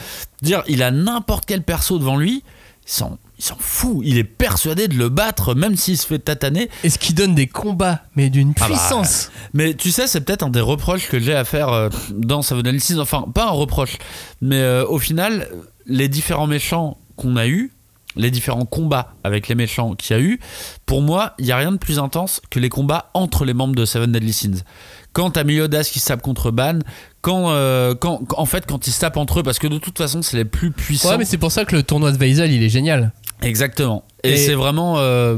dire, 0.42 0.62
il 0.68 0.82
a 0.82 0.90
n'importe 0.90 1.44
quel 1.46 1.62
perso 1.62 1.98
devant 1.98 2.16
lui, 2.16 2.42
il 2.86 2.92
s'en, 2.92 3.18
fout. 3.58 4.00
Il 4.04 4.18
est 4.18 4.24
persuadé 4.24 4.88
de 4.88 4.94
le 4.94 5.08
battre, 5.08 5.54
même 5.54 5.76
s'il 5.76 5.98
se 5.98 6.06
fait 6.06 6.18
tataner. 6.18 6.70
Et 6.84 6.90
ce 6.90 6.98
qui 6.98 7.12
donne 7.14 7.34
des 7.34 7.46
combats, 7.46 8.02
mais 8.16 8.30
d'une 8.30 8.52
Ah 8.56 8.60
bah, 8.60 8.66
puissance. 8.66 9.30
Mais 9.52 9.74
tu 9.74 9.90
sais, 9.90 10.06
c'est 10.06 10.20
peut-être 10.22 10.42
un 10.42 10.50
des 10.50 10.60
reproches 10.60 11.08
que 11.08 11.18
j'ai 11.18 11.34
à 11.34 11.44
faire 11.44 11.68
euh, 11.68 11.88
dans 12.10 12.42
Seven 12.42 12.62
Deadly 12.62 12.80
Sins. 12.80 12.98
Enfin, 12.98 13.26
pas 13.32 13.46
un 13.46 13.52
reproche, 13.52 13.98
mais 14.40 14.60
euh, 14.60 14.86
au 14.86 14.98
final, 14.98 15.48
les 15.86 16.08
différents 16.08 16.46
méchants 16.46 16.96
qu'on 17.16 17.36
a 17.36 17.46
eus, 17.46 17.72
les 18.16 18.30
différents 18.30 18.64
combats 18.64 19.14
avec 19.22 19.48
les 19.48 19.54
méchants 19.54 19.94
qu'il 19.94 20.16
y 20.16 20.18
a 20.18 20.22
eu, 20.22 20.40
pour 20.86 21.02
moi, 21.02 21.34
il 21.38 21.44
n'y 21.44 21.52
a 21.52 21.56
rien 21.56 21.72
de 21.72 21.76
plus 21.76 21.98
intense 21.98 22.40
que 22.50 22.58
les 22.58 22.68
combats 22.68 23.10
entre 23.14 23.44
les 23.44 23.54
membres 23.54 23.74
de 23.74 23.84
Seven 23.84 24.10
Deadly 24.10 24.32
Sins. 24.32 24.64
Quand 25.18 25.30
t'as 25.30 25.42
Meliodas 25.42 25.82
qui 25.92 25.98
se 25.98 26.06
tape 26.06 26.22
contre 26.22 26.52
Ban, 26.52 26.78
quand, 27.22 27.50
euh, 27.50 27.96
quand, 27.96 28.20
en 28.36 28.46
fait, 28.46 28.64
quand 28.66 28.86
ils 28.86 28.92
se 28.92 29.00
tapent 29.00 29.16
entre 29.16 29.40
eux, 29.40 29.42
parce 29.42 29.58
que 29.58 29.66
de 29.66 29.78
toute 29.78 29.98
façon, 29.98 30.22
c'est 30.22 30.36
les 30.36 30.44
plus 30.44 30.70
puissants. 30.70 31.08
Ouais, 31.10 31.18
mais 31.18 31.24
c'est 31.24 31.38
pour 31.38 31.50
ça 31.50 31.64
que 31.64 31.74
le 31.74 31.82
tournoi 31.82 32.12
de 32.12 32.16
Weisel, 32.18 32.52
il 32.52 32.62
est 32.62 32.68
génial. 32.68 33.10
Exactement. 33.42 34.04
Et, 34.22 34.34
Et- 34.34 34.36
c'est 34.36 34.54
vraiment. 34.54 34.94
euh, 34.98 35.36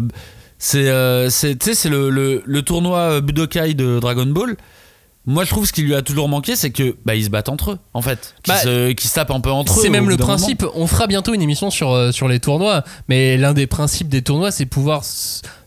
c'est 0.58 0.86
euh, 0.88 1.30
c'est- 1.30 1.56
tu 1.58 1.70
sais, 1.70 1.74
c'est 1.74 1.88
le, 1.88 2.10
le, 2.10 2.42
le 2.44 2.62
tournoi 2.62 3.22
Budokai 3.22 3.72
de 3.72 3.98
Dragon 4.00 4.26
Ball. 4.26 4.56
Moi, 5.24 5.44
je 5.44 5.50
trouve 5.50 5.66
ce 5.66 5.72
qui 5.72 5.80
lui 5.80 5.94
a 5.94 6.02
toujours 6.02 6.28
manqué, 6.28 6.56
c'est 6.56 6.70
que 6.70 6.96
bah, 7.06 7.14
ils 7.14 7.24
se 7.24 7.30
battent 7.30 7.48
entre 7.48 7.72
eux, 7.72 7.78
en 7.94 8.02
fait. 8.02 8.34
Qu'ils 8.42 8.52
Bah, 8.52 8.60
se, 8.60 9.14
tapent 9.14 9.30
un 9.30 9.40
peu 9.40 9.50
entre 9.50 9.78
eux. 9.78 9.82
C'est 9.82 9.88
même 9.88 10.10
le 10.10 10.18
principe. 10.18 10.64
On 10.74 10.86
fera 10.86 11.06
bientôt 11.06 11.32
une 11.32 11.40
émission 11.42 11.70
sur, 11.70 11.92
euh, 11.92 12.12
sur 12.12 12.28
les 12.28 12.38
tournois, 12.40 12.84
mais 13.08 13.38
l'un 13.38 13.54
des 13.54 13.66
principes 13.66 14.08
des 14.10 14.20
tournois, 14.20 14.50
c'est 14.50 14.66
pouvoir 14.66 15.02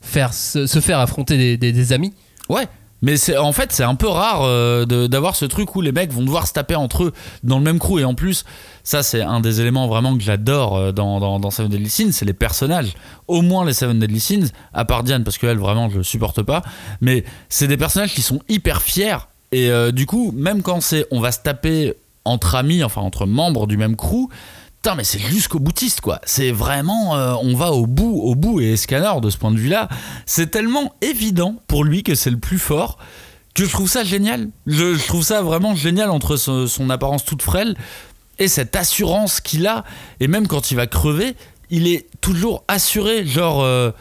faire, 0.01 0.33
se, 0.35 0.67
se 0.67 0.79
faire 0.81 0.99
affronter 0.99 1.35
des, 1.37 1.57
des- 1.57 1.71
des 1.71 1.93
amis. 1.93 2.13
Ouais. 2.49 2.67
Mais 3.03 3.15
en 3.37 3.51
fait, 3.51 3.73
c'est 3.73 3.83
un 3.83 3.95
peu 3.95 4.07
rare 4.07 4.43
euh, 4.43 4.85
d'avoir 4.85 5.35
ce 5.35 5.43
truc 5.43 5.75
où 5.75 5.81
les 5.81 5.91
mecs 5.91 6.11
vont 6.11 6.23
devoir 6.23 6.47
se 6.47 6.53
taper 6.53 6.75
entre 6.75 7.03
eux 7.03 7.13
dans 7.43 7.57
le 7.57 7.63
même 7.63 7.77
crew. 7.77 7.99
Et 7.99 8.05
en 8.05 8.15
plus, 8.15 8.45
ça, 8.83 9.03
c'est 9.03 9.21
un 9.21 9.41
des 9.41 9.59
éléments 9.59 9.87
vraiment 9.87 10.15
que 10.17 10.23
j'adore 10.23 10.77
euh, 10.77 10.91
dans, 10.93 11.19
dans, 11.19 11.51
Seven 11.51 11.69
Deadly 11.69 11.89
Sins, 11.89 12.13
c'est 12.13 12.25
les 12.25 12.33
personnages. 12.33 12.93
Au 13.27 13.41
moins 13.41 13.65
les 13.65 13.73
Seven 13.73 13.99
Deadly 13.99 14.21
Sins, 14.21 14.47
à 14.73 14.85
part 14.85 15.03
Diane, 15.03 15.25
parce 15.25 15.37
qu'elle, 15.37 15.57
vraiment, 15.57 15.89
je 15.89 16.01
supporte 16.01 16.41
pas. 16.43 16.61
Mais 17.01 17.25
c'est 17.49 17.67
des 17.67 17.77
personnages 17.77 18.13
qui 18.13 18.21
sont 18.21 18.39
hyper 18.47 18.81
fiers. 18.81 19.17
Et 19.51 19.69
euh, 19.69 19.91
du 19.91 20.05
coup, 20.05 20.31
même 20.33 20.61
quand 20.61 20.79
on 21.11 21.19
va 21.19 21.33
se 21.33 21.39
taper 21.39 21.93
entre 22.23 22.55
amis, 22.55 22.85
enfin 22.85 23.01
entre 23.01 23.25
membres 23.25 23.67
du 23.67 23.75
même 23.75 23.97
crew, 23.97 24.29
putain, 24.83 24.95
mais 24.95 25.05
c'est 25.05 25.19
jusqu'au 25.19 25.59
boutiste, 25.59 26.01
quoi. 26.01 26.19
C'est 26.25 26.51
vraiment, 26.51 27.15
euh, 27.15 27.35
on 27.41 27.55
va 27.55 27.71
au 27.71 27.87
bout, 27.87 28.19
au 28.21 28.35
bout. 28.35 28.59
Et 28.59 28.75
Scanner, 28.75 29.21
de 29.21 29.29
ce 29.29 29.37
point 29.37 29.51
de 29.51 29.57
vue-là, 29.57 29.87
c'est 30.25 30.51
tellement 30.51 30.93
évident 30.99 31.55
pour 31.67 31.85
lui 31.85 32.03
que 32.03 32.15
c'est 32.15 32.29
le 32.29 32.37
plus 32.37 32.59
fort 32.59 32.97
que 33.55 33.63
je 33.63 33.69
trouve 33.69 33.89
ça 33.89 34.03
génial. 34.03 34.49
Je, 34.67 35.01
trouve 35.07 35.23
ça 35.23 35.41
vraiment 35.41 35.73
génial 35.73 36.09
entre 36.09 36.35
son, 36.35 36.67
son 36.67 36.89
apparence 36.89 37.23
toute 37.23 37.41
frêle 37.41 37.77
et 38.39 38.49
cette 38.49 38.75
assurance 38.75 39.39
qu'il 39.39 39.67
a. 39.67 39.85
Et 40.19 40.27
même 40.27 40.47
quand 40.47 40.69
il 40.69 40.75
va 40.75 40.85
crever, 40.85 41.37
il 41.69 41.87
est 41.87 42.09
toujours 42.19 42.65
assuré. 42.67 43.25
Genre, 43.25 43.63
euh, 43.63 43.91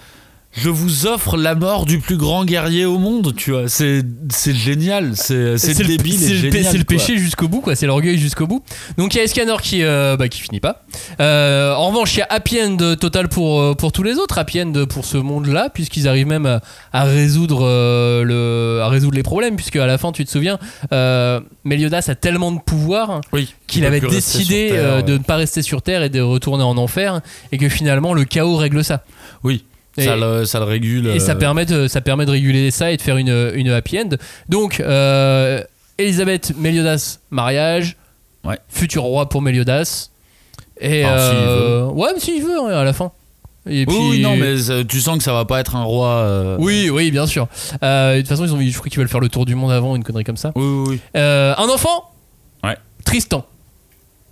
je 0.55 0.69
vous 0.69 1.07
offre 1.07 1.37
la 1.39 1.55
mort 1.55 1.87
du 1.87 1.99
plus 1.99 2.17
grand 2.19 2.45
guerrier 2.45 2.85
au 2.85 2.99
monde, 2.99 3.35
tu 3.35 3.53
vois. 3.53 3.69
C'est 3.69 4.03
c'est 4.31 4.55
génial. 4.55 5.13
C'est 5.15 5.57
c'est 5.57 5.79
le- 5.79 5.85
débile 5.97 6.19
c'est 6.19 6.27
et 6.31 6.35
le, 6.35 6.51
génial. 6.51 6.65
c'est 6.73 6.79
le 6.79 6.85
quoi. 6.85 6.97
péché 6.97 7.17
jusqu'au 7.17 7.49
bout, 7.49 7.61
quoi. 7.63 7.75
C'est 7.75 7.87
l'orgueil 7.87 8.19
jusqu'au 8.19 8.47
bout. 8.47 8.63
Donc 8.99 9.15
il 9.15 9.19
y 9.19 9.21
a 9.21 9.25
Escanor 9.25 9.63
qui, 9.63 9.83
euh, 9.83 10.17
bah, 10.19 10.29
qui 10.29 10.41
finit 10.41 10.61
pas. 10.61 10.85
Euh, 11.21 11.75
en 11.75 11.89
revanche, 11.89 12.15
il 12.15 12.19
y 12.19 12.23
a 12.23 12.27
Happy 12.29 12.61
End 12.61 12.77
total 13.01 13.29
pour, 13.29 13.61
euh, 13.63 13.75
pour 13.75 13.93
tous 13.93 14.03
les 14.03 14.17
autres. 14.19 14.37
Happy 14.39 14.61
End 14.61 14.73
pour 14.89 15.05
ce 15.07 15.17
monde-là, 15.17 15.71
puisqu'ils 15.73 16.07
arrivent 16.07 16.27
même 16.27 16.45
à, 16.47 16.61
à 16.93 17.05
résoudre, 17.05 17.61
euh, 17.63 18.23
le, 18.23 18.83
à 18.83 18.89
résoudre 18.89 19.17
les 19.17 19.23
problèmes. 19.23 19.57
Puisque 19.57 19.77
à 19.77 19.87
la 19.87 19.97
fin, 19.97 20.13
tu 20.13 20.25
te 20.25 20.31
souviens, 20.31 20.59
Meliodas 21.65 22.05
a 22.09 22.15
tellement 22.15 22.53
de 22.53 22.61
pouvoir 22.61 23.21
Oui. 23.33 23.55
qu'il 23.67 23.87
avait 23.87 24.01
décidé 24.01 24.69
Terre, 24.71 25.03
de 25.05 25.13
ne 25.15 25.19
pas 25.23 25.37
rester 25.37 25.63
sur 25.63 25.81
Terre 25.83 26.03
et 26.03 26.09
de 26.11 26.21
retourner 26.21 26.65
en 26.65 26.77
enfer. 26.77 27.21
Et 27.53 27.59
que 27.59 27.69
finalement, 27.69 28.13
le 28.15 28.25
chaos 28.25 28.57
règle 28.57 28.85
ça. 28.85 29.05
Oui. 29.45 29.65
Et- 29.99 30.05
ça, 30.05 30.17
le, 30.17 30.45
ça 30.47 30.59
le 30.59 30.65
régule. 30.65 31.07
Et 31.09 31.21
ça 31.21 31.33
euh, 31.33 31.35
permet, 31.37 31.67
de, 31.67 31.87
ça 31.89 32.01
permet 32.01 32.25
de 32.27 32.31
réguler 32.31 32.71
ça 32.71 32.91
et 32.93 32.97
de 32.97 33.03
faire 33.03 33.17
une, 33.19 33.53
une 33.55 33.69
happy 33.71 33.99
end. 34.01 34.09
Donc, 34.49 34.81
euh, 34.81 35.63
Elisabeth 35.99 36.55
Meliodas, 36.57 37.19
mariage. 37.31 37.97
Ouais. 38.45 38.59
Futur 38.69 39.03
roi 39.03 39.29
pour 39.29 39.43
Meliodas. 39.43 40.09
Et 40.81 41.05
Enfin, 41.05 41.19
s'il 41.19 41.37
euh, 41.39 41.87
ouais, 41.89 42.09
mais 42.15 42.21
s'il 42.21 42.43
veut, 42.43 42.59
hein, 42.59 42.69
à 42.79 42.85
la 42.85 42.93
fin. 42.93 43.13
Et 43.69 43.81
Oui, 43.81 43.87
puis- 43.87 43.97
oui, 44.11 44.21
non, 44.23 44.37
mais 44.37 44.57
ça- 44.59 44.83
tu 44.83 45.01
sens 45.01 45.19
que 45.19 45.23
ça 45.23 45.33
va 45.33 45.45
pas 45.45 45.61
être 45.61 45.77
un 45.77 45.85
roi. 45.85 46.09
euh, 46.09 46.57
Oui, 46.59 46.91
oui, 46.91 47.11
bien 47.13 47.27
sûr. 47.27 47.47
Euh, 47.85 48.15
de 48.17 48.21
toute 48.21 48.29
façon, 48.29 48.45
ils 48.45 48.53
ont, 48.53 48.61
je 48.61 48.77
crois 48.77 48.89
qu'ils 48.89 48.99
veulent 48.99 49.09
faire 49.09 49.21
le 49.21 49.29
tour 49.29 49.47
du 49.47 49.55
monde 49.55 49.71
avant, 49.71 49.95
une 49.95 50.03
connerie 50.03 50.25
comme 50.25 50.37
ça. 50.37 50.51
oui, 50.57 50.65
oui, 50.65 50.85
oui. 50.89 51.01
Euh, 51.17 51.55
un 51.57 51.69
enfant? 51.69 52.11
Ouais. 52.65 52.77
Tristan. 53.05 53.45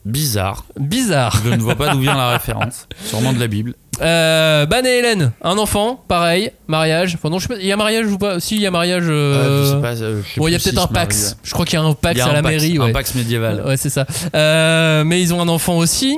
Bizarre. 0.04 0.64
Bizarre. 0.78 1.40
Je 1.44 1.50
ne 1.50 1.58
vois 1.60 1.74
pas 1.74 1.90
d'où 1.90 2.00
vient 2.00 2.16
la 2.16 2.30
référence. 2.32 2.86
Sûrement 3.04 3.32
de 3.32 3.38
la 3.40 3.46
Bible. 3.48 3.74
Euh, 4.00 4.64
Ban 4.64 4.82
et 4.84 4.88
Hélène, 4.98 5.32
un 5.42 5.58
enfant, 5.58 6.02
pareil, 6.08 6.52
mariage. 6.68 7.16
Enfin, 7.16 7.28
non, 7.28 7.38
je 7.38 7.46
sais 7.46 7.54
pas, 7.54 7.60
il 7.60 7.66
y 7.66 7.72
a 7.72 7.76
mariage 7.76 8.06
ou 8.06 8.16
pas? 8.16 8.40
Si, 8.40 8.56
il 8.56 8.62
y 8.62 8.66
a 8.66 8.70
mariage. 8.70 9.04
Euh, 9.06 9.10
euh, 9.10 9.64
je 9.64 9.74
sais 9.74 9.80
pas, 9.82 10.02
euh, 10.02 10.22
je 10.22 10.28
sais 10.34 10.40
Bon, 10.40 10.48
il 10.48 10.52
y 10.52 10.54
a 10.54 10.58
peut-être 10.58 10.82
un 10.82 10.86
Pax. 10.86 11.36
Je 11.42 11.52
crois 11.52 11.66
qu'il 11.66 11.78
y 11.78 11.82
a 11.82 11.84
un 11.84 11.92
Pax 11.92 12.18
à 12.20 12.32
la 12.32 12.42
Pax, 12.42 12.54
mairie. 12.62 12.78
Un 12.78 12.84
ouais. 12.84 12.92
Pax 12.92 13.14
médiéval. 13.14 13.62
Ouais, 13.66 13.76
c'est 13.76 13.90
ça. 13.90 14.06
Mais 15.04 15.20
ils 15.20 15.34
ont 15.34 15.40
un 15.42 15.48
enfant 15.48 15.76
aussi. 15.76 16.16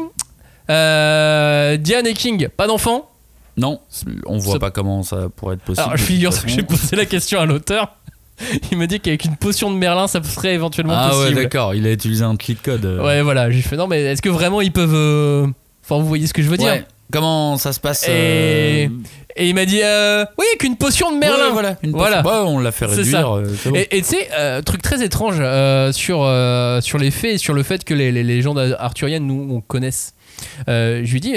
Diane 0.68 2.07
et 2.07 2.14
King, 2.14 2.49
pas 2.57 2.66
d'enfant? 2.68 3.09
Non, 3.57 3.81
on 4.27 4.38
voit 4.38 4.55
Ça- 4.55 4.59
pas 4.61 4.71
comment 4.71 5.03
ça 5.03 5.29
pourrait 5.35 5.57
être 5.57 5.62
possible. 5.62 5.83
Alors, 5.85 5.97
je 5.99 6.05
figure 6.05 6.31
que 6.42 6.49
j'ai 6.49 6.62
posé 6.62 6.97
la 6.97 7.05
question 7.05 7.38
à 7.40 7.45
l'auteur. 7.47 7.97
Il 8.73 8.79
m'a 8.79 8.87
dit 8.87 8.99
qu'avec 9.01 9.25
une 9.25 9.37
potion 9.37 9.71
de 9.71 9.77
Merlin, 9.77 10.09
ça 10.09 10.23
serait 10.23 10.55
éventuellement 10.55 10.95
Ah 10.97 11.11
ouais, 11.16 11.23
possible. 11.25 11.42
d'accord, 11.42 11.75
il 11.75 11.87
a 11.87 11.92
utilisé 11.92 12.25
un 12.25 12.37
cheat 12.40 12.61
code. 12.62 12.85
euh. 12.85 13.03
Ouais, 13.05 13.23
voilà. 13.23 13.51
J'ai 13.51 13.62
fait 13.62 13.77
non, 13.77 13.87
mais 13.87 14.03
est-ce 14.03 14.23
que 14.23 14.29
vraiment 14.31 14.61
ils 14.61 14.73
peuvent. 14.73 14.95
euh, 14.95 15.47
Enfin, 15.85 16.01
vous 16.01 16.07
voyez 16.09 16.27
ce 16.27 16.33
que 16.35 16.42
je 16.42 16.49
veux 16.49 16.57
dire? 16.57 16.68
Ouais. 16.73 16.85
Comment 17.12 17.59
ça 17.59 17.73
se 17.75 17.81
passe 17.81 18.05
Et- 18.09 18.87
euh, 18.87 18.88
Et 19.37 19.49
il 19.49 19.55
m'a 19.55 19.64
dit 19.66 19.81
oui, 20.38 20.47
qu'une 20.59 20.77
potion 20.77 21.12
de 21.12 21.18
Merlin. 21.18 21.47
ouais, 21.47 21.53
voilà, 21.53 21.77
une 21.83 21.90
Voilà. 21.92 22.23
Ouais, 22.25 22.49
on 22.49 22.59
l'a 22.59 22.73
fait 22.73 22.87
C'est 22.88 22.97
réduire. 22.97 23.38
ça. 23.62 23.71
bon. 23.71 23.77
Et 23.90 24.03
tu 24.03 24.05
sais, 24.05 24.62
truc 24.64 24.81
très 24.83 25.05
étrange 25.05 25.37
sur, 25.92 26.29
sur 26.83 26.99
les 26.99 27.11
faits 27.11 27.35
et 27.35 27.38
sur 27.38 27.53
le 27.55 27.62
fait 27.62 27.85
que 27.85 27.95
les, 27.95 28.12
les 28.12 28.23
légendes 28.23 28.59
arthuriennes, 28.79 29.27
nous, 29.27 29.47
on 29.55 29.61
connaisse. 29.61 30.14
Je 30.68 31.11
lui 31.12 31.21
dis, 31.21 31.35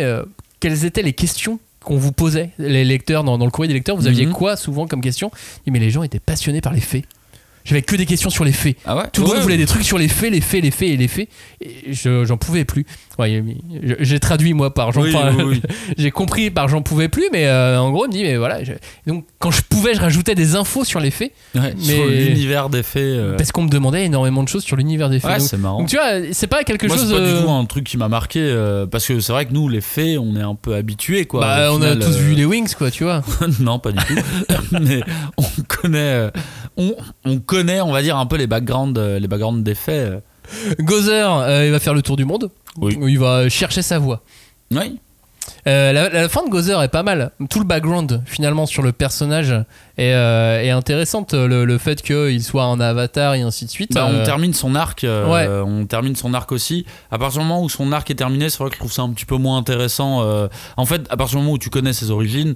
quelles 0.61 0.85
étaient 0.85 1.01
les 1.03 1.13
questions 1.13 1.59
qu'on 1.85 1.95
vous 1.97 2.11
posait, 2.11 2.49
les 2.59 2.83
lecteurs, 2.83 3.23
dans, 3.23 3.37
dans 3.37 3.45
le 3.45 3.51
courrier 3.51 3.69
des 3.69 3.73
lecteurs 3.75 3.95
Vous 3.95 4.07
aviez 4.07 4.25
Mhm. 4.25 4.33
quoi 4.33 4.57
souvent 4.57 4.87
comme 4.87 5.01
question? 5.01 5.31
Mais 5.67 5.79
les 5.79 5.89
gens 5.91 6.03
étaient 6.03 6.19
passionnés 6.19 6.59
par 6.61 6.73
les 6.73 6.81
faits. 6.81 7.05
J'avais 7.65 7.81
que 7.81 7.95
des 7.95 8.05
questions 8.05 8.29
sur 8.29 8.45
les 8.45 8.51
faits. 8.51 8.77
Ah 8.85 8.95
ouais 8.95 9.03
Tout 9.11 9.21
le 9.23 9.27
Ouais, 9.27 9.33
monde 9.33 9.43
voulait 9.43 9.57
des 9.57 9.65
trucs 9.65 9.83
sur 9.83 9.97
les 9.97 10.07
faits, 10.07 10.31
les 10.31 10.39
faits, 10.41 10.63
les 10.63 10.71
faits 10.71 10.89
et 10.89 10.97
les 10.97 11.07
faits. 11.07 11.27
Et 11.61 11.93
je- 11.93 12.23
j'en 12.23 12.37
pouvais 12.37 12.63
plus. 12.63 12.85
J'ai 13.99 14.19
traduit 14.19 14.53
moi 14.53 14.73
par 14.73 14.91
j'en 14.91 15.01
Oui, 15.01 15.11
par- 15.11 15.35
oui, 15.35 15.43
oui. 15.43 15.61
j'ai 15.97 16.11
compris 16.11 16.49
par 16.51 16.67
j'en 16.67 16.81
pouvais 16.81 17.09
plus, 17.09 17.25
mais 17.31 17.47
euh, 17.47 17.79
en 17.79 17.91
gros, 17.91 18.05
il 18.05 18.09
me 18.09 18.13
dit, 18.13 18.23
mais 18.23 18.37
voilà. 18.37 18.63
je- 18.63 18.73
Donc, 19.07 19.25
quand 19.39 19.51
je 19.51 19.61
pouvais, 19.61 19.93
je 19.95 19.99
rajoutais 20.01 20.35
des 20.35 20.55
infos 20.55 20.83
sur 20.83 20.99
les 20.99 21.11
faits. 21.11 21.31
Mais- 21.55 21.73
Sur 21.79 22.05
l'univers 22.05 22.69
des 22.69 22.83
faits. 22.83 23.01
euh, 23.03 23.35
Parce 23.37 23.51
qu'on 23.51 23.63
me 23.63 23.69
demandait 23.69 24.05
énormément 24.05 24.43
de 24.43 24.47
choses 24.49 24.63
sur 24.63 24.75
l'univers 24.75 25.09
des 25.09 25.19
faits. 25.19 25.41
C'est 25.41 25.57
marrant. 25.57 25.79
donc, 25.79 25.89
tu 25.89 25.95
vois, 25.95 26.33
c'est 26.33 26.47
pas 26.47 26.63
quelque 26.63 26.85
Moi, 26.87 26.95
chose. 26.97 27.07
c'est 27.07 27.13
pas 27.15 27.19
euh, 27.21 27.39
du 27.39 27.45
tout 27.45 27.51
un 27.51 27.65
truc 27.65 27.83
qui 27.85 27.97
m'a 27.97 28.09
marqué 28.09 28.39
euh, 28.41 28.85
parce 28.85 29.07
que 29.07 29.19
c'est 29.19 29.31
vrai 29.31 29.45
que 29.45 29.53
nous, 29.53 29.69
les 29.69 29.81
faits, 29.81 30.17
on 30.19 30.35
est 30.35 30.41
un 30.41 30.55
peu 30.55 30.75
habitués 30.75 31.25
quoi. 31.25 31.41
bah, 31.41 31.69
on 31.71 31.81
a 31.81 31.95
tous 31.95 32.17
vu 32.17 32.33
les 32.35 32.45
Wings, 32.45 32.73
quoi, 32.77 32.91
tu 32.91 33.03
vois. 33.05 33.23
non, 33.59 33.79
pas 33.79 33.91
du 33.91 33.97
tout. 34.05 34.13
Mais 34.81 35.01
on 35.37 35.43
connaît, 35.67 36.29
on, 36.77 36.93
on 37.23 37.37
connaît, 37.39 37.54
on 37.81 37.91
va 37.91 38.01
dire 38.01 38.17
un 38.17 38.25
peu 38.25 38.35
les 38.37 38.47
backgrounds, 38.47 38.99
euh, 38.99 39.19
les 39.19 39.27
backgrounds 39.27 39.63
des 39.63 39.75
faits. 39.75 40.09
euh. 40.11 40.19
Gozer, 40.79 41.27
euh, 41.27 41.65
il 41.65 41.71
va 41.71 41.79
faire 41.79 41.93
le 41.93 42.01
tour 42.01 42.17
du 42.17 42.25
monde. 42.25 42.49
Oui. 42.77 42.97
Il 43.07 43.19
va 43.19 43.49
chercher 43.49 43.81
sa 43.81 43.99
voix. 43.99 44.21
Oui. 44.71 44.99
Euh, 45.67 45.91
la, 45.91 46.09
la 46.09 46.29
fin 46.29 46.43
de 46.43 46.49
Gozer 46.49 46.81
est 46.81 46.87
pas 46.89 47.03
mal. 47.03 47.31
Tout 47.49 47.59
le 47.59 47.65
background, 47.65 48.21
finalement, 48.25 48.65
sur 48.65 48.81
le 48.81 48.91
personnage 48.91 49.51
est, 49.97 50.13
euh, 50.13 50.61
est 50.61 50.71
intéressante. 50.71 51.33
Le, 51.33 51.65
le 51.65 51.77
fait 51.77 52.01
qu'il 52.01 52.43
soit 52.43 52.63
un 52.63 52.79
avatar 52.79 53.35
et 53.35 53.41
ainsi 53.41 53.65
de 53.65 53.69
suite. 53.69 53.93
Bah, 53.93 54.07
on 54.11 54.23
termine 54.23 54.53
son 54.53 54.75
arc. 54.75 55.01
Ouais. 55.03 55.47
On 55.47 55.85
termine 55.85 56.15
son 56.15 56.33
arc 56.33 56.51
aussi. 56.51 56.85
À 57.11 57.17
partir 57.19 57.41
du 57.41 57.47
moment 57.47 57.61
où 57.63 57.69
son 57.69 57.91
arc 57.91 58.09
est 58.09 58.15
terminé, 58.15 58.49
c'est 58.49 58.57
vrai 58.57 58.69
que 58.69 58.75
je 58.75 58.79
trouve 58.79 58.91
ça 58.91 59.03
un 59.03 59.09
petit 59.11 59.25
peu 59.25 59.37
moins 59.37 59.57
intéressant. 59.57 60.23
En 60.77 60.85
fait, 60.85 61.01
à 61.09 61.17
partir 61.17 61.37
du 61.37 61.43
moment 61.43 61.53
où 61.53 61.59
tu 61.59 61.69
connais 61.69 61.93
ses 61.93 62.09
origines, 62.11 62.55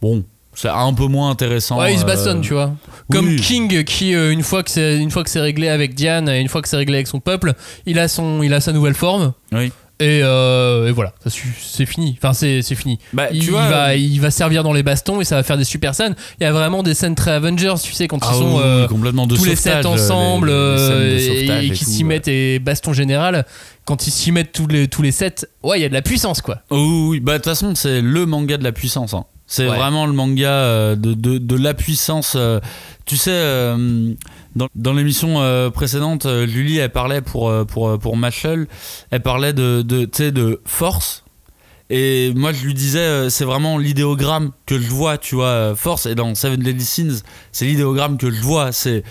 bon, 0.00 0.24
c'est 0.60 0.68
un 0.68 0.92
peu 0.92 1.06
moins 1.06 1.30
intéressant. 1.30 1.78
Ouais, 1.78 1.92
il 1.92 1.98
se 1.98 2.04
euh, 2.04 2.06
bastonne, 2.06 2.40
tu 2.40 2.52
vois. 2.52 2.72
Comme 3.12 3.26
oui. 3.28 3.36
King, 3.36 3.84
qui 3.84 4.14
euh, 4.14 4.32
une 4.32 4.42
fois 4.42 4.62
que 4.64 4.70
c'est 4.70 4.98
une 4.98 5.10
fois 5.10 5.22
que 5.22 5.30
c'est 5.30 5.40
réglé 5.40 5.68
avec 5.68 5.94
Diane 5.94 6.28
et 6.28 6.40
une 6.40 6.48
fois 6.48 6.62
que 6.62 6.68
c'est 6.68 6.76
réglé 6.76 6.96
avec 6.96 7.06
son 7.06 7.20
peuple, 7.20 7.54
il 7.86 7.98
a 7.98 8.08
son, 8.08 8.42
il 8.42 8.52
a 8.52 8.60
sa 8.60 8.72
nouvelle 8.72 8.94
forme. 8.94 9.32
Oui. 9.52 9.70
Et, 10.00 10.20
euh, 10.22 10.86
et 10.88 10.92
voilà, 10.92 11.12
c'est 11.26 11.84
fini. 11.84 12.16
Enfin, 12.22 12.32
c'est 12.32 12.62
fini. 12.76 13.00
Bah, 13.12 13.26
il, 13.32 13.44
tu 13.44 13.50
vois, 13.50 13.64
il 13.64 13.68
va, 13.68 13.88
euh, 13.88 13.96
il 13.96 14.20
va 14.20 14.30
servir 14.30 14.62
dans 14.62 14.72
les 14.72 14.84
bastons 14.84 15.20
et 15.20 15.24
ça 15.24 15.34
va 15.34 15.42
faire 15.42 15.56
des 15.58 15.64
super 15.64 15.92
scènes. 15.92 16.14
Il 16.40 16.44
y 16.44 16.46
a 16.46 16.52
vraiment 16.52 16.84
des 16.84 16.94
scènes 16.94 17.16
très 17.16 17.32
Avengers, 17.32 17.74
tu 17.82 17.92
sais, 17.92 18.06
quand 18.06 18.20
ah 18.22 18.30
ils 18.32 18.38
sont 18.38 18.56
oui, 18.58 18.62
euh, 18.62 18.82
oui, 18.82 18.88
complètement 18.88 19.26
de 19.26 19.34
tous 19.34 19.44
les 19.44 19.56
sept 19.56 19.84
euh, 19.84 19.88
ensemble 19.88 20.50
les- 20.50 20.54
les 20.54 21.50
euh, 21.50 21.62
et, 21.62 21.66
et 21.66 21.70
qui 21.70 21.84
s'y 21.84 22.02
ouais. 22.04 22.08
mettent 22.10 22.28
et 22.28 22.60
baston 22.60 22.92
général. 22.92 23.44
Quand 23.88 24.06
ils 24.06 24.10
s'y 24.10 24.32
mettent 24.32 24.52
tous 24.52 24.66
les, 24.66 24.86
tous 24.86 25.00
les 25.00 25.12
sept, 25.12 25.48
ouais, 25.62 25.78
il 25.78 25.82
y 25.82 25.86
a 25.86 25.88
de 25.88 25.94
la 25.94 26.02
puissance 26.02 26.42
quoi. 26.42 26.58
Oh 26.68 26.76
oui, 26.76 27.08
oui, 27.08 27.20
bah 27.20 27.32
de 27.32 27.38
toute 27.38 27.46
façon, 27.46 27.74
c'est 27.74 28.02
le 28.02 28.26
manga 28.26 28.58
de 28.58 28.64
la 28.64 28.72
puissance. 28.72 29.14
hein. 29.14 29.24
C'est 29.46 29.66
Ouais. 29.66 29.76
vraiment 29.78 30.04
le 30.04 30.12
manga 30.12 30.50
euh, 30.50 30.94
de, 30.94 31.14
de, 31.14 31.38
de 31.38 31.56
la 31.56 31.72
puissance. 31.72 32.34
euh. 32.36 32.60
Tu 33.06 33.16
sais, 33.16 33.30
euh, 33.32 34.12
dans, 34.54 34.68
dans 34.74 34.92
l'émission 34.92 35.40
précédente, 35.72 36.26
Julie, 36.46 36.76
elle 36.76 36.90
parlait 36.92 37.22
pour, 37.22 37.50
pour, 37.66 37.98
pour 37.98 38.16
Mashal, 38.18 38.66
elle 39.10 39.22
parlait 39.22 39.54
de, 39.54 39.80
de, 39.80 40.04
de 40.30 40.60
force. 40.66 41.24
Et 41.88 42.34
moi, 42.36 42.52
je 42.52 42.66
lui 42.66 42.74
disais, 42.74 43.30
c'est 43.30 43.46
vraiment 43.46 43.78
l'idéogramme 43.78 44.50
que 44.66 44.78
je 44.78 44.88
vois, 44.90 45.16
tu 45.16 45.36
vois, 45.36 45.74
force. 45.74 46.04
Et 46.04 46.14
dans 46.14 46.34
Seven 46.34 46.60
Deadly 46.60 46.84
Sins, 46.84 47.22
c'est 47.52 47.64
l'idéogramme 47.64 48.18
que 48.18 48.30
je 48.30 48.42
vois. 48.42 48.72
C'est 48.72 49.02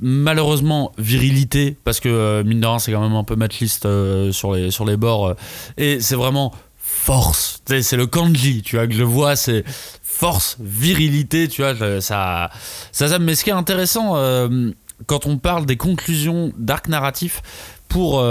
malheureusement 0.00 0.92
virilité, 0.98 1.76
parce 1.84 2.00
que 2.00 2.08
euh, 2.08 2.44
mine 2.44 2.60
de 2.60 2.66
rien, 2.66 2.78
c'est 2.78 2.92
quand 2.92 3.02
même 3.02 3.16
un 3.16 3.24
peu 3.24 3.36
machiste 3.36 3.86
euh, 3.86 4.32
sur, 4.32 4.54
les, 4.54 4.70
sur 4.70 4.84
les 4.84 4.96
bords. 4.96 5.28
euh. 5.28 5.34
et 5.76 6.00
c'est 6.00 6.16
vraiment 6.16 6.52
force. 6.76 7.62
C'est 7.66 7.96
le 7.96 8.06
kanji, 8.06 8.62
tu 8.62 8.76
vois, 8.76 8.86
que 8.86 8.94
je 8.94 9.04
vois, 9.04 9.36
c'est 9.36 9.64
force, 10.02 10.56
virilité, 10.60 11.48
tu 11.48 11.62
vois, 11.62 11.74
ça, 12.00 12.50
ça, 12.92 13.08
ça. 13.08 13.18
Mais 13.18 13.34
ce 13.34 13.44
qui 13.44 13.50
est 13.50 13.54
intéressant, 13.54 14.16
quand 15.06 15.26
on 15.26 15.38
parle 15.38 15.66
des 15.66 15.76
conclusions 15.76 16.52
d'arc 16.58 16.88
narratif 16.88 17.42
pour, 17.88 18.22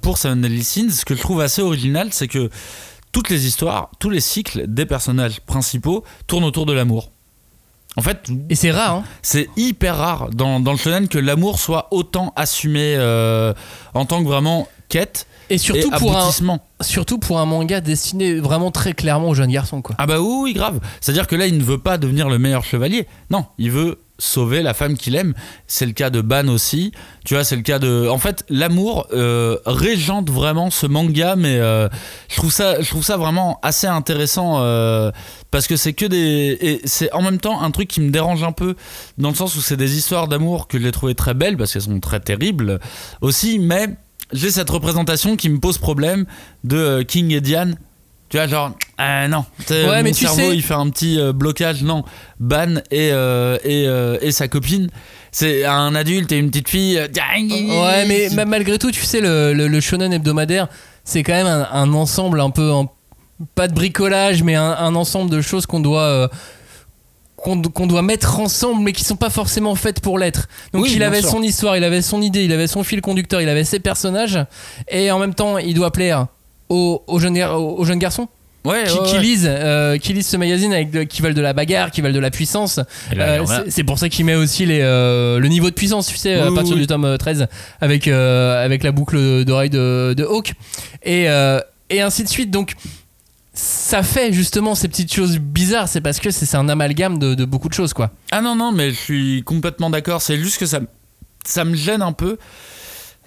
pour 0.00 0.18
Seven 0.18 0.62
ce 0.62 1.04
que 1.04 1.14
je 1.14 1.20
trouve 1.20 1.42
assez 1.42 1.60
original, 1.60 2.08
c'est 2.12 2.28
que 2.28 2.48
toutes 3.12 3.28
les 3.28 3.46
histoires, 3.46 3.90
tous 4.00 4.08
les 4.10 4.20
cycles 4.20 4.64
des 4.66 4.86
personnages 4.86 5.40
principaux 5.40 6.02
tournent 6.26 6.44
autour 6.44 6.64
de 6.64 6.72
l'amour. 6.72 7.12
En 7.96 8.02
fait, 8.02 8.30
Et 8.48 8.54
c'est 8.54 8.70
rare, 8.70 8.96
hein. 8.96 9.04
c'est 9.20 9.48
hyper 9.56 9.96
rare 9.96 10.30
dans, 10.30 10.60
dans 10.60 10.72
le 10.72 10.78
shonen 10.78 11.08
que 11.08 11.18
l'amour 11.18 11.58
soit 11.58 11.88
autant 11.90 12.32
assumé 12.36 12.94
euh, 12.96 13.52
en 13.92 14.06
tant 14.06 14.22
que 14.22 14.28
vraiment 14.28 14.66
quête 14.88 15.26
Et 15.50 15.58
surtout 15.58 15.88
et 15.94 15.98
pour, 15.98 16.16
un, 16.16 16.30
surtout 16.80 17.18
pour 17.18 17.38
un 17.38 17.44
manga 17.46 17.80
destiné 17.80 18.34
vraiment 18.34 18.70
très 18.70 18.94
clairement 18.94 19.28
aux 19.30 19.34
jeunes 19.34 19.50
garçons, 19.50 19.82
quoi. 19.82 19.94
Ah 19.98 20.06
bah 20.06 20.20
oui, 20.20 20.36
oui, 20.42 20.52
grave. 20.54 20.80
C'est-à-dire 21.00 21.26
que 21.26 21.36
là, 21.36 21.46
il 21.46 21.58
ne 21.58 21.62
veut 21.62 21.78
pas 21.78 21.98
devenir 21.98 22.28
le 22.28 22.38
meilleur 22.38 22.64
chevalier. 22.64 23.06
Non, 23.30 23.46
il 23.58 23.70
veut 23.70 23.98
sauver 24.22 24.62
la 24.62 24.72
femme 24.72 24.96
qu'il 24.96 25.16
aime. 25.16 25.34
C'est 25.66 25.84
le 25.84 25.92
cas 25.92 26.08
de 26.08 26.20
Ban 26.20 26.46
aussi. 26.48 26.92
Tu 27.24 27.34
vois, 27.34 27.42
c'est 27.44 27.56
le 27.56 27.62
cas 27.62 27.78
de... 27.78 28.08
En 28.08 28.18
fait, 28.18 28.44
l'amour 28.48 29.08
euh, 29.12 29.56
régente 29.66 30.30
vraiment 30.30 30.70
ce 30.70 30.86
manga, 30.86 31.34
mais 31.36 31.58
euh, 31.58 31.88
je, 32.28 32.36
trouve 32.36 32.52
ça, 32.52 32.80
je 32.80 32.88
trouve 32.88 33.02
ça 33.02 33.16
vraiment 33.16 33.58
assez 33.62 33.88
intéressant 33.88 34.60
euh, 34.60 35.10
parce 35.50 35.66
que 35.66 35.76
c'est 35.76 35.92
que 35.92 36.06
des... 36.06 36.56
Et 36.60 36.80
c'est 36.84 37.12
en 37.12 37.22
même 37.22 37.38
temps 37.38 37.62
un 37.62 37.70
truc 37.72 37.88
qui 37.88 38.00
me 38.00 38.10
dérange 38.10 38.44
un 38.44 38.52
peu 38.52 38.76
dans 39.18 39.30
le 39.30 39.34
sens 39.34 39.56
où 39.56 39.60
c'est 39.60 39.76
des 39.76 39.96
histoires 39.98 40.28
d'amour 40.28 40.68
que 40.68 40.80
j'ai 40.80 40.92
trouvées 40.92 41.16
très 41.16 41.34
belles 41.34 41.56
parce 41.56 41.72
qu'elles 41.72 41.82
sont 41.82 42.00
très 42.00 42.20
terribles 42.20 42.78
aussi, 43.20 43.58
mais 43.58 43.88
j'ai 44.32 44.50
cette 44.50 44.70
représentation 44.70 45.36
qui 45.36 45.48
me 45.48 45.58
pose 45.58 45.78
problème 45.78 46.26
de 46.62 47.02
King 47.02 47.32
et 47.32 47.40
Diane. 47.40 47.76
Tu 48.32 48.38
vois, 48.38 48.46
genre, 48.46 48.70
ah 48.96 49.28
non, 49.28 49.44
Ouais, 49.68 49.98
mon 49.98 50.02
mais 50.04 50.12
tu 50.12 50.24
cerveau 50.24 50.40
sais- 50.40 50.54
il 50.56 50.62
fait 50.62 50.72
un 50.72 50.88
petit 50.88 51.20
euh, 51.20 51.34
blocage. 51.34 51.82
Non, 51.82 52.02
Ban 52.40 52.76
et, 52.90 53.10
euh, 53.12 53.58
et, 53.62 53.84
euh, 53.86 54.16
et 54.22 54.32
sa 54.32 54.48
copine, 54.48 54.88
c'est 55.30 55.66
un 55.66 55.94
adulte 55.94 56.32
et 56.32 56.38
une 56.38 56.48
petite 56.50 56.70
fille. 56.70 56.96
euh, 56.98 57.08
Ouais, 57.10 58.06
mais 58.06 58.30
ma- 58.34 58.46
malgré 58.46 58.78
tout, 58.78 58.90
tu 58.90 59.02
sais, 59.02 59.20
le, 59.20 59.52
le- 59.52 59.68
le 59.68 59.80
shonen 59.82 60.14
hebdomadaire, 60.14 60.68
c'est 61.04 61.22
quand 61.22 61.34
même 61.34 61.46
un, 61.46 61.68
un 61.72 61.92
ensemble 61.92 62.40
un 62.40 62.48
peu, 62.48 62.72
pas 63.54 63.68
de 63.68 63.74
bricolage, 63.74 64.42
mais 64.42 64.54
un, 64.54 64.70
un 64.78 64.94
ensemble 64.94 65.28
de 65.30 65.42
choses 65.42 65.66
qu'on 65.66 65.80
doit. 65.80 66.00
euh, 66.00 66.28
qu'on 67.36 67.56
doit 67.88 68.02
mettre 68.02 68.38
ensemble 68.38 68.82
mais 68.84 68.92
qui 68.92 69.02
sont 69.02 69.16
pas 69.16 69.28
forcément 69.28 69.74
faites 69.74 70.00
pour 70.00 70.16
l'être. 70.16 70.46
Donc 70.72 70.84
Oui, 70.84 70.92
il 70.94 71.02
avait 71.02 71.20
sûr. 71.22 71.30
son 71.30 71.42
histoire, 71.42 71.76
il 71.76 71.82
avait 71.82 72.00
son 72.00 72.22
idée, 72.22 72.44
il 72.44 72.52
avait 72.52 72.68
son 72.68 72.84
fil 72.84 73.00
conducteur, 73.00 73.40
il 73.42 73.48
avait 73.48 73.64
ses 73.64 73.80
personnages 73.80 74.38
et 74.88 75.10
en 75.10 75.18
même 75.18 75.34
temps 75.34 75.58
il 75.58 75.74
doit 75.74 75.90
plaire 75.90 76.28
aux, 76.72 77.02
aux 77.06 77.18
jeunes, 77.18 77.38
aux, 77.42 77.84
garçons 77.96 78.28
ouais, 78.64 78.84
qui, 78.84 78.98
ouais, 78.98 79.06
qui 79.06 79.14
ouais. 79.14 79.20
lisent, 79.20 79.48
euh, 79.50 79.98
qui 79.98 80.12
lisent 80.12 80.26
ce 80.28 80.36
magazine 80.36 80.72
avec 80.72 80.90
de- 80.90 81.02
qui 81.02 81.20
veulent 81.22 81.34
de 81.34 81.40
la 81.42 81.52
bagarre, 81.52 81.90
qui 81.90 82.00
veulent 82.00 82.12
de 82.12 82.18
la 82.18 82.30
puissance. 82.30 82.80
Euh, 83.16 83.44
c'est- 83.68 83.84
pour 83.84 83.98
ça 83.98 84.08
qu'il 84.08 84.24
met 84.24 84.34
aussi 84.34 84.64
les, 84.66 84.80
euh, 84.80 85.38
le 85.38 85.48
niveau 85.48 85.68
de 85.70 85.74
puissance, 85.74 86.06
tu 86.06 86.16
sais, 86.16 86.34
à 86.34 86.50
partir 86.52 86.74
oui, 86.74 86.80
du 86.80 86.86
tome 86.86 87.04
euh, 87.04 87.16
13, 87.16 87.46
avec, 87.80 88.08
avec 88.08 88.82
la 88.82 88.92
boucle 88.92 89.44
d'oreille 89.44 89.70
de, 89.70 90.14
de 90.16 90.24
Hawk. 90.24 90.54
Et, 91.04 91.24
et 91.90 92.00
ainsi 92.00 92.24
de 92.24 92.28
suite. 92.28 92.50
Donc, 92.50 92.72
ça 93.54 94.02
fait 94.02 94.32
justement 94.32 94.74
ces 94.74 94.88
petites 94.88 95.12
choses 95.12 95.38
bizarres. 95.38 95.88
C'est 95.88 96.00
parce 96.00 96.20
que 96.20 96.30
c'est 96.30 96.56
un 96.56 96.68
amalgame 96.68 97.18
de, 97.18 97.34
de 97.34 97.44
beaucoup 97.44 97.68
de 97.68 97.74
choses, 97.74 97.92
quoi. 97.92 98.10
Ah 98.30 98.40
non, 98.40 98.56
non, 98.56 98.72
mais 98.72 98.90
je 98.90 98.96
suis 98.98 99.42
complètement 99.44 99.90
d'accord. 99.90 100.22
C'est 100.22 100.38
juste 100.38 100.58
que 100.58 100.66
ça, 100.66 100.80
ça 101.44 101.64
me 101.64 101.74
gêne 101.76 102.00
un 102.02 102.12
peu. 102.12 102.38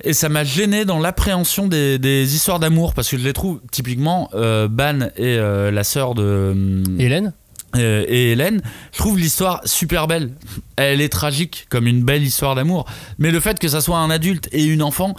Et 0.04 0.14
ça 0.14 0.30
m'a 0.30 0.44
gêné 0.44 0.86
dans 0.86 1.00
l'appréhension 1.00 1.68
des, 1.68 1.98
des 1.98 2.36
histoires 2.36 2.60
d'amour. 2.60 2.94
Parce 2.94 3.10
que 3.10 3.18
je 3.18 3.24
les 3.24 3.34
trouve, 3.34 3.62
typiquement, 3.72 4.30
euh, 4.34 4.68
Ban 4.68 5.10
et 5.18 5.38
euh, 5.38 5.72
la 5.72 5.84
sœur 5.84 6.16
de. 6.16 6.52
hum, 6.52 7.00
Hélène? 7.00 7.34
Euh, 7.76 8.06
et 8.08 8.32
Hélène, 8.32 8.62
je 8.94 9.00
trouve 9.00 9.18
l'histoire 9.20 9.62
super 9.66 10.08
belle. 10.08 10.32
Elle 10.78 11.02
est 11.02 11.10
tragique, 11.10 11.66
comme 11.70 11.88
une 11.88 12.04
belle 12.04 12.24
histoire 12.24 12.56
d'amour. 12.56 12.86
Mais 13.20 13.32
le 13.32 13.40
fait 13.40 13.60
que 13.60 13.68
ça 13.68 13.82
soit 13.82 13.98
un 13.98 14.10
adulte 14.10 14.48
et 14.54 14.64
une 14.64 14.82
enfant, 14.82 15.14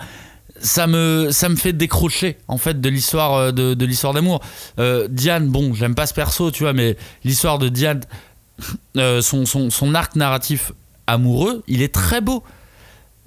ça 0.59 0.87
me, 0.87 1.29
ça 1.33 1.51
me 1.51 1.57
fait 1.57 1.75
décrocher 1.75 2.39
en 2.49 2.57
fait 2.57 2.81
de 2.81 2.89
l'histoire 2.89 3.35
euh, 3.35 3.53
de, 3.53 3.75
de 3.75 3.85
l'histoire 3.85 4.15
d'amour. 4.15 4.41
Euh, 4.79 5.07
Diane, 5.11 5.49
bon, 5.49 5.75
j'aime 5.75 5.95
pas 5.95 6.07
ce 6.07 6.15
perso, 6.15 6.51
tu 6.51 6.63
vois, 6.63 6.73
mais 6.73 6.97
l'histoire 7.25 7.59
de 7.59 7.69
Diane, 7.69 8.01
euh, 8.97 9.21
son, 9.21 9.45
son, 9.45 9.69
son 9.69 9.95
arc 9.95 10.17
narratif 10.17 10.73
amoureux, 11.07 11.63
il 11.69 11.83
est 11.83 11.93
très 11.93 12.23
beau. 12.23 12.43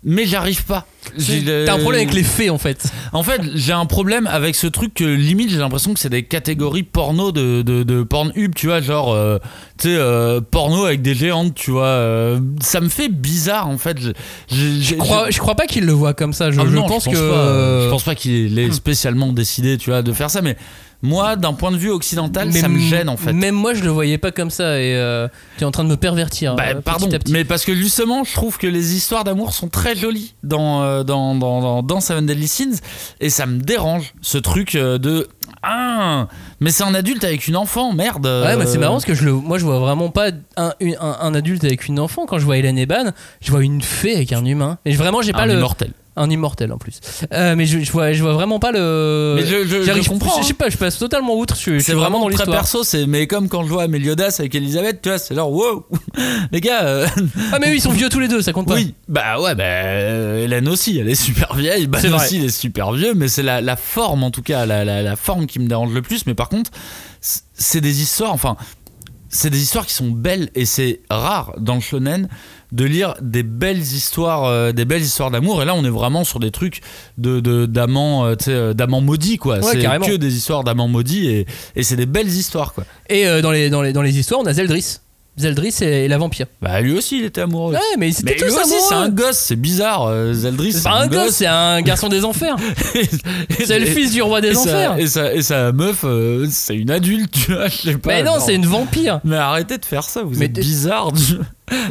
Mais 0.04 0.26
j'arrive 0.26 0.64
pas. 0.64 0.86
T'as 1.18 1.74
un 1.74 1.80
problème 1.80 2.02
avec 2.04 2.14
les 2.14 2.24
faits, 2.24 2.50
en 2.50 2.58
fait. 2.58 2.86
en 3.12 3.22
fait, 3.24 3.42
j'ai 3.56 3.74
un 3.74 3.86
problème 3.86 4.28
avec 4.28 4.56
ce 4.56 4.68
truc 4.68 4.94
que 4.94 5.04
limite 5.04 5.50
j'ai 5.50 5.58
l'impression 5.58 5.94
que 5.94 6.00
c'est 6.00 6.10
des 6.10 6.24
catégories 6.24 6.84
porno 6.84 7.32
de, 7.34 7.62
de, 7.64 7.84
de 7.84 8.04
Pornhub, 8.04 8.54
tu 8.56 8.68
vois, 8.68 8.80
genre, 8.80 9.14
euh, 9.14 9.40
tu 9.78 9.90
sais, 9.90 9.96
euh, 9.98 10.40
porno 10.40 10.86
avec 10.86 11.02
des 11.02 11.16
géantes, 11.16 11.54
tu 11.56 11.72
vois. 11.72 11.86
euh, 11.88 12.40
ça 12.62 12.80
me 12.80 12.88
fait 12.90 13.10
bizarre 13.10 13.68
en 13.68 13.78
fait. 13.78 13.98
Je, 14.00 14.12
je- 14.50 14.82
Je 14.82 14.96
crois, 14.96 15.30
je 15.32 15.40
crois 15.40 15.56
pas 15.56 15.68
qu'il 15.68 15.86
le 15.86 15.92
voit 15.94 16.14
comme 16.14 16.32
ça. 16.34 16.50
Je, 16.52 16.60
Ah 16.60 16.64
je 16.66 16.76
non, 16.76 16.86
pense 16.88 17.06
que. 17.06 17.12
pas, 17.12 17.84
je 17.86 17.90
pense 17.90 18.04
pas 18.04 18.16
qu'il 18.16 18.58
ait 18.58 18.72
spécialement 18.72 19.34
décidé, 19.34 19.78
tu 19.78 19.90
vois, 19.90 20.02
de 20.02 20.14
faire 20.14 20.30
ça, 20.30 20.42
mais 20.42 20.56
moi, 21.02 21.36
d'un 21.38 21.54
point 21.54 21.72
de 21.72 21.78
vue 21.78 21.90
occidental, 21.92 22.52
ça 22.52 22.68
me 22.68 22.78
gêne 22.80 23.08
en 23.10 23.16
fait. 23.18 23.32
Même 23.32 23.56
moi, 23.56 23.74
je 23.74 23.84
le 23.84 23.90
voyais 23.90 24.18
pas 24.18 24.32
comme 24.32 24.50
ça. 24.50 24.80
Et 24.82 24.96
euh, 24.96 25.28
tu 25.58 25.64
es 25.64 25.66
en 25.66 25.72
train 25.72 25.84
de 25.86 25.90
me 25.90 25.96
pervertir. 25.96 26.56
Bah, 26.56 26.64
euh, 26.68 26.74
petit 26.76 26.82
pardon, 26.84 27.08
à 27.14 27.20
petit. 27.20 27.32
mais 27.32 27.46
parce 27.46 27.64
que 27.64 27.74
justement, 27.74 28.24
je 28.24 28.34
trouve 28.34 28.58
que 28.58 28.68
les 28.68 28.96
histoires 28.96 29.24
d'amour 29.24 29.54
sont 29.54 29.70
très 29.70 29.96
jolies 29.96 30.36
dans, 30.44 30.84
euh, 30.84 31.04
dans, 31.04 31.36
dans, 31.36 31.62
dans, 31.62 31.84
dans 31.84 32.02
Seven 32.02 32.26
Deadly 32.26 32.48
Sins, 32.48 32.80
et 33.22 33.30
ça 33.30 33.46
me 33.46 33.60
dérange 33.60 34.14
ce 34.22 34.38
truc 34.38 34.76
euh, 34.76 34.98
de 34.98 35.28
ah, 35.62 36.28
mais 36.62 36.72
c'est 36.72 36.84
un 36.84 36.94
adulte 36.94 37.24
avec 37.24 37.48
une 37.48 37.58
enfant, 37.58 37.92
merde. 37.94 38.26
Ouais, 38.26 38.56
mais 38.56 38.66
c'est 38.66 38.78
marrant 38.78 38.94
parce 38.94 39.06
que 39.06 39.14
je 39.14 39.26
le, 39.26 39.34
moi 39.34 39.58
je 39.58 39.66
vois 39.66 39.80
vraiment 39.80 40.10
pas 40.10 40.30
un, 40.58 40.74
une- 40.80 40.96
un, 41.02 41.18
un 41.22 41.34
adulte 41.34 41.64
avec 41.64 41.88
une 41.88 42.00
enfant. 42.00 42.26
Quand 42.26 42.40
je 42.40 42.46
vois 42.46 42.58
Hélène 42.58 42.78
et 42.78 42.86
Ban, 42.86 43.12
je 43.42 43.52
vois 43.52 43.64
une 43.64 43.82
fée 43.82 44.16
avec 44.16 44.32
un 44.32 44.46
humain. 44.46 44.78
Et 44.86 44.94
vraiment, 44.94 45.22
j'ai 45.22 45.34
pas 45.34 45.42
un 45.42 45.46
le. 45.48 45.54
immortel. 45.56 45.92
Un 46.15 46.30
immortel 46.30 46.74
en 46.74 46.78
plus. 46.78 47.00
Euh, 47.34 47.56
mais 47.56 47.65
je, 47.65 47.80
je 47.80 47.91
vois, 47.91 48.12
je 48.12 48.22
vois 48.22 48.34
vraiment 48.34 48.60
pas 48.60 48.72
le. 48.74 49.36
Mais 49.38 49.45
je- 49.45 49.65
je- 49.65 49.84
J'arrive- 49.84 50.04
je 50.04 50.10
comprends, 50.10 50.36
Je, 50.36 50.39
hein. 50.41 50.43
sais 50.43 50.54
pas, 50.54 50.67
je 50.69 50.76
passe 50.76 50.98
totalement 50.98 51.38
outre. 51.38 51.56
Je, 51.56 51.80
C'est 51.80 51.93
vraiment, 51.93 52.19
vraiment, 52.19 52.30
dans 52.30 52.36
très 52.36 52.45
perso, 52.45 52.84
c'est 52.84 53.06
mais 53.08 53.26
comme 53.28 53.48
quand 53.48 53.63
je 53.63 53.69
vois 53.69 53.88
Méliodas 53.88 54.36
avec 54.39 54.54
Elisabeth, 54.54 55.02
tu 55.02 55.10
vois, 55.10 55.17
c'est 55.17 55.34
genre 55.36 55.52
wow, 55.52 55.86
les 56.52 56.60
gars. 56.60 56.84
euh, 56.84 57.08
Ah, 57.54 57.60
mais 57.62 57.67
oui, 57.69 57.76
ils 57.78 57.82
sont 57.82 57.91
vieux 57.91 58.10
tous 58.10 58.19
les 58.19 58.28
deux, 58.28 58.41
ça 58.41 58.52
compte 58.52 58.67
pas. 58.67 58.76
oui, 58.76 58.95
bah 59.08 59.39
ouais, 59.39 59.56
bah 59.56 59.63
euh, 59.63 60.43
Hélène 60.43 60.67
aussi, 60.67 60.98
elle 61.00 61.08
est 61.10 61.15
super 61.15 61.56
vieille, 61.56 61.88
vrai. 61.88 62.12
aussi, 62.13 62.38
il 62.38 62.45
est 62.45 62.50
super 62.50 62.91
vieux, 62.91 63.13
mais 63.13 63.28
c'est 63.30 63.43
la, 63.43 63.62
la 63.62 63.76
forme 63.78 64.24
en 64.24 64.32
tout 64.32 64.41
cas, 64.41 64.65
la, 64.65 64.84
la, 64.84 65.02
la 65.02 65.15
forme 65.15 65.45
qui 65.48 65.60
me 65.60 65.67
dérange 65.67 65.93
le 65.93 66.02
plus. 66.02 66.26
Mais 66.26 66.34
par 66.34 66.50
contre, 66.50 66.72
c'est 67.22 67.82
des 67.82 68.02
histoires, 68.02 68.34
enfin, 68.34 68.58
c'est 69.30 69.50
des 69.52 69.62
histoires 69.62 69.86
qui 69.86 69.93
sont 69.93 70.10
belles 70.10 70.50
et 70.56 70.65
c'est 70.65 71.02
rare 71.10 71.54
dans 71.60 71.76
le 71.76 71.82
shonen 71.82 72.28
de 72.71 72.86
lire 72.86 73.15
des 73.21 73.43
belles 73.43 73.79
histoires, 73.79 74.45
euh, 74.45 74.71
des 74.71 74.86
belles 74.86 75.01
histoires 75.01 75.32
d'amour. 75.32 75.62
Et 75.62 75.65
là, 75.65 75.73
on 75.75 75.84
est 75.84 75.89
vraiment 75.89 76.23
sur 76.23 76.39
des 76.39 76.51
trucs 76.51 76.82
de 77.17 77.39
d'amants, 77.65 78.25
euh, 78.25 78.36
euh, 78.47 78.73
d'amants 78.73 79.01
maudits 79.01 79.38
quoi. 79.38 79.60
Ouais, 79.60 79.63
c'est 79.63 79.82
que 79.82 80.15
des 80.15 80.36
histoires 80.36 80.63
d'amants 80.63 80.88
maudits 80.88 81.27
et, 81.27 81.45
et 81.75 81.84
c'est 81.84 81.95
des 81.95 82.05
belles 82.05 82.27
histoires 82.27 82.73
quoi. 82.73 82.84
Et 83.10 83.27
euh, 83.27 83.41
dans, 83.41 83.51
les, 83.51 83.69
dans, 83.69 83.82
les, 83.82 83.93
dans 83.93 84.01
les 84.01 84.17
histoires, 84.17 84.41
on 84.41 84.45
a 84.45 84.53
Zeldris. 84.53 84.99
Zeldris 85.38 85.76
et 85.82 86.08
la 86.10 86.18
vampire. 86.18 86.48
Bah 86.62 86.82
lui 86.82 86.98
aussi, 86.98 87.20
il 87.20 87.26
était 87.26 87.42
amoureux. 87.42 87.74
Ouais, 87.74 87.80
mais 87.98 88.12
c'était 88.12 88.36
lui 88.36 88.52
aussi, 88.52 88.74
c'est 88.89 88.94
un 88.94 89.08
gosse, 89.10 89.38
c'est 89.38 89.56
bizarre. 89.56 90.06
euh, 90.08 90.34
Zeldris, 90.34 90.74
C'est 90.74 90.84
pas 90.84 91.02
un 91.02 91.08
gosse, 91.08 91.32
c'est 91.36 91.46
un 91.46 91.82
garçon 91.82 92.10
des 92.10 92.26
enfers. 92.26 92.56
C'est 93.65 93.80
le 93.80 93.86
fils 93.86 94.12
du 94.12 94.22
roi 94.22 94.42
des 94.42 94.50
et 94.50 94.56
enfers. 94.58 94.92
Sa, 94.94 95.00
et, 95.00 95.08
sa, 95.08 95.34
et 95.34 95.42
sa 95.42 95.72
meuf, 95.72 96.02
euh, 96.04 96.46
c'est 96.50 96.76
une 96.76 96.89
adulte, 96.92 97.32
tu 97.32 97.54
vois, 97.54 97.68
je 97.68 97.76
sais 97.76 97.98
pas. 97.98 98.10
Mais 98.10 98.24
non, 98.24 98.34
c'est 98.39 98.56
une 98.56 98.65
vampire. 98.65 99.20
Mais 99.24 99.36
arrêtez 99.36 99.78
de 99.78 99.86
faire 99.86 100.04
ça, 100.04 100.24
vous 100.24 100.38
Mais 100.38 100.46
êtes 100.46 100.54
t'es- 100.54 100.62
bizarre. 100.62 101.12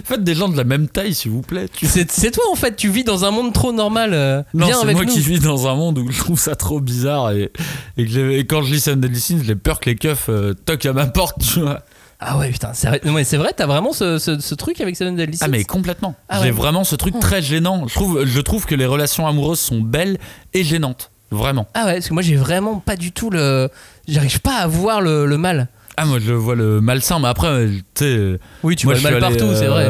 Faites 0.05 0.24
des 0.24 0.35
gens 0.35 0.48
de 0.48 0.57
la 0.57 0.64
même 0.64 0.88
taille, 0.88 1.14
s'il 1.14 1.31
vous 1.31 1.42
plaît. 1.42 1.66
C'est 1.83 2.31
toi 2.33 2.44
en 2.51 2.57
fait, 2.57 2.74
tu 2.77 2.90
vis 2.90 3.05
dans 3.05 3.24
un 3.24 3.31
monde 3.31 3.53
trop 3.53 3.72
normal. 3.72 4.11
euh, 4.12 4.42
Non, 4.55 4.66
c'est 4.81 4.92
moi 4.92 5.05
nous. 5.05 5.12
qui 5.12 5.20
vis 5.20 5.38
dans 5.38 5.68
un 5.68 5.74
monde 5.77 5.98
où 5.98 6.11
je 6.11 6.18
trouve 6.18 6.38
ça 6.38 6.57
trop 6.57 6.81
bizarre 6.81 7.31
et, 7.33 7.53
et, 7.96 8.05
que 8.05 8.11
j'ai- 8.11 8.38
et 8.40 8.46
quand 8.46 8.62
je 8.62 8.72
lis 8.74 8.85
Deadly 8.96 9.20
Sins, 9.20 9.42
j'ai 9.46 9.55
peur 9.55 9.79
que 9.81 9.88
les 9.90 9.96
keufs 9.96 10.27
euh, 10.29 10.53
toquent 10.64 10.87
à 10.87 10.92
ma 10.92 11.07
porte, 11.07 11.37
tu 11.53 11.61
vois. 11.61 11.81
Ah 12.20 12.37
ouais, 12.38 12.50
putain, 12.50 12.72
c'est 12.74 12.88
vrai, 12.88 13.00
non, 13.04 13.12
mais 13.12 13.22
c'est 13.22 13.37
vrai, 13.37 13.52
t'as 13.57 13.66
vraiment 13.66 13.92
ce, 13.92 14.18
ce- 14.18 14.40
ce 14.40 14.54
truc 14.57 14.81
avec 14.81 14.96
Seven 14.96 15.14
Deadly 15.14 15.37
Sins 15.37 15.44
Ah 15.46 15.48
mais 15.48 15.62
complètement. 15.64 16.16
Ah 16.28 16.38
J'ai 16.38 16.46
ouais. 16.46 16.50
vraiment 16.50 16.83
ce 16.83 16.96
truc 16.96 17.18
très 17.20 17.40
gênant. 17.42 17.87
Je 17.87 17.94
trouve, 17.94 18.24
je 18.24 18.40
trouve 18.40 18.66
que 18.66 18.74
les 18.74 18.87
relations 18.87 19.26
amoureuses 19.28 19.61
sont 19.61 19.81
belles 19.81 20.18
et 20.52 20.64
gênantes. 20.64 21.11
Vraiment. 21.31 21.66
Ah 21.74 21.85
ouais, 21.87 21.94
parce 21.94 22.09
que 22.09 22.14
moi 22.14 22.22
j'ai 22.22 22.37
vraiment 22.37 22.81
pas 22.81 22.96
du 22.96 23.12
tout 23.12 23.31
le. 23.31 23.68
J'arrive 24.09 24.40
pas 24.40 24.57
à 24.57 24.66
voir 24.66 25.00
le, 25.00 25.26
le 25.26 25.38
mal. 25.38 25.68
Ah 25.96 26.07
moi 26.07 26.18
je 26.18 26.33
vois 26.33 26.54
le 26.57 26.81
malsain, 26.81 27.18
mais 27.20 27.28
après, 27.28 27.48
euh, 27.48 27.68
tu 27.94 28.04
sais... 28.04 28.04
euh, 28.16 28.38
Oui, 28.62 28.74
tu 28.76 28.87
moi, 28.87 28.94
vois 28.96 29.11
le 29.11 29.20
mal 29.20 29.31
partout, 29.37 29.52
c'est 29.54 29.66
euh, 29.66 29.70
vrai. 29.70 29.88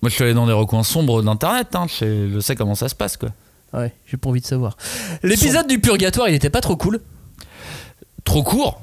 Moi 0.00 0.08
je 0.08 0.14
suis 0.14 0.22
allé 0.24 0.34
dans 0.34 0.46
des 0.46 0.52
recoins 0.52 0.82
sombres 0.84 1.22
d'internet, 1.22 1.68
hein, 1.74 1.86
je, 1.88 1.94
sais, 1.94 2.28
je 2.32 2.40
sais 2.40 2.54
comment 2.56 2.74
ça 2.74 2.88
se 2.88 2.94
passe 2.94 3.16
quoi. 3.16 3.30
Ouais, 3.74 3.92
j'ai 4.06 4.16
pas 4.16 4.28
envie 4.30 4.40
de 4.40 4.46
savoir. 4.46 4.76
L'épisode 5.22 5.66
du 5.66 5.78
purgatoire, 5.80 6.28
il 6.28 6.34
était 6.34 6.50
pas 6.50 6.60
trop 6.60 6.76
cool. 6.76 7.00
Trop 8.24 8.42
court 8.42 8.80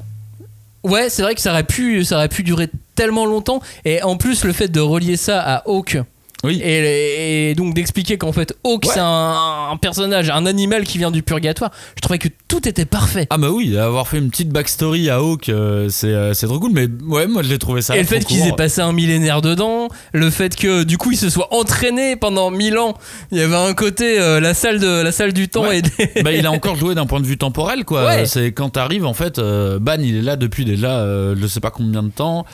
Ouais, 0.84 1.10
c'est 1.10 1.22
vrai 1.22 1.36
que 1.36 1.42
ça 1.42 1.52
aurait 1.52 1.64
pu, 1.64 2.04
ça 2.06 2.16
aurait 2.16 2.30
pu 2.30 2.44
durer 2.44 2.70
tellement 2.96 3.26
longtemps. 3.26 3.62
Et 3.86 4.02
en 4.04 4.18
plus, 4.18 4.46
le 4.46 4.54
fait 4.54 4.70
de 4.70 4.80
relier 4.80 5.18
ça 5.18 5.42
à 5.42 5.70
Hawk, 5.70 5.98
Oui. 6.46 6.62
Et, 6.64 7.50
et 7.52 7.56
donc 7.56 7.74
d'expliquer 7.74 8.18
qu'en 8.18 8.32
fait 8.32 8.54
Hawk 8.64 8.86
Ouais. 8.86 8.92
c'est 8.94 9.00
un, 9.02 9.70
un 9.72 9.78
personnage, 9.78 10.30
un 10.30 10.46
animal 10.46 10.84
qui 10.86 10.98
vient 10.98 11.12
du 11.12 11.22
purgatoire. 11.22 11.70
Je 11.98 12.02
trouvais 12.02 12.18
que 12.20 12.30
tout 12.48 12.66
était 12.68 12.86
parfait. 12.86 13.28
Ah 13.30 13.38
bah 13.38 13.50
oui, 13.52 13.78
avoir 13.78 14.08
fait 14.08 14.20
une 14.20 14.30
petite 14.30 14.50
backstory 14.50 15.10
à 15.10 15.18
Hawk, 15.18 15.50
euh, 15.50 15.90
c'est 15.90 16.08
euh, 16.08 16.34
c'est 16.34 16.48
trop 16.48 16.60
cool. 16.60 16.72
Mais 16.74 16.88
ouais, 17.06 17.28
moi 17.28 17.44
je 17.44 17.50
l'ai 17.50 17.58
trouvé 17.60 17.82
ça. 17.82 17.96
et 17.98 18.00
le 18.00 18.06
fait 18.06 18.24
qu'ils 18.24 18.48
aient 18.48 18.54
passé 18.56 18.80
un 18.80 18.94
millénaire 18.94 19.42
dedans, 19.42 19.90
le 20.14 20.30
fait 20.30 20.56
que 20.56 20.84
du 20.84 20.98
coup 20.98 21.12
ils 21.12 21.18
se 21.18 21.30
soient 21.30 21.54
entraînés 21.54 22.16
pendant 22.16 22.52
mille 22.52 22.78
ans, 22.78 22.98
il 23.32 23.38
y 23.38 23.42
avait 23.42 23.56
un 23.58 23.74
côté 23.74 24.20
euh, 24.20 24.40
la 24.40 24.54
salle 24.54 24.80
de 24.80 25.02
la 25.04 25.12
salle 25.12 25.34
du 25.34 25.50
temps 25.50 25.64
Ouais. 25.64 25.80
et 25.80 25.82
des- 25.82 26.22
bah, 26.24 26.32
il 26.32 26.46
a 26.46 26.52
encore 26.52 26.78
joué 26.78 26.96
d'un 26.96 27.06
point 27.06 27.20
de 27.20 27.26
vue 27.28 27.38
temporel 27.38 27.84
quoi. 27.84 28.06
Ouais. 28.06 28.26
C'est 28.26 28.54
quand 28.54 28.70
t'arrives 28.70 29.06
en 29.06 29.14
fait, 29.14 29.40
euh, 29.40 29.78
Ban 29.80 29.98
il 30.00 30.16
est 30.16 30.22
là 30.22 30.38
depuis 30.38 30.64
déjà 30.64 31.06
je 31.36 31.48
sais 31.48 31.60
pas 31.60 31.72
combien 31.72 32.02
de 32.04 32.10
temps. 32.12 32.46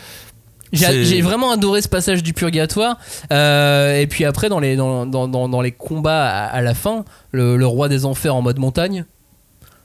J'ai 0.76 1.21
vraiment 1.21 1.51
adoré 1.51 1.82
ce 1.82 1.88
passage 1.89 2.23
du 2.23 2.34
purgatoire. 2.34 2.97
Euh, 3.32 3.99
et 3.99 4.07
puis 4.07 4.26
après, 4.26 4.49
dans 4.49 4.59
les, 4.59 4.76
dans, 4.76 5.05
dans, 5.05 5.28
dans, 5.28 5.49
dans 5.49 5.61
les 5.61 5.71
combats 5.71 6.26
à, 6.26 6.45
à 6.45 6.61
la 6.61 6.73
fin, 6.73 7.05
le, 7.32 7.57
le 7.57 7.65
roi 7.67 7.89
des 7.89 8.05
enfers 8.05 8.36
en 8.36 8.41
mode 8.41 8.59
montagne, 8.59 9.05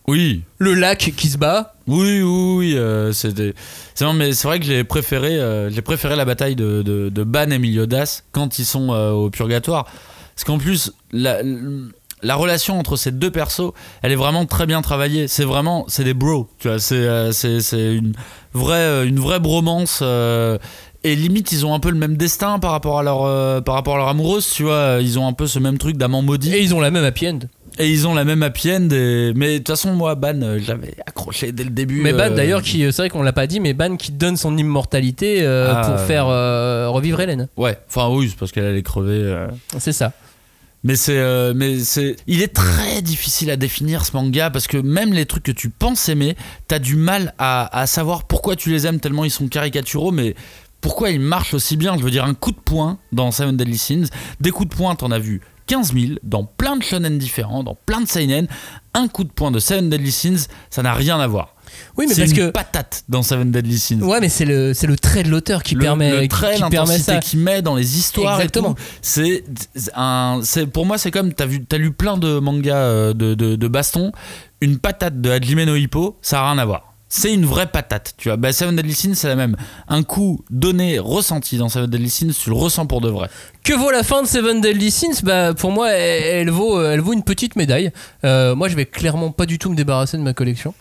Oui, 0.09 0.43
le 0.59 0.75
lac 0.75 1.13
qui 1.17 1.29
se 1.29 1.39
bat. 1.39 1.75
oui, 1.87 2.23
oui, 2.23 2.55
oui. 2.57 2.75
euh, 2.77 3.13
c'est 3.13 3.29
vrai, 3.39 4.15
mais 4.15 4.33
c'est 4.33 4.49
vrai 4.49 4.59
que 4.59 4.67
j'ai 4.67 4.83
préféré, 4.85 5.39
euh, 5.39 5.71
j'ai 5.71 5.83
préféré 5.83 6.17
la 6.17 6.25
bataille 6.25 6.57
de, 6.57 6.83
de, 6.83 7.09
de 7.11 7.25
Ban 7.25 7.51
et 7.51 7.59
Meliodas 7.59 8.23
quand 8.33 8.59
ils 8.59 8.65
sont 8.65 8.89
au 8.91 9.31
purgatoire. 9.31 9.87
Parce 10.35 10.45
qu'en 10.45 10.59
plus, 10.59 10.93
la, 11.13 11.43
la 12.23 12.35
relation 12.37 12.79
entre 12.79 12.97
ces 12.97 13.11
deux 13.13 13.31
persos, 13.31 13.73
elle 14.03 14.13
est 14.13 14.17
vraiment 14.17 14.45
très 14.47 14.67
bien 14.67 14.83
travaillée. 14.83 15.29
C'est 15.29 15.45
vraiment, 15.45 15.85
c'est 15.89 16.05
des 16.05 16.15
bros. 16.15 16.49
Tu 16.59 16.69
vois, 16.69 16.79
c'est, 16.79 16.97
euh, 16.97 17.31
une 17.73 18.13
vraie, 18.53 18.75
euh, 18.77 19.07
une 19.07 19.19
vraie 19.21 19.41
bromance. 19.41 20.01
euh, 20.03 20.59
et 21.03 21.17
limite, 21.17 21.51
ils 21.53 21.65
ont 21.65 21.73
un 21.75 21.81
peu 21.81 21.89
le 21.91 21.97
même 21.97 22.17
destin 22.19 22.59
par 22.59 22.73
rapport 22.73 22.99
à 22.99 23.03
leur, 23.03 23.25
euh, 23.25 23.61
par 23.63 23.75
rapport 23.75 23.95
à 23.95 23.99
leur 23.99 24.09
amoureuse. 24.09 24.51
Tu 24.51 24.65
vois, 24.65 24.99
ils 25.01 25.19
ont 25.19 25.27
un 25.27 25.33
peu 25.33 25.47
ce 25.47 25.59
même 25.59 25.79
truc 25.79 25.97
d'amant 25.97 26.21
maudit. 26.21 26.55
Et 26.55 26.61
ils 26.63 26.75
ont 26.75 26.81
la 26.81 26.91
même 26.91 27.05
happy 27.05 27.29
end. 27.29 27.39
Et 27.79 27.89
ils 27.89 28.07
ont 28.07 28.13
la 28.13 28.25
même 28.25 28.43
happy 28.43 28.71
end. 28.71 28.89
et- 28.91 29.33
Mais 29.35 29.53
de 29.55 29.59
toute 29.59 29.69
façon, 29.69 29.95
moi, 29.95 30.15
Ban, 30.15 30.59
j'avais 30.59 30.95
accroché 31.07 31.53
dès 31.53 31.65
le 31.65 31.71
début. 31.71 32.03
Mais 32.03 32.13
Ban 32.13 32.29
d'ailleurs, 32.35 32.61
qui 32.61 32.81
c'est 32.93 32.97
vrai 33.03 33.09
qu'on 33.09 33.23
l'a 33.23 33.33
pas 33.33 33.47
dit, 33.47 33.61
mais 33.61 33.73
Ban 33.73 33.97
qui 33.97 34.13
donne 34.13 34.37
son 34.37 34.55
immortalité 34.59 35.47
Ah, 35.47 35.83
pour 35.87 36.01
faire 36.01 36.27
revivre 36.93 37.19
Hélène. 37.21 37.49
Ouais, 37.57 37.79
enfin 37.89 38.09
oui, 38.11 38.29
c'est 38.29 38.39
parce 38.39 38.53
qu'elle 38.53 38.67
allait 38.67 38.83
crever. 38.83 39.47
C'est 39.79 39.93
ça. 39.93 40.13
Mais 40.83 40.97
c'est, 40.97 41.19
euh, 41.19 41.53
mais 41.55 41.79
c'est, 41.81 42.17
il 42.27 42.41
est 42.41 42.55
très 42.55 43.03
difficile 43.03 43.51
à 43.51 43.57
définir 43.57 44.07
ce 44.07 44.17
manga 44.17 44.49
parce 44.49 44.67
que 44.67 44.79
même 44.79 45.13
les 45.13 45.27
trucs 45.27 45.43
que 45.43 45.53
tu 45.53 45.69
penses 45.69 46.09
aimer, 46.09 46.37
t'as 46.69 46.79
du 46.79 46.97
mal 46.97 47.35
à, 47.39 47.79
à 47.79 47.87
savoir 47.87 48.25
pourquoi 48.25 48.57
tu 48.57 48.71
les 48.71 48.87
aimes 48.87 48.99
tellement 48.99 49.25
ils 49.25 49.31
sont 49.31 49.49
caricaturaux, 49.49 50.11
mais 50.11 50.35
pourquoi 50.81 51.11
ils 51.11 51.21
marchent 51.21 51.53
aussi 51.55 51.77
bien. 51.77 51.99
Je 51.99 52.03
veux 52.03 52.11
dire, 52.11 52.25
un 52.25 52.35
coup 52.35 52.53
de 52.53 52.59
poing 52.59 52.99
dans 53.13 53.31
Seven 53.31 53.57
Deadly 53.57 53.77
Sins, 53.77 54.07
des 54.41 54.51
coups 54.51 54.71
de 54.71 54.75
poing, 54.75 54.95
t'en 54.95 55.11
as 55.11 55.19
vu 55.19 55.43
15 55.67 55.93
000 55.93 56.07
dans 56.23 56.45
plein 56.45 56.77
de 56.77 56.83
shonen 56.83 57.19
différents, 57.19 57.63
dans 57.63 57.77
plein 57.87 58.01
de 58.01 58.09
seinen. 58.09 58.49
Un 58.95 59.07
coup 59.07 59.25
de 59.25 59.31
poing 59.31 59.51
de 59.51 59.59
Seven 59.59 59.91
Deadly 59.91 60.11
Sins, 60.11 60.49
ça 60.71 60.83
n'a 60.83 60.95
rien 60.95 61.21
à 61.21 61.27
voir. 61.27 61.55
Oui, 61.97 62.07
mais 62.09 62.15
c'est 62.15 62.23
parce 62.23 62.33
une 62.33 62.37
que. 62.37 62.51
patate 62.51 63.05
dans 63.09 63.23
Seven 63.23 63.51
Deadly 63.51 63.79
Sins. 63.79 64.01
Ouais, 64.03 64.21
mais 64.21 64.29
c'est 64.29 64.45
le, 64.45 64.75
c'est 64.75 64.87
le 64.87 64.97
trait 64.97 65.23
de 65.23 65.29
l'auteur 65.29 65.63
qui 65.63 65.75
le, 65.75 65.81
permet, 65.81 66.11
le 66.11 66.21
qui- 66.23 66.29
trait, 66.29 66.55
qui, 66.55 66.61
permet 66.61 66.77
l'intensité 66.77 67.13
ça. 67.13 67.19
qu'il 67.19 67.41
met 67.41 67.63
dans 67.63 67.75
les 67.77 67.99
histoires 67.99 68.37
Exactement. 68.37 68.71
et 68.71 68.75
tout, 68.75 68.83
c'est 69.03 69.45
un 69.95 70.41
c'est 70.43 70.67
pour 70.67 70.87
moi 70.87 70.99
c'est 70.99 71.11
comme 71.11 71.33
t'as 71.33 71.47
vu 71.47 71.65
t'as 71.65 71.79
lu 71.79 71.91
plein 71.93 72.17
de 72.17 72.39
mangas 72.39 72.75
euh, 72.77 73.13
de, 73.13 73.35
de, 73.35 73.57
de 73.57 73.69
baston 73.69 74.13
une 74.61 74.79
patate 74.79 75.21
de 75.21 75.31
Hajime 75.31 75.65
no 75.65 75.75
Hippo 75.77 76.17
ça 76.23 76.41
a 76.43 76.51
rien 76.51 76.59
à 76.59 76.65
voir 76.65 76.87
c'est 77.13 77.35
une 77.35 77.45
vraie 77.45 77.67
patate, 77.67 78.15
tu 78.19 78.29
vois. 78.29 78.37
Bah, 78.37 78.53
Seven 78.53 78.77
Deadly 78.77 78.95
Sins, 78.95 79.15
c'est 79.17 79.27
la 79.27 79.35
même. 79.35 79.57
Un 79.89 80.05
coup 80.05 80.45
donné, 80.49 81.01
ressenti 81.01 81.57
dans 81.59 81.69
Seven 81.69 81.91
Deadly 81.91 82.09
Sins, 82.09 82.31
tu 82.41 82.51
le 82.51 82.55
ressens 82.55 82.87
pour 82.87 83.01
de 83.01 83.09
vrai. 83.09 83.29
Que 83.65 83.73
vaut 83.73 83.91
la 83.91 84.05
fin 84.05 84.23
de 84.23 84.29
Seven 84.29 84.61
Deadly 84.61 84.93
Sins? 84.93 85.25
Bah 85.25 85.53
pour 85.53 85.73
moi 85.73 85.91
elle, 85.91 86.23
elle 86.47 86.51
vaut 86.51 86.81
elle 86.81 87.01
vaut 87.01 87.13
une 87.13 87.25
petite 87.25 87.57
médaille. 87.57 87.91
Euh, 88.25 88.55
moi 88.55 88.69
je 88.69 88.77
vais 88.77 88.87
clairement 88.87 89.33
pas 89.33 89.45
du 89.47 89.59
tout 89.59 89.71
me 89.71 89.75
débarrasser 89.75 90.19
de 90.19 90.23
ma 90.23 90.35
collection. 90.35 90.73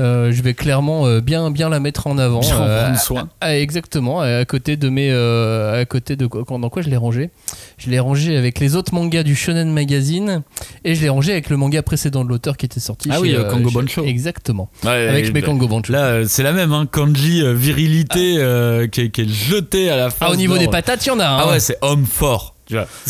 Euh, 0.00 0.30
je 0.32 0.42
vais 0.42 0.54
clairement 0.54 1.06
euh, 1.06 1.20
bien 1.20 1.50
bien 1.50 1.68
la 1.68 1.80
mettre 1.80 2.06
en 2.06 2.18
avant. 2.18 2.40
Bien 2.40 2.56
en 2.58 2.62
Euh, 2.62 2.82
prendre 2.84 3.00
soin. 3.00 3.28
à- 3.40 3.46
à- 3.46 3.56
exactement 3.56 4.20
à 4.20 4.44
côté 4.44 4.76
de 4.76 4.88
mes 4.88 5.10
euh, 5.10 5.80
à 5.80 5.84
côté 5.84 6.14
de 6.16 6.26
quoi 6.26 6.44
dans 6.58 6.68
quoi 6.70 6.82
je 6.82 6.88
l'ai 6.88 6.96
rangé 6.96 7.30
Je 7.78 7.90
l'ai 7.90 7.98
rangé 7.98 8.36
avec 8.36 8.60
les 8.60 8.76
autres 8.76 8.94
mangas 8.94 9.22
du 9.24 9.34
Shonen 9.34 9.72
Magazine 9.72 10.42
et 10.84 10.94
je 10.94 11.02
l'ai 11.02 11.08
rangé 11.08 11.32
avec 11.32 11.50
le 11.50 11.56
manga 11.56 11.82
précédent 11.82 12.24
de 12.24 12.28
l'auteur 12.28 12.56
qui 12.56 12.66
était 12.66 12.80
sorti. 12.80 13.08
Ah 13.10 13.16
chez, 13.16 13.20
oui, 13.22 13.34
euh, 13.34 13.50
Kango 13.50 13.68
chez- 13.70 13.74
Bancho. 13.74 14.04
Exactement. 14.04 14.70
Ouais, 14.84 15.08
avec 15.08 15.32
mes 15.34 15.42
Kango 15.42 15.66
Bancho. 15.68 15.92
Là, 15.92 16.26
c'est 16.26 16.42
la 16.42 16.52
même, 16.52 16.72
hein. 16.72 16.86
Kanji, 16.90 17.42
virilité, 17.54 18.36
euh, 18.38 18.86
qui, 18.86 19.02
est, 19.02 19.10
qui 19.10 19.22
est 19.22 19.28
jetée 19.28 19.90
à 19.90 19.96
la 19.96 20.10
fin. 20.10 20.26
Ah 20.28 20.32
au 20.32 20.36
niveau 20.36 20.58
des 20.58 20.68
patates 20.68 21.04
il 21.06 21.08
y 21.08 21.12
en 21.12 21.20
a. 21.20 21.24
un, 21.26 21.36
Ah 21.38 21.44
hein. 21.46 21.50
ouais, 21.52 21.60
c'est 21.60 21.76
homme 21.82 22.06
fort. 22.06 22.54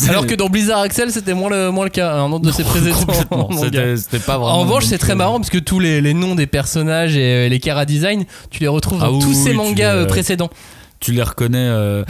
Alors 0.07 0.25
que 0.27 0.35
dans 0.35 0.47
Blizzard 0.49 0.79
Axel 0.81 1.11
c'était 1.11 1.33
moins 1.33 1.49
le 1.49 1.71
moins 1.71 1.83
le 1.83 1.89
cas 1.89 2.13
un 2.15 2.31
autre 2.31 2.45
de 2.45 2.51
ses 2.51 2.63
mangas. 3.31 3.61
C'était 3.61 3.97
c'était 3.97 4.19
pas 4.19 4.37
vraiment. 4.37 4.55
En 4.55 4.59
revanche, 4.61 4.85
c'est 4.85 4.97
très 4.97 5.15
marrant 5.15 5.37
parce 5.39 5.49
que 5.49 5.57
tous 5.57 5.79
les, 5.79 6.01
les 6.01 6.13
noms 6.13 6.35
des 6.35 6.47
personnages 6.47 7.17
et 7.17 7.45
euh, 7.45 7.49
les 7.49 7.59
cara 7.59 7.85
design, 7.85 8.25
tu 8.49 8.61
les 8.61 8.67
retrouves 8.67 8.99
dans 8.99 9.05
Ah 9.05 9.11
oui, 9.11 9.19
tous 9.21 9.33
ces 9.33 9.53
mangas 9.53 9.93
les- 9.95 10.01
euh, 10.01 10.05
précédents. 10.05 10.49
tu 10.99 11.11
les 11.11 11.23
reconnais. 11.23 11.57
euh. 11.59 12.03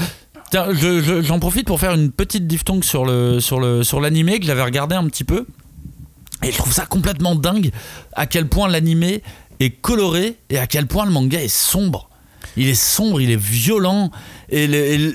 Tiens, 0.51 0.67
je- 0.71 1.01
je- 1.01 1.21
j'en 1.21 1.39
profite 1.39 1.67
pour 1.67 1.79
faire 1.79 1.93
une 1.93 2.11
petite 2.11 2.47
diphtongue 2.47 2.83
sur 2.83 3.05
le 3.05 3.39
sur 3.39 3.59
le 3.59 3.83
sur 3.83 3.99
l'animé 4.01 4.39
que 4.39 4.45
j'avais 4.45 4.63
regardé 4.63 4.95
un 4.95 5.05
petit 5.05 5.23
peu 5.23 5.45
et 6.43 6.51
je 6.51 6.57
trouve 6.57 6.73
ça 6.73 6.85
complètement 6.85 7.35
dingue 7.35 7.71
à 8.13 8.25
quel 8.25 8.47
point 8.47 8.67
l'animé 8.67 9.21
est 9.59 9.69
coloré 9.71 10.35
et 10.49 10.57
à 10.57 10.65
quel 10.67 10.87
point 10.87 11.05
le 11.05 11.11
manga 11.11 11.39
est 11.41 11.47
sombre. 11.53 12.08
Il 12.57 12.67
est 12.67 12.73
sombre, 12.73 13.21
il 13.21 13.31
est 13.31 13.39
violent 13.39 14.11
et 14.49 14.67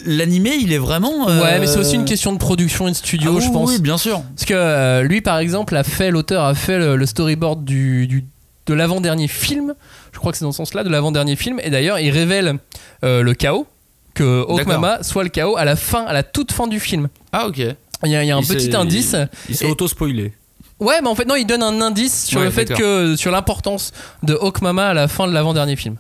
l'animé 0.07 0.53
il 0.61 0.72
est 0.72 0.78
vraiment. 0.78 1.28
euh, 1.28 1.43
Ouais, 1.43 1.59
mais 1.59 1.66
c'est 1.66 1.78
aussi 1.78 1.95
une 1.97 2.05
question 2.05 2.32
de 2.32 2.39
production 2.39 2.87
et 2.89 2.91
de 2.93 2.97
studio, 2.97 3.32
ah 3.35 3.37
oui, 3.39 3.45
je 3.45 3.51
pense. 3.51 3.68
Oui, 3.70 3.80
bien 3.80 3.99
sûr. 3.99 4.22
Parce 4.35 4.45
que 4.47 4.55
euh, 4.55 5.03
lui, 5.03 5.20
par 5.20 5.39
exemple, 5.39 5.76
a 5.76 5.85
fait, 5.85 6.11
l'auteur 6.11 6.45
a 6.45 6.55
fait 6.55 6.78
le, 6.78 6.97
le 6.97 7.07
storyboard 7.07 7.64
du, 7.64 8.07
du- 8.07 8.24
de 8.66 8.74
l'avant-dernier 8.74 9.28
film. 9.28 9.74
Je 10.12 10.18
crois 10.18 10.32
que 10.32 10.39
c'est 10.39 10.45
dans 10.45 10.53
ce 10.53 10.59
sens-là, 10.59 10.85
de 10.85 10.89
l'avant-dernier 10.89 11.37
film. 11.37 11.61
Et 11.62 11.70
d'ailleurs, 11.70 11.99
il 11.99 12.11
révèle 12.11 12.59
euh, 13.05 13.22
le 13.22 13.35
chaos, 13.35 13.66
que 14.14 14.43
Hawkmama 14.49 15.03
soit 15.03 15.24
le 15.24 15.28
chaos 15.30 15.57
à 15.57 15.64
la 15.64 15.76
fin, 15.76 16.05
à 16.05 16.12
la 16.12 16.22
toute 16.22 16.53
fin 16.53 16.66
du 16.68 16.78
film. 16.80 17.09
Ah 17.32 17.47
ok. 17.49 17.59
Il 17.59 18.11
y 18.11 18.16
a, 18.16 18.22
il 18.22 18.26
y 18.26 18.30
a 18.30 18.37
un 18.37 18.41
Il 18.41 18.47
petit 18.47 18.66
s'est- 18.66 18.74
indice. 18.76 19.16
Il 19.49 19.57
s'est 19.57 19.66
Et- 19.66 19.70
auto-spoilé. 19.70 20.32
Ouais, 20.80 21.01
mais 21.03 21.09
en 21.09 21.14
fait, 21.14 21.24
non, 21.24 21.37
il 21.37 21.47
donne 21.47 21.62
un 21.62 21.80
indice 21.80 22.24
sur 22.26 22.39
Ouais, 22.41 22.47
le 22.47 22.51
fait 22.51 22.66
que, 22.72 23.16
sur 23.16 23.30
l'importance 23.30 23.93
de 24.22 24.35
Hawkmama 24.35 24.89
à 24.89 24.95
la 24.95 25.09
fin 25.09 25.26
de 25.26 25.32
l'avant-dernier 25.32 25.76
film. 25.76 25.97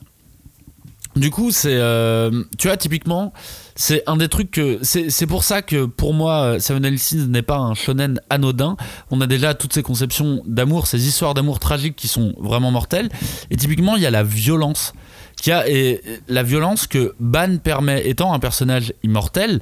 Du 1.16 1.30
coup, 1.30 1.50
c'est. 1.50 1.76
euh, 1.76 2.44
tu 2.58 2.66
vois, 2.66 2.76
typiquement, 2.76 3.32
c'est 3.76 4.02
un 4.06 4.16
des 4.16 4.28
trucs 4.28 4.50
que. 4.50 4.78
C'est 4.82 5.26
pour 5.26 5.44
ça 5.44 5.62
que 5.62 5.84
pour 5.84 6.12
moi, 6.12 6.58
Seven 6.58 6.98
Sins 6.98 7.26
n'est 7.28 7.42
pas 7.42 7.58
un 7.58 7.74
shonen 7.74 8.20
anodin. 8.30 8.76
On 9.10 9.20
a 9.20 9.26
déjà 9.26 9.54
toutes 9.54 9.72
ces 9.72 9.82
conceptions 9.82 10.42
d'amour, 10.46 10.86
ces 10.86 11.06
histoires 11.06 11.34
d'amour 11.34 11.60
tragiques 11.60 11.96
qui 11.96 12.08
sont 12.08 12.34
vraiment 12.38 12.70
mortelles. 12.70 13.08
Et 13.50 13.56
typiquement, 13.56 13.96
il 13.96 14.02
y 14.02 14.06
a 14.06 14.10
la 14.10 14.24
violence. 14.24 14.92
Qui 15.40 15.52
a, 15.52 15.68
et 15.68 16.00
la 16.28 16.42
violence 16.42 16.86
que 16.86 17.14
Ban 17.20 17.58
permet, 17.58 18.08
étant 18.08 18.32
un 18.32 18.38
personnage 18.38 18.92
immortel, 19.02 19.60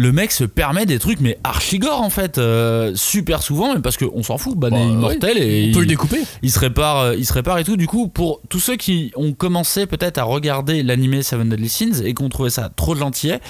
le 0.00 0.12
mec 0.12 0.30
se 0.30 0.44
permet 0.44 0.86
des 0.86 1.00
trucs, 1.00 1.18
mais 1.20 1.38
archigore 1.42 2.00
en 2.02 2.08
fait, 2.10 2.38
euh, 2.38 2.92
super 2.94 3.42
souvent, 3.42 3.74
mais 3.74 3.80
parce 3.80 3.96
qu'on 3.96 4.22
s'en 4.22 4.38
fout, 4.38 4.56
Ban 4.56 4.70
Bah, 4.70 4.78
est 4.78 4.86
immortel 4.86 5.38
et 5.38 5.70
On 5.70 5.74
peut 5.74 5.78
il- 5.78 5.80
le 5.80 5.86
découper. 5.86 6.18
il 6.42 6.52
se 6.52 6.58
répare, 6.60 6.98
euh, 6.98 7.16
il 7.16 7.26
se 7.26 7.32
répare 7.32 7.58
et 7.58 7.64
tout. 7.64 7.76
Du 7.76 7.88
coup, 7.88 8.06
pour 8.06 8.40
tous 8.48 8.60
ceux 8.60 8.76
qui 8.76 9.10
ont 9.16 9.32
commencé 9.32 9.86
peut-être 9.86 10.18
à 10.18 10.22
regarder 10.22 10.84
l'animé 10.84 11.22
Seven 11.24 11.48
Deadly 11.48 11.68
Sins 11.68 12.02
et 12.04 12.14
qui 12.14 12.22
ont 12.22 12.28
trouvé 12.28 12.48
ça 12.50 12.70
trop 12.76 12.94
gentillet, 12.94 13.40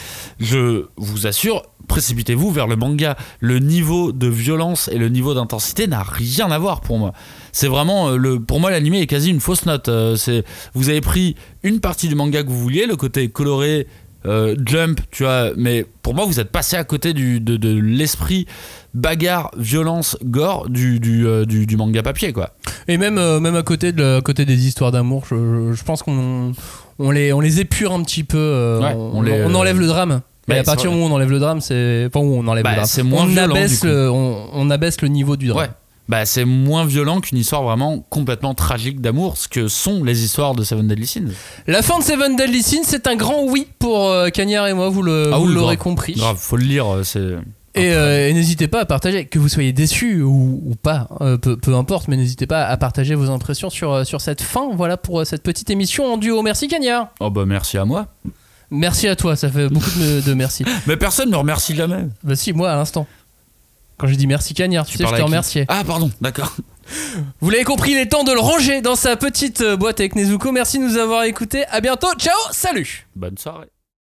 je 0.40 0.86
vous 0.96 1.26
assure, 1.26 1.64
précipitez-vous 1.86 2.51
vers 2.51 2.66
le 2.66 2.76
manga. 2.76 3.16
Le 3.40 3.59
niveau 3.59 4.12
de 4.12 4.26
violence 4.28 4.88
et 4.88 4.96
le 4.96 5.11
niveau 5.11 5.34
d'intensité 5.34 5.86
n'a 5.86 6.03
rien 6.03 6.51
à 6.51 6.59
voir 6.59 6.80
pour 6.80 6.99
moi. 6.99 7.12
C'est 7.53 7.68
vraiment 7.68 8.09
euh, 8.09 8.16
le, 8.16 8.40
pour 8.40 8.59
moi 8.59 8.70
l'animé 8.70 9.01
est 9.03 9.07
quasi 9.07 9.28
une 9.28 9.40
fausse 9.40 9.66
note. 9.66 9.88
Euh, 9.88 10.16
c'est, 10.16 10.44
vous 10.72 10.88
avez 10.88 11.03
pris 11.03 11.34
une 11.62 11.80
partie 11.80 12.09
du 12.09 12.14
manga 12.14 12.42
que 12.42 12.49
vous 12.49 12.59
vouliez, 12.59 12.86
le 12.86 12.96
côté 12.96 13.28
coloré. 13.28 13.86
Euh, 14.29 14.55
jump, 14.64 15.01
tu 15.11 15.24
vois, 15.24 15.51
mais 15.57 15.85
pour 16.03 16.14
moi 16.14 16.24
vous 16.26 16.39
êtes 16.39 16.51
passé 16.51 16.76
à 16.76 16.85
côté 16.85 17.12
du, 17.14 17.41
de, 17.41 17.57
de 17.57 17.76
l'esprit 17.79 18.47
bagarre, 18.95 19.51
violence, 19.57 20.16
gore 20.24 20.68
du, 20.68 21.01
du, 21.01 21.26
euh, 21.26 21.45
du, 21.45 21.66
du 21.66 21.76
manga 21.76 22.03
papier 22.03 22.33
quoi. 22.33 22.51
Et 22.87 22.99
même, 22.99 23.18
euh, 23.18 23.41
même 23.41 23.57
à, 23.57 23.62
côté 23.62 23.93
de, 23.93 24.18
à 24.18 24.20
côté 24.20 24.45
des 24.45 24.66
histoires 24.66 24.93
d'amour, 24.93 25.24
je, 25.31 25.83
pense 25.83 26.03
qu'on 26.03 26.53
on 26.99 27.11
les, 27.11 27.33
on 27.33 27.41
les 27.41 27.61
épure 27.61 27.93
un 27.93 28.03
petit 28.03 28.24
peu. 28.24 28.79
Ouais, 28.83 28.95
on, 28.95 29.18
on 29.18 29.22
les, 29.22 29.43
on 29.45 29.55
enlève 29.55 29.81
le 29.81 29.87
drame. 29.87 30.20
Ouais, 30.49 30.59
à 30.59 30.62
partir 30.62 30.91
du 30.91 30.97
moment 30.97 31.09
où 31.09 31.11
on 31.11 31.14
enlève 31.16 31.31
le 31.31 31.39
drame, 31.39 31.61
c'est. 31.61 32.07
Enfin, 32.07 32.24
où 32.24 32.33
on 32.35 32.47
enlève 32.49 32.64
Bah, 32.64 32.70
le 32.70 32.76
drame. 32.76 32.87
c'est 32.89 33.03
moins 33.03 33.24
on 33.24 33.26
violent, 33.26 33.55
abaisse 33.55 33.85
le, 33.85 34.11
on, 34.11 34.49
on 34.55 34.70
abaisse 34.70 35.03
le 35.03 35.09
niveau 35.09 35.37
du 35.37 35.49
drame. 35.49 35.66
Ouais. 35.66 35.70
Bah, 36.09 36.25
c'est 36.25 36.47
moins 36.47 36.87
violent 36.87 37.21
qu'une 37.21 37.37
histoire 37.37 37.63
vraiment 37.63 38.01
complètement 38.09 38.55
tragique 38.55 39.01
d'amour, 39.03 39.37
ce 39.37 39.47
que 39.47 39.69
sont 39.69 40.03
les 40.05 40.25
histoires 40.25 40.55
de 40.55 40.65
Seven 40.65 40.89
Deadly 40.89 41.07
Sins. 41.07 41.33
La 41.67 41.83
fin 41.83 41.99
de 41.99 42.05
Seven 42.05 42.35
Deadly 42.35 42.63
Sins, 42.63 42.85
c'est 42.85 43.07
un 43.07 43.15
grand 43.17 43.45
oui 43.45 43.67
pour 43.79 44.09
euh, 44.09 44.31
Cagnard 44.31 44.67
et 44.69 44.73
moi, 44.73 44.89
vous 44.89 45.03
Ah 45.07 45.39
oui, 45.39 45.53
l'aurez 45.53 45.77
compris. 45.77 46.15
Grave, 46.15 46.39
faut 46.39 46.57
le 46.57 46.65
lire, 46.65 46.87
euh, 46.87 47.03
c'est. 47.05 47.37
Et, 47.75 47.93
euh, 47.93 48.29
et 48.29 48.33
n'hésitez 48.33 48.67
pas 48.67 48.81
à 48.81 48.85
partager, 48.87 49.27
que 49.27 49.39
vous 49.39 49.51
soyez 49.51 49.73
déçus 49.75 50.23
ou, 50.23 50.63
ou 50.65 50.75
pas, 50.75 51.09
euh, 51.21 51.37
peu, 51.37 51.57
peu 51.59 51.75
importe, 51.75 52.09
mais 52.09 52.17
n'hésitez 52.17 52.47
pas 52.47 52.65
à 52.65 52.77
partager 52.79 53.15
vos 53.15 53.29
impressions 53.31 53.69
sur, 53.69 54.07
sur 54.07 54.23
cette 54.23 54.41
fin. 54.41 54.71
Voilà 54.75 54.97
pour 54.97 55.25
cette 55.27 55.43
petite 55.43 55.69
émission 55.69 56.07
en 56.15 56.17
duo. 56.17 56.41
Merci 56.43 56.69
Cagnard. 56.69 57.09
Oh 57.21 57.31
bah 57.31 57.45
merci 57.47 57.77
à 57.77 57.85
moi. 57.85 58.07
Merci 58.71 59.09
à 59.09 59.17
toi, 59.17 59.37
ça 59.37 59.49
fait 59.49 59.69
beaucoup 59.69 59.91
de, 59.99 60.21
de 60.21 60.35
merci. 60.35 60.65
Mais 60.87 60.97
personne 60.97 61.31
ne 61.31 61.37
remercie 61.37 61.75
jamais. 61.75 62.07
Bah 62.25 62.35
si, 62.37 62.53
moi 62.53 62.71
à 62.71 62.77
l'instant. 62.77 63.07
Quand 63.99 64.07
j'ai 64.07 64.16
dit 64.16 64.26
merci 64.26 64.55
Cagnard, 64.55 64.86
tu, 64.86 64.96
sais, 64.96 65.05
je 65.05 65.11
te 65.11 65.16
qui 65.16 65.22
remerciais. 65.22 65.66
Ah, 65.68 65.82
pardon, 65.84 66.11
d'accord. 66.20 66.55
Vous 67.40 67.51
l'avez 67.51 67.64
compris, 67.64 67.90
il 67.90 67.99
est 67.99 68.07
temps 68.07 68.24
de 68.24 68.32
le 68.32 68.40
ranger 68.40 68.80
dans 68.80 68.96
sa 68.96 69.16
petite 69.16 69.61
euh, 69.61 69.76
boîte 69.76 70.01
avec 70.01 70.14
Nezuko. 70.14 70.53
Merci 70.53 70.78
de 70.78 70.84
nous 70.84 70.96
avoir 70.96 71.24
écoutés. 71.24 71.66
À 71.66 71.80
bientôt. 71.80 72.09
Ciao, 72.16 72.34
salut 72.53 73.07
Bonne 73.14 73.36
soirée. 73.36 73.68